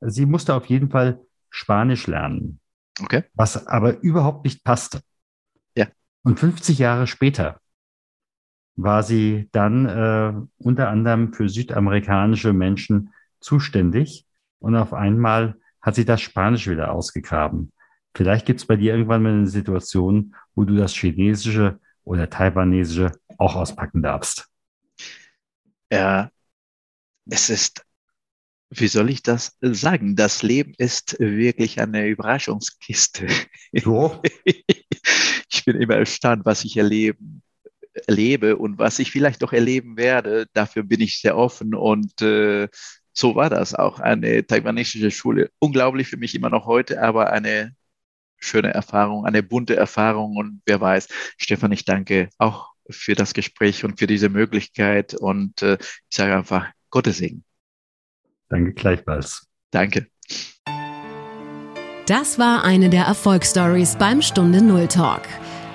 sie 0.00 0.26
musste 0.26 0.54
auf 0.54 0.66
jeden 0.66 0.90
Fall 0.90 1.20
Spanisch 1.50 2.06
lernen, 2.06 2.60
Okay. 3.00 3.24
was 3.34 3.66
aber 3.66 4.00
überhaupt 4.00 4.44
nicht 4.44 4.64
passte. 4.64 5.00
Ja. 5.76 5.86
Und 6.22 6.38
50 6.38 6.78
Jahre 6.78 7.06
später 7.06 7.60
war 8.76 9.02
sie 9.02 9.48
dann 9.52 9.86
äh, 9.86 10.32
unter 10.58 10.88
anderem 10.88 11.32
für 11.32 11.48
südamerikanische 11.48 12.52
Menschen 12.52 13.14
zuständig 13.40 14.26
und 14.58 14.74
auf 14.76 14.92
einmal 14.92 15.56
hat 15.80 15.94
sie 15.94 16.04
das 16.04 16.20
Spanisch 16.20 16.68
wieder 16.68 16.92
ausgegraben. 16.92 17.72
Vielleicht 18.16 18.46
gibt 18.46 18.60
es 18.60 18.66
bei 18.66 18.76
dir 18.76 18.92
irgendwann 18.92 19.22
mal 19.22 19.32
eine 19.32 19.46
Situation, 19.46 20.34
wo 20.54 20.64
du 20.64 20.76
das 20.76 20.94
Chinesische 20.94 21.80
oder 22.04 22.30
Taiwanesische 22.30 23.12
auch 23.38 23.56
auspacken 23.56 24.02
darfst. 24.02 24.48
Ja, 25.90 26.30
es 27.28 27.50
ist, 27.50 27.84
wie 28.70 28.88
soll 28.88 29.10
ich 29.10 29.22
das 29.22 29.56
sagen? 29.60 30.16
Das 30.16 30.42
Leben 30.42 30.74
ist 30.78 31.16
wirklich 31.18 31.80
eine 31.80 32.06
Überraschungskiste. 32.08 33.26
So? 33.72 34.22
Ich 35.56 35.64
bin 35.64 35.80
immer 35.80 35.94
erstaunt, 35.94 36.44
was 36.44 36.64
ich 36.64 36.76
erleben, 36.76 37.42
erlebe 38.06 38.56
und 38.56 38.78
was 38.78 38.98
ich 38.98 39.10
vielleicht 39.10 39.40
noch 39.40 39.52
erleben 39.52 39.96
werde. 39.96 40.46
Dafür 40.52 40.82
bin 40.82 41.00
ich 41.00 41.20
sehr 41.20 41.36
offen 41.38 41.74
und 41.74 42.20
äh, 42.20 42.68
so 43.12 43.36
war 43.36 43.48
das 43.50 43.74
auch. 43.74 44.00
Eine 44.00 44.46
taiwanesische 44.46 45.10
Schule. 45.10 45.50
Unglaublich 45.60 46.08
für 46.08 46.16
mich 46.16 46.34
immer 46.34 46.50
noch 46.50 46.66
heute, 46.66 47.00
aber 47.00 47.32
eine 47.32 47.74
schöne 48.44 48.72
Erfahrung, 48.72 49.26
eine 49.26 49.42
bunte 49.42 49.76
Erfahrung 49.76 50.36
und 50.36 50.62
wer 50.66 50.80
weiß. 50.80 51.08
Stefan, 51.38 51.72
ich 51.72 51.84
danke 51.84 52.28
auch 52.38 52.72
für 52.90 53.14
das 53.14 53.34
Gespräch 53.34 53.84
und 53.84 53.98
für 53.98 54.06
diese 54.06 54.28
Möglichkeit 54.28 55.14
und 55.14 55.62
äh, 55.62 55.78
ich 55.80 56.16
sage 56.16 56.36
einfach 56.36 56.70
Gottes 56.90 57.18
Segen. 57.18 57.44
Danke 58.48 58.72
gleichfalls. 58.72 59.46
Danke. 59.70 60.06
Das 62.06 62.38
war 62.38 62.64
eine 62.64 62.90
der 62.90 63.04
Erfolgsstories 63.04 63.96
beim 63.96 64.20
Stunde 64.20 64.62
Null 64.62 64.88
Talk. 64.88 65.22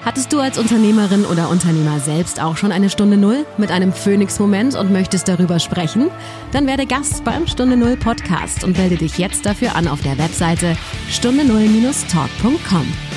Hattest 0.05 0.31
du 0.31 0.39
als 0.39 0.57
Unternehmerin 0.57 1.25
oder 1.25 1.49
Unternehmer 1.49 1.99
selbst 1.99 2.41
auch 2.41 2.57
schon 2.57 2.71
eine 2.71 2.89
Stunde 2.89 3.17
Null 3.17 3.45
mit 3.57 3.69
einem 3.71 3.91
Phoenix-Moment 3.91 4.75
und 4.75 4.91
möchtest 4.91 5.27
darüber 5.27 5.59
sprechen? 5.59 6.09
Dann 6.51 6.67
werde 6.67 6.85
Gast 6.85 7.23
beim 7.23 7.47
Stunde 7.47 7.75
Null 7.75 7.97
Podcast 7.97 8.63
und 8.63 8.77
melde 8.77 8.95
dich 8.95 9.17
jetzt 9.17 9.45
dafür 9.45 9.75
an 9.75 9.87
auf 9.87 10.01
der 10.01 10.17
Webseite 10.17 10.77
stunde 11.09 11.45
null-talk.com. 11.45 13.08